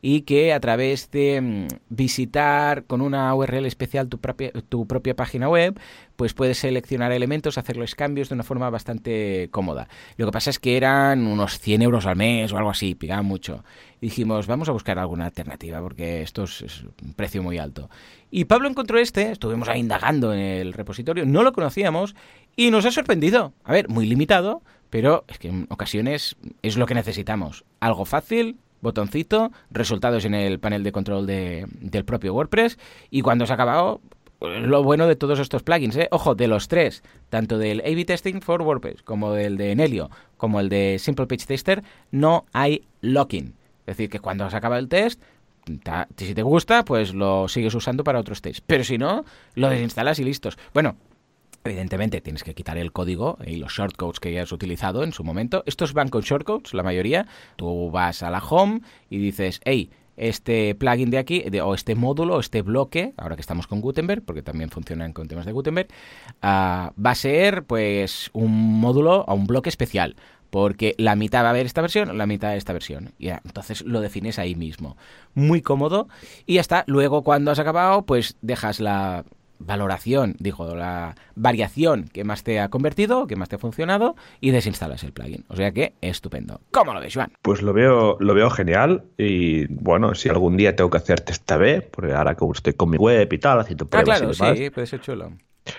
y 0.00 0.22
que 0.22 0.54
a 0.54 0.60
través 0.60 1.10
de 1.10 1.42
mm, 1.42 1.66
visitar 1.90 2.84
con 2.84 3.02
una 3.02 3.34
URL 3.34 3.66
especial 3.66 4.08
tu 4.08 4.18
propia, 4.18 4.50
tu 4.70 4.86
propia 4.86 5.14
página 5.14 5.50
web, 5.50 5.78
pues 6.16 6.34
puedes 6.34 6.58
seleccionar 6.58 7.12
elementos, 7.12 7.58
hacer 7.58 7.76
los 7.76 7.94
cambios 7.94 8.28
de 8.28 8.34
una 8.34 8.42
forma 8.42 8.68
bastante 8.70 9.48
cómoda. 9.50 9.88
Lo 10.16 10.26
que 10.26 10.32
pasa 10.32 10.50
es 10.50 10.58
que 10.58 10.76
eran 10.76 11.26
unos 11.26 11.58
100 11.58 11.82
euros 11.82 12.06
al 12.06 12.16
mes 12.16 12.52
o 12.52 12.58
algo 12.58 12.70
así, 12.70 12.94
pigaban 12.94 13.26
mucho. 13.26 13.64
dijimos, 14.00 14.46
vamos 14.46 14.68
a 14.68 14.72
buscar 14.72 14.98
alguna 14.98 15.26
alternativa 15.26 15.80
porque 15.80 16.22
esto 16.22 16.44
es, 16.44 16.84
un 17.02 17.12
precio 17.14 17.42
muy 17.42 17.58
alto. 17.58 17.90
Y 18.30 18.46
Pablo 18.46 18.68
encontró 18.68 18.98
este, 18.98 19.30
estuvimos 19.30 19.68
ahí 19.68 19.80
indagando 19.80 20.32
en 20.32 20.40
el 20.40 20.72
repositorio, 20.72 21.24
no 21.26 21.42
lo 21.42 21.52
conocíamos 21.52 22.16
y 22.56 22.70
nos 22.70 22.86
ha 22.86 22.90
sorprendido. 22.90 23.52
A 23.64 23.72
ver, 23.72 23.88
muy 23.88 24.06
limitado, 24.06 24.62
pero 24.90 25.24
es 25.28 25.38
que 25.38 25.48
en 25.48 25.66
ocasiones 25.70 26.36
es 26.62 26.76
lo 26.76 26.86
que 26.86 26.94
necesitamos. 26.94 27.64
Algo 27.80 28.04
fácil, 28.04 28.56
botoncito, 28.80 29.52
resultados 29.70 30.24
en 30.24 30.34
el 30.34 30.58
panel 30.58 30.82
de 30.82 30.92
control 30.92 31.26
de, 31.26 31.66
del 31.80 32.04
propio 32.04 32.34
WordPress 32.34 32.78
y 33.10 33.22
cuando 33.22 33.46
se 33.46 33.52
ha 33.52 33.54
acabado, 33.54 34.00
lo 34.40 34.82
bueno 34.82 35.06
de 35.06 35.16
todos 35.16 35.38
estos 35.38 35.62
plugins, 35.62 35.96
¿eh? 35.96 36.08
ojo, 36.10 36.34
de 36.34 36.48
los 36.48 36.68
tres, 36.68 37.02
tanto 37.30 37.58
del 37.58 37.80
A-B 37.80 38.04
Testing 38.04 38.40
for 38.40 38.62
WordPress 38.62 39.02
como 39.02 39.32
del 39.32 39.56
de 39.56 39.72
Enelio, 39.72 40.10
como 40.36 40.60
el 40.60 40.68
de 40.68 40.98
Simple 40.98 41.26
Page 41.26 41.46
Tester, 41.46 41.82
no 42.10 42.46
hay 42.52 42.86
locking. 43.00 43.54
Es 43.80 43.96
decir, 43.96 44.10
que 44.10 44.20
cuando 44.20 44.48
se 44.50 44.56
acaba 44.56 44.78
el 44.78 44.88
test, 44.88 45.22
si 46.16 46.34
te 46.34 46.42
gusta, 46.42 46.84
pues 46.84 47.14
lo 47.14 47.48
sigues 47.48 47.74
usando 47.74 48.04
para 48.04 48.20
otros 48.20 48.42
tests. 48.42 48.62
Pero 48.66 48.84
si 48.84 48.98
no, 48.98 49.24
lo 49.54 49.68
desinstalas 49.68 50.18
y 50.18 50.24
listos. 50.24 50.58
Bueno, 50.74 50.96
Evidentemente 51.66 52.20
tienes 52.20 52.44
que 52.44 52.54
quitar 52.54 52.78
el 52.78 52.92
código 52.92 53.38
y 53.44 53.56
los 53.56 53.72
shortcodes 53.72 54.20
que 54.20 54.32
ya 54.32 54.44
has 54.44 54.52
utilizado 54.52 55.02
en 55.02 55.12
su 55.12 55.24
momento. 55.24 55.64
Estos 55.66 55.94
van 55.94 56.10
con 56.10 56.22
shortcodes, 56.22 56.72
la 56.74 56.84
mayoría. 56.84 57.26
Tú 57.56 57.90
vas 57.90 58.22
a 58.22 58.30
la 58.30 58.38
home 58.38 58.82
y 59.10 59.18
dices, 59.18 59.60
hey, 59.64 59.90
este 60.16 60.74
plugin 60.74 61.10
de 61.10 61.18
aquí, 61.18 61.44
o 61.62 61.74
este 61.74 61.94
módulo, 61.94 62.40
este 62.40 62.62
bloque, 62.62 63.12
ahora 63.16 63.36
que 63.36 63.40
estamos 63.40 63.66
con 63.66 63.80
Gutenberg, 63.80 64.22
porque 64.22 64.42
también 64.42 64.70
funcionan 64.70 65.12
con 65.12 65.28
temas 65.28 65.46
de 65.46 65.52
Gutenberg, 65.52 65.88
ah, 66.42 66.92
va 67.04 67.10
a 67.10 67.14
ser 67.14 67.64
pues 67.64 68.30
un 68.32 68.80
módulo 68.80 69.24
o 69.26 69.34
un 69.34 69.46
bloque 69.46 69.68
especial. 69.68 70.16
Porque 70.48 70.94
la 70.96 71.16
mitad 71.16 71.44
va 71.44 71.50
a 71.50 71.52
ver 71.52 71.66
esta 71.66 71.80
versión, 71.80 72.16
la 72.16 72.24
mitad 72.24 72.56
esta 72.56 72.72
versión. 72.72 73.12
Y 73.18 73.28
entonces 73.28 73.82
lo 73.82 74.00
defines 74.00 74.38
ahí 74.38 74.54
mismo. 74.54 74.96
Muy 75.34 75.60
cómodo. 75.60 76.08
Y 76.46 76.54
ya 76.54 76.60
está. 76.60 76.84
Luego, 76.86 77.22
cuando 77.22 77.50
has 77.50 77.58
acabado, 77.58 78.06
pues 78.06 78.36
dejas 78.42 78.78
la, 78.78 79.24
valoración, 79.58 80.36
dijo, 80.38 80.74
la 80.74 81.14
variación 81.34 82.08
que 82.12 82.24
más 82.24 82.42
te 82.42 82.60
ha 82.60 82.68
convertido, 82.68 83.26
que 83.26 83.36
más 83.36 83.48
te 83.48 83.56
ha 83.56 83.58
funcionado 83.58 84.16
y 84.40 84.50
desinstalas 84.50 85.02
el 85.04 85.12
plugin. 85.12 85.44
O 85.48 85.56
sea 85.56 85.72
que 85.72 85.94
estupendo. 86.00 86.60
¿Cómo 86.70 86.94
lo 86.94 87.00
ves, 87.00 87.14
Juan? 87.14 87.32
Pues 87.42 87.62
lo 87.62 87.72
veo, 87.72 88.16
lo 88.20 88.34
veo 88.34 88.50
genial 88.50 89.04
y 89.16 89.66
bueno, 89.66 90.14
si 90.14 90.28
algún 90.28 90.56
día 90.56 90.76
tengo 90.76 90.90
que 90.90 90.98
hacer 90.98 91.20
testa 91.20 91.56
B, 91.56 91.82
porque 91.82 92.12
ahora 92.12 92.34
que 92.34 92.44
estoy 92.52 92.74
con 92.74 92.90
mi 92.90 92.96
web 92.96 93.32
y 93.32 93.38
tal, 93.38 93.60
haciendo 93.60 93.86
ah, 93.86 93.90
pruebas 93.90 94.22
ah, 94.22 94.32
claro, 94.32 94.56
sí, 94.56 94.70
puede 94.70 94.86
ser 94.86 95.00
chulo. 95.00 95.32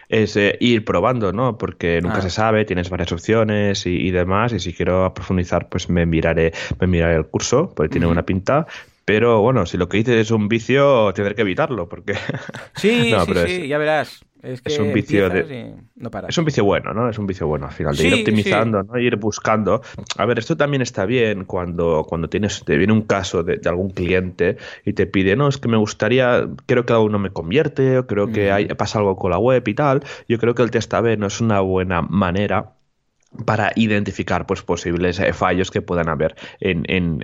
Es 0.09 0.35
eh, 0.35 0.57
ir 0.59 0.83
probando, 0.83 1.31
¿no? 1.31 1.57
Porque 1.57 2.01
nunca 2.01 2.17
ah. 2.17 2.21
se 2.21 2.29
sabe, 2.29 2.65
tienes 2.65 2.89
varias 2.89 3.11
opciones 3.11 3.85
y, 3.85 4.11
demás, 4.11 4.53
y 4.53 4.59
si 4.59 4.73
quiero 4.73 5.13
profundizar, 5.13 5.69
pues 5.69 5.89
me 5.89 6.05
miraré, 6.05 6.53
me 6.79 6.87
miraré 6.87 7.15
el 7.15 7.25
curso, 7.25 7.73
porque 7.75 7.89
tiene 7.89 8.07
una 8.07 8.23
pinta, 8.23 8.67
pero 9.07 9.39
bueno, 9.39 9.65
si 9.65 9.77
lo 9.77 9.87
que 9.87 9.99
dices 9.99 10.15
es 10.17 10.31
un 10.31 10.49
vicio, 10.49 11.13
tendré 11.13 11.33
que 11.33 11.43
evitarlo, 11.43 11.87
porque... 11.87 12.13
Sí, 12.75 13.13
sí, 13.25 13.33
sí, 13.47 13.67
ya 13.69 13.77
verás. 13.77 14.25
Es, 14.43 14.79
un 14.79 14.93
vicio 14.93 15.29
de... 15.29 15.75
es 16.27 16.37
un 16.37 16.43
vicio 16.43 16.65
bueno, 16.65 16.93
¿no? 16.93 17.09
Es 17.09 17.17
un 17.17 17.25
vicio 17.25 17.47
bueno 17.47 17.67
al 17.67 17.71
final, 17.71 17.95
de 17.95 18.05
ir 18.05 18.13
optimizando, 18.15 18.83
¿no? 18.83 18.99
Ir 18.99 19.15
buscando. 19.15 19.81
A 20.17 20.25
ver, 20.25 20.39
esto 20.39 20.57
también 20.57 20.81
está 20.81 21.05
bien 21.05 21.45
cuando, 21.45 22.05
cuando 22.07 22.27
tienes, 22.27 22.65
te 22.65 22.75
viene 22.75 22.91
un 22.91 23.03
caso 23.03 23.43
de, 23.43 23.61
algún 23.63 23.91
cliente 23.91 24.57
y 24.83 24.91
te 24.91 25.07
pide, 25.07 25.37
no, 25.37 25.47
es 25.47 25.57
que 25.57 25.69
me 25.69 25.77
gustaría, 25.77 26.45
creo 26.65 26.85
que 26.85 26.91
algo 26.91 27.07
no 27.07 27.17
me 27.17 27.29
convierte, 27.29 27.99
o 27.99 28.07
creo 28.07 28.29
que 28.33 28.51
hay, 28.51 28.67
pasa 28.67 28.99
algo 28.99 29.15
con 29.15 29.31
la 29.31 29.37
web 29.37 29.65
y 29.65 29.73
tal. 29.73 30.03
Yo 30.27 30.37
creo 30.37 30.53
que 30.53 30.63
el 30.63 30.71
test 30.71 30.93
A-B 30.93 31.15
no 31.15 31.27
es 31.27 31.39
una 31.39 31.61
buena 31.61 32.01
manera 32.01 32.76
para 33.45 33.71
identificar 33.75 34.45
pues 34.45 34.61
posibles 34.61 35.19
eh, 35.19 35.33
fallos 35.33 35.71
que 35.71 35.81
puedan 35.81 36.09
haber 36.09 36.35
en, 36.59 36.83
en, 36.87 37.19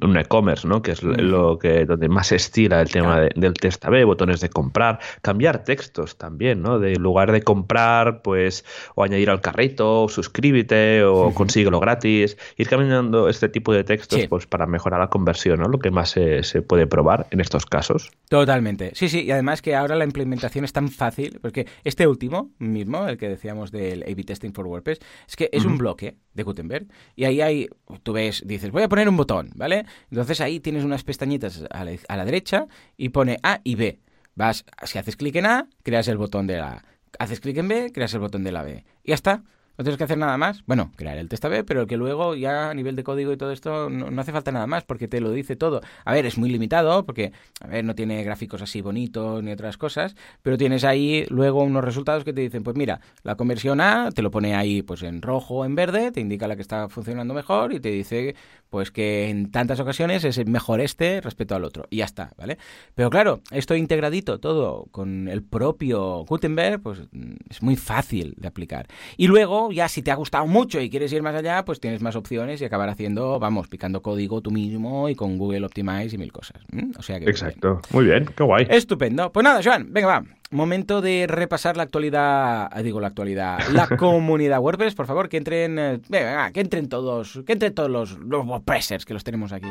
un 0.00 0.16
e-commerce, 0.16 0.66
¿no? 0.66 0.82
que 0.82 0.92
es 0.92 1.02
lo 1.02 1.58
que 1.58 1.84
donde 1.84 2.08
más 2.08 2.28
se 2.28 2.36
estira 2.36 2.80
el 2.80 2.90
tema 2.90 3.20
del 3.20 3.54
test 3.54 3.84
A-B, 3.84 4.04
botones 4.04 4.40
de 4.40 4.48
comprar, 4.48 4.98
cambiar 5.20 5.64
textos 5.64 6.16
también, 6.16 6.62
¿no? 6.62 6.78
De 6.78 6.96
lugar 6.96 7.32
de 7.32 7.42
comprar, 7.42 8.22
pues, 8.22 8.64
o 8.94 9.04
añadir 9.04 9.30
al 9.30 9.40
carrito, 9.40 10.04
o 10.04 10.08
suscríbete, 10.08 11.04
o 11.04 11.32
consíguelo 11.34 11.80
gratis, 11.80 12.36
ir 12.56 12.68
cambiando 12.68 13.28
este 13.28 13.48
tipo 13.48 13.72
de 13.72 13.84
textos 13.84 14.26
pues 14.28 14.46
para 14.46 14.66
mejorar 14.66 15.00
la 15.00 15.08
conversión, 15.08 15.60
¿no? 15.60 15.68
Lo 15.68 15.78
que 15.78 15.90
más 15.90 16.10
se, 16.10 16.42
se, 16.42 16.62
puede 16.62 16.86
probar 16.86 17.26
en 17.30 17.40
estos 17.40 17.66
casos. 17.66 18.10
Totalmente. 18.28 18.92
Sí, 18.94 19.08
sí, 19.08 19.22
y 19.22 19.30
además 19.30 19.62
que 19.62 19.74
ahora 19.74 19.96
la 19.96 20.04
implementación 20.04 20.64
es 20.64 20.72
tan 20.72 20.88
fácil, 20.88 21.38
porque 21.40 21.66
este 21.84 22.06
último 22.06 22.50
mismo, 22.58 23.06
el 23.06 23.18
que 23.18 23.28
decíamos 23.28 23.70
del 23.70 24.02
A-B 24.02 24.24
testing 24.24 24.52
for 24.52 24.66
WordPress, 24.66 25.00
es 25.28 25.36
que 25.36 25.41
es 25.52 25.64
un 25.64 25.78
bloque 25.78 26.16
de 26.34 26.42
Gutenberg 26.42 26.86
y 27.16 27.24
ahí 27.24 27.40
hay, 27.40 27.68
tú 28.02 28.12
ves, 28.12 28.42
dices, 28.46 28.70
voy 28.70 28.82
a 28.82 28.88
poner 28.88 29.08
un 29.08 29.16
botón, 29.16 29.50
¿vale? 29.54 29.86
Entonces 30.10 30.40
ahí 30.40 30.60
tienes 30.60 30.84
unas 30.84 31.04
pestañitas 31.04 31.64
a 31.70 32.16
la, 32.16 32.24
derecha 32.24 32.66
y 32.96 33.10
pone 33.10 33.38
A 33.42 33.60
y 33.64 33.74
B. 33.74 33.98
Vas, 34.34 34.64
si 34.84 34.98
haces 34.98 35.16
clic 35.16 35.36
en 35.36 35.46
A, 35.46 35.68
creas 35.82 36.08
el 36.08 36.16
botón 36.16 36.46
de 36.46 36.56
la 36.56 36.72
A. 36.72 36.84
Haces 37.18 37.40
clic 37.40 37.58
en 37.58 37.68
B, 37.68 37.92
creas 37.92 38.14
el 38.14 38.20
botón 38.20 38.44
de 38.44 38.52
la 38.52 38.62
B. 38.62 38.84
Y 39.02 39.08
ya 39.08 39.14
está. 39.14 39.42
No 39.78 39.84
tienes 39.84 39.96
que 39.96 40.04
hacer 40.04 40.18
nada 40.18 40.36
más. 40.36 40.62
Bueno, 40.66 40.92
crear 40.96 41.16
el 41.16 41.28
test 41.28 41.44
B, 41.44 41.64
pero 41.64 41.86
que 41.86 41.96
luego 41.96 42.34
ya 42.34 42.70
a 42.70 42.74
nivel 42.74 42.94
de 42.94 43.04
código 43.04 43.32
y 43.32 43.36
todo 43.36 43.52
esto 43.52 43.88
no, 43.88 44.20
hace 44.20 44.32
falta 44.32 44.52
nada 44.52 44.66
más 44.66 44.84
porque 44.84 45.08
te 45.08 45.20
lo 45.20 45.30
dice 45.30 45.56
todo. 45.56 45.80
A 46.04 46.12
ver, 46.12 46.26
es 46.26 46.36
muy 46.36 46.50
limitado 46.50 47.04
porque, 47.06 47.32
a 47.60 47.66
ver, 47.66 47.84
no 47.84 47.94
tiene 47.94 48.22
gráficos 48.22 48.60
así 48.60 48.82
bonitos 48.82 49.42
ni 49.42 49.50
otras 49.52 49.78
cosas, 49.78 50.14
pero 50.42 50.58
tienes 50.58 50.84
ahí 50.84 51.24
luego 51.30 51.62
unos 51.62 51.84
resultados 51.84 52.24
que 52.24 52.32
te 52.32 52.42
dicen, 52.42 52.62
pues 52.62 52.76
mira, 52.76 53.00
la 53.22 53.36
conversión 53.36 53.80
A 53.80 54.10
te 54.12 54.22
lo 54.22 54.30
pone 54.30 54.54
ahí 54.54 54.82
pues 54.82 55.02
en 55.02 55.22
rojo 55.22 55.56
o 55.56 55.64
en 55.64 55.74
verde, 55.74 56.12
te 56.12 56.20
indica 56.20 56.46
la 56.46 56.56
que 56.56 56.62
está 56.62 56.88
funcionando 56.88 57.32
mejor 57.32 57.72
y 57.72 57.80
te 57.80 57.90
dice 57.90 58.34
pues 58.72 58.90
que 58.90 59.28
en 59.28 59.50
tantas 59.50 59.78
ocasiones 59.80 60.24
es 60.24 60.46
mejor 60.46 60.80
este 60.80 61.20
respecto 61.20 61.54
al 61.54 61.62
otro. 61.62 61.84
Y 61.90 61.98
ya 61.98 62.06
está, 62.06 62.32
¿vale? 62.38 62.56
Pero 62.94 63.10
claro, 63.10 63.42
esto 63.50 63.76
integradito 63.76 64.40
todo 64.40 64.86
con 64.90 65.28
el 65.28 65.42
propio 65.42 66.24
Gutenberg, 66.24 66.80
pues 66.80 67.02
es 67.50 67.62
muy 67.62 67.76
fácil 67.76 68.32
de 68.38 68.48
aplicar. 68.48 68.86
Y 69.18 69.26
luego 69.26 69.70
ya 69.72 69.88
si 69.88 70.00
te 70.00 70.10
ha 70.10 70.14
gustado 70.14 70.46
mucho 70.46 70.80
y 70.80 70.88
quieres 70.88 71.12
ir 71.12 71.22
más 71.22 71.34
allá, 71.34 71.66
pues 71.66 71.80
tienes 71.80 72.00
más 72.00 72.16
opciones 72.16 72.62
y 72.62 72.64
acabar 72.64 72.88
haciendo, 72.88 73.38
vamos, 73.38 73.68
picando 73.68 74.00
código 74.00 74.40
tú 74.40 74.50
mismo 74.50 75.10
y 75.10 75.14
con 75.14 75.36
Google 75.36 75.66
Optimize 75.66 76.14
y 76.14 76.18
mil 76.18 76.32
cosas. 76.32 76.62
O 76.98 77.02
sea 77.02 77.20
que. 77.20 77.26
Exacto. 77.26 77.82
Muy 77.90 78.06
bien, 78.06 78.24
qué 78.34 78.42
guay. 78.42 78.66
Estupendo. 78.70 79.30
Pues 79.30 79.44
nada, 79.44 79.60
Joan, 79.62 79.92
venga, 79.92 80.06
va. 80.06 80.41
Momento 80.52 81.00
de 81.00 81.26
repasar 81.26 81.78
la 81.78 81.84
actualidad, 81.84 82.68
ah, 82.70 82.82
digo 82.82 83.00
la 83.00 83.08
actualidad, 83.08 83.58
la 83.72 83.86
comunidad 83.96 84.60
WordPress, 84.60 84.94
por 84.94 85.06
favor, 85.06 85.30
que 85.30 85.38
entren, 85.38 85.78
eh, 85.78 86.00
venga, 86.10 86.50
que 86.52 86.60
entren 86.60 86.90
todos, 86.90 87.40
que 87.46 87.54
entren 87.54 87.74
todos 87.74 87.90
los, 87.90 88.18
los 88.18 88.44
WordPressers 88.44 89.06
que 89.06 89.14
los 89.14 89.24
tenemos 89.24 89.52
aquí. 89.52 89.68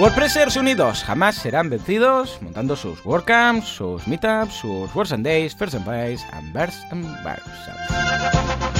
WordPressers 0.00 0.56
unidos 0.56 1.04
jamás 1.04 1.36
serán 1.36 1.70
vencidos 1.70 2.42
montando 2.42 2.74
sus 2.74 3.04
WordCamps, 3.06 3.64
sus 3.64 4.08
Meetups, 4.08 4.54
sus 4.54 4.92
Words 4.92 5.12
and 5.12 5.24
Days, 5.24 5.54
First 5.54 5.76
and 5.76 5.84
Buys 5.84 6.24
and 6.32 6.52
Birds 6.52 6.84
and 6.90 8.77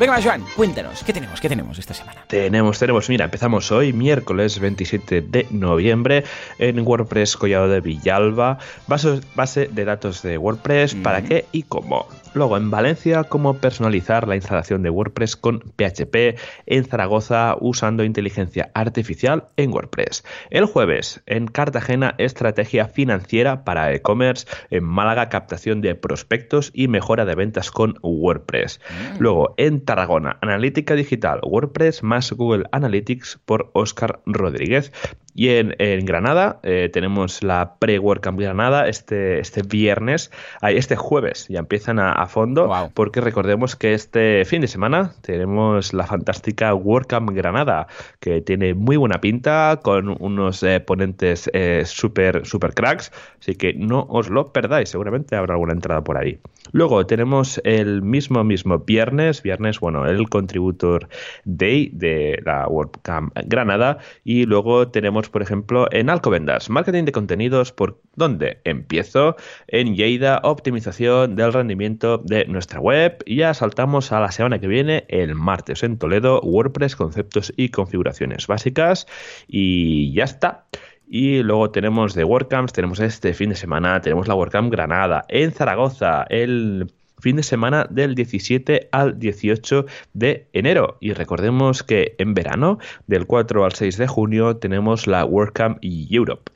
Venga, 0.00 0.18
Joan, 0.22 0.42
cuéntanos, 0.56 1.04
¿qué 1.04 1.12
tenemos? 1.12 1.42
¿Qué 1.42 1.48
tenemos 1.50 1.78
esta 1.78 1.92
semana? 1.92 2.24
Tenemos, 2.26 2.78
tenemos, 2.78 3.10
mira, 3.10 3.26
empezamos 3.26 3.70
hoy, 3.70 3.92
miércoles 3.92 4.58
27 4.58 5.20
de 5.20 5.46
noviembre, 5.50 6.24
en 6.58 6.80
WordPress 6.86 7.36
Collado 7.36 7.68
de 7.68 7.82
Villalba, 7.82 8.56
base, 8.86 9.20
base 9.34 9.68
de 9.70 9.84
datos 9.84 10.22
de 10.22 10.38
WordPress, 10.38 10.94
¿para 10.94 11.20
qué 11.20 11.44
y 11.52 11.64
cómo? 11.64 12.06
Luego, 12.32 12.56
en 12.56 12.70
Valencia, 12.70 13.24
cómo 13.24 13.54
personalizar 13.54 14.28
la 14.28 14.36
instalación 14.36 14.82
de 14.82 14.90
WordPress 14.90 15.36
con 15.36 15.60
PHP. 15.60 16.38
En 16.66 16.84
Zaragoza, 16.84 17.56
usando 17.60 18.04
inteligencia 18.04 18.70
artificial 18.74 19.48
en 19.56 19.72
WordPress. 19.72 20.24
El 20.50 20.66
jueves, 20.66 21.22
en 21.26 21.48
Cartagena, 21.48 22.14
estrategia 22.18 22.86
financiera 22.86 23.64
para 23.64 23.92
e-commerce. 23.92 24.46
En 24.70 24.84
Málaga, 24.84 25.28
captación 25.28 25.80
de 25.80 25.96
prospectos 25.96 26.70
y 26.72 26.86
mejora 26.86 27.24
de 27.24 27.34
ventas 27.34 27.72
con 27.72 27.98
WordPress. 28.00 28.80
Mm. 28.88 29.18
Luego, 29.18 29.54
en 29.56 29.84
Tarragona, 29.90 30.38
analítica 30.40 30.94
digital, 30.94 31.40
WordPress 31.42 32.04
más 32.04 32.30
Google 32.30 32.62
Analytics 32.70 33.40
por 33.44 33.72
Oscar 33.74 34.20
Rodríguez. 34.24 34.92
Y 35.40 35.48
en, 35.48 36.04
Granada 36.04 36.60
eh, 36.62 36.90
tenemos 36.92 37.42
la 37.42 37.76
pre-WordCamp 37.78 38.38
Granada 38.38 38.86
este, 38.88 39.40
este 39.40 39.62
viernes, 39.62 40.30
este 40.60 40.96
jueves 40.96 41.48
ya 41.48 41.60
empiezan 41.60 41.98
a, 41.98 42.26
fondo, 42.26 42.70
porque 42.92 43.22
recordemos 43.22 43.74
que 43.74 43.94
este 43.94 44.44
fin 44.44 44.60
de 44.60 44.68
semana 44.68 45.14
tenemos 45.22 45.94
la 45.94 46.06
fantástica 46.06 46.74
WordCamp 46.74 47.30
Granada, 47.30 47.86
que 48.20 48.42
tiene 48.42 48.74
muy 48.74 48.98
buena 48.98 49.22
pinta, 49.22 49.80
con 49.82 50.14
unos 50.22 50.62
eh, 50.62 50.78
ponentes 50.78 51.48
eh, 51.54 51.84
super, 51.86 52.44
super 52.44 52.74
cracks, 52.74 53.10
así 53.40 53.54
que 53.54 53.72
no 53.72 54.06
os 54.10 54.28
lo 54.28 54.52
perdáis, 54.52 54.90
seguramente 54.90 55.36
habrá 55.36 55.54
alguna 55.54 55.72
entrada 55.72 56.04
por 56.04 56.18
ahí. 56.18 56.38
Luego 56.72 57.06
tenemos 57.06 57.62
el 57.64 58.02
mismo, 58.02 58.44
mismo 58.44 58.78
viernes, 58.80 59.42
viernes, 59.42 59.80
bueno, 59.80 60.06
el 60.06 60.28
Contributor 60.28 61.08
Day 61.46 61.88
de 61.94 62.42
la 62.44 62.68
WordCamp 62.68 63.32
Granada, 63.46 63.96
y 64.22 64.44
luego 64.44 64.88
tenemos 64.88 65.29
por 65.30 65.42
ejemplo, 65.42 65.86
en 65.90 66.10
Alcobendas, 66.10 66.68
marketing 66.68 67.04
de 67.04 67.12
contenidos, 67.12 67.72
¿por 67.72 68.00
dónde? 68.14 68.60
Empiezo 68.64 69.36
en 69.68 69.94
Lleida, 69.94 70.40
optimización 70.42 71.36
del 71.36 71.52
rendimiento 71.52 72.18
de 72.18 72.44
nuestra 72.46 72.80
web. 72.80 73.22
Y 73.24 73.36
ya 73.36 73.54
saltamos 73.54 74.12
a 74.12 74.20
la 74.20 74.32
semana 74.32 74.58
que 74.58 74.66
viene, 74.66 75.04
el 75.08 75.34
martes 75.34 75.82
en 75.82 75.98
Toledo, 75.98 76.40
WordPress, 76.42 76.96
conceptos 76.96 77.52
y 77.56 77.70
configuraciones 77.70 78.46
básicas. 78.46 79.06
Y 79.48 80.12
ya 80.12 80.24
está. 80.24 80.66
Y 81.08 81.42
luego 81.42 81.70
tenemos 81.70 82.14
de 82.14 82.22
WordCamps, 82.22 82.72
tenemos 82.72 83.00
este 83.00 83.34
fin 83.34 83.50
de 83.50 83.56
semana, 83.56 84.00
tenemos 84.00 84.28
la 84.28 84.36
WordCamp 84.36 84.70
Granada, 84.70 85.24
en 85.28 85.50
Zaragoza, 85.50 86.24
el 86.28 86.92
fin 87.20 87.36
de 87.36 87.42
semana 87.42 87.86
del 87.90 88.14
17 88.14 88.88
al 88.92 89.18
18 89.18 89.86
de 90.14 90.48
enero. 90.52 90.96
Y 91.00 91.12
recordemos 91.12 91.82
que 91.82 92.14
en 92.18 92.34
verano, 92.34 92.78
del 93.06 93.26
4 93.26 93.64
al 93.64 93.72
6 93.72 93.96
de 93.96 94.06
junio, 94.06 94.56
tenemos 94.56 95.06
la 95.06 95.24
WordCamp 95.24 95.78
Europe. 95.82 96.50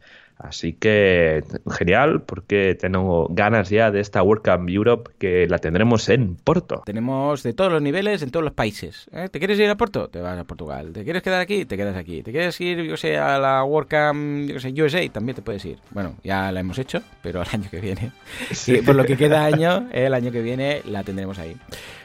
Así 0.45 0.75
que 0.75 1.43
genial, 1.71 2.23
porque 2.23 2.77
tengo 2.79 3.29
ganas 3.31 3.71
ya 3.71 3.91
de 3.91 4.01
esta 4.01 4.23
WordCamp 4.23 4.69
Europe 4.69 5.11
que 5.19 5.47
la 5.49 5.59
tendremos 5.59 6.07
en 6.11 6.37
Porto. 6.37 6.83
Tenemos 6.85 7.43
de 7.43 7.55
todos 7.55 7.73
los 7.73 7.81
niveles 7.81 8.21
en 8.21 8.31
todos 8.31 8.45
los 8.45 8.53
países. 8.53 9.09
¿eh? 9.13 9.31
¿Te 9.31 9.39
quieres 9.39 9.59
ir 9.59 9.71
a 9.71 9.77
Porto? 9.77 10.09
Te 10.09 10.21
vas 10.21 10.39
a 10.39 10.45
Portugal. 10.45 10.93
¿Te 10.93 11.03
quieres 11.03 11.23
quedar 11.23 11.41
aquí? 11.41 11.65
Te 11.65 11.79
quedas 11.79 11.97
aquí. 11.97 12.23
¿Te 12.23 12.31
quieres 12.31 12.61
ir, 12.61 12.83
yo 12.83 12.99
sé, 12.99 13.17
a 13.17 13.39
la 13.39 13.65
WordCamp 13.65 14.51
yo 14.51 14.61
sé, 14.61 14.75
USA? 14.83 15.09
También 15.09 15.35
te 15.35 15.41
puedes 15.41 15.65
ir. 15.65 15.79
Bueno, 15.91 16.15
ya 16.23 16.53
la 16.53 16.61
hemos 16.61 16.79
hecho, 16.79 17.01
pero 17.23 17.41
al 17.41 17.49
año 17.51 17.71
que 17.71 17.81
viene. 17.81 18.13
Sí. 18.51 18.83
por 18.83 18.97
lo 18.97 19.05
que 19.07 19.17
queda 19.17 19.47
año, 19.47 19.89
el 19.93 20.13
año 20.13 20.31
que 20.31 20.43
viene 20.43 20.83
la 20.85 21.05
tendremos 21.05 21.39
ahí. 21.39 21.57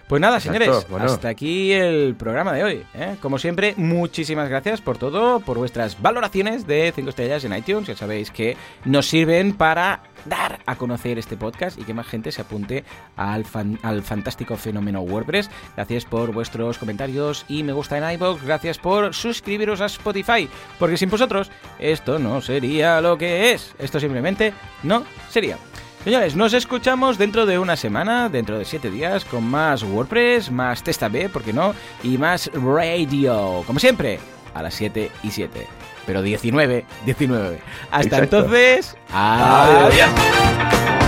Pues 0.09 0.23
nada, 0.23 0.39
señores, 0.39 0.87
hasta 0.99 1.29
aquí 1.29 1.71
el 1.71 2.15
programa 2.15 2.51
de 2.51 2.63
hoy. 2.63 2.83
¿eh? 2.95 3.17
Como 3.21 3.37
siempre, 3.37 3.75
muchísimas 3.77 4.49
gracias 4.49 4.81
por 4.81 4.97
todo, 4.97 5.39
por 5.39 5.59
vuestras 5.59 6.01
valoraciones 6.01 6.65
de 6.65 6.91
5 6.95 7.11
estrellas 7.11 7.43
en 7.43 7.55
iTunes. 7.55 7.89
Ya 7.89 7.95
sabéis 7.95 8.31
que 8.31 8.57
nos 8.85 9.05
sirven 9.05 9.53
para 9.53 10.01
dar 10.25 10.61
a 10.65 10.77
conocer 10.77 11.19
este 11.19 11.37
podcast 11.37 11.77
y 11.77 11.83
que 11.83 11.93
más 11.93 12.07
gente 12.07 12.31
se 12.31 12.41
apunte 12.41 12.83
al, 13.17 13.45
al 13.83 14.01
fantástico 14.01 14.57
fenómeno 14.57 15.01
WordPress. 15.01 15.51
Gracias 15.75 16.05
por 16.05 16.33
vuestros 16.33 16.79
comentarios 16.79 17.45
y 17.47 17.61
me 17.61 17.73
gusta 17.73 17.99
en 17.99 18.11
iVoox. 18.15 18.43
Gracias 18.43 18.79
por 18.79 19.13
suscribiros 19.13 19.79
a 19.79 19.85
Spotify, 19.85 20.49
porque 20.79 20.97
sin 20.97 21.11
vosotros 21.11 21.51
esto 21.77 22.17
no 22.17 22.41
sería 22.41 22.99
lo 22.99 23.15
que 23.15 23.51
es. 23.51 23.75
Esto 23.77 23.99
simplemente 23.99 24.55
no 24.81 25.03
sería. 25.29 25.59
Señores, 26.03 26.35
nos 26.35 26.53
escuchamos 26.53 27.17
dentro 27.17 27.45
de 27.45 27.59
una 27.59 27.75
semana, 27.75 28.29
dentro 28.29 28.57
de 28.57 28.63
siete 28.63 28.89
días, 28.89 29.25
con 29.25 29.43
más 29.43 29.83
WordPress, 29.83 30.49
más 30.49 30.81
Testa 30.81 31.09
B, 31.09 31.27
¿por 31.27 31.43
qué 31.43 31.51
no? 31.51 31.75
Y 32.03 32.17
más 32.17 32.49
radio, 32.53 33.63
como 33.67 33.79
siempre, 33.79 34.19
a 34.53 34.63
las 34.63 34.73
7 34.75 35.11
y 35.23 35.31
7. 35.31 35.67
Pero 36.05 36.21
19, 36.21 36.85
19. 37.05 37.59
Hasta 37.91 38.17
entonces, 38.19 38.95
adiós. 39.11 40.98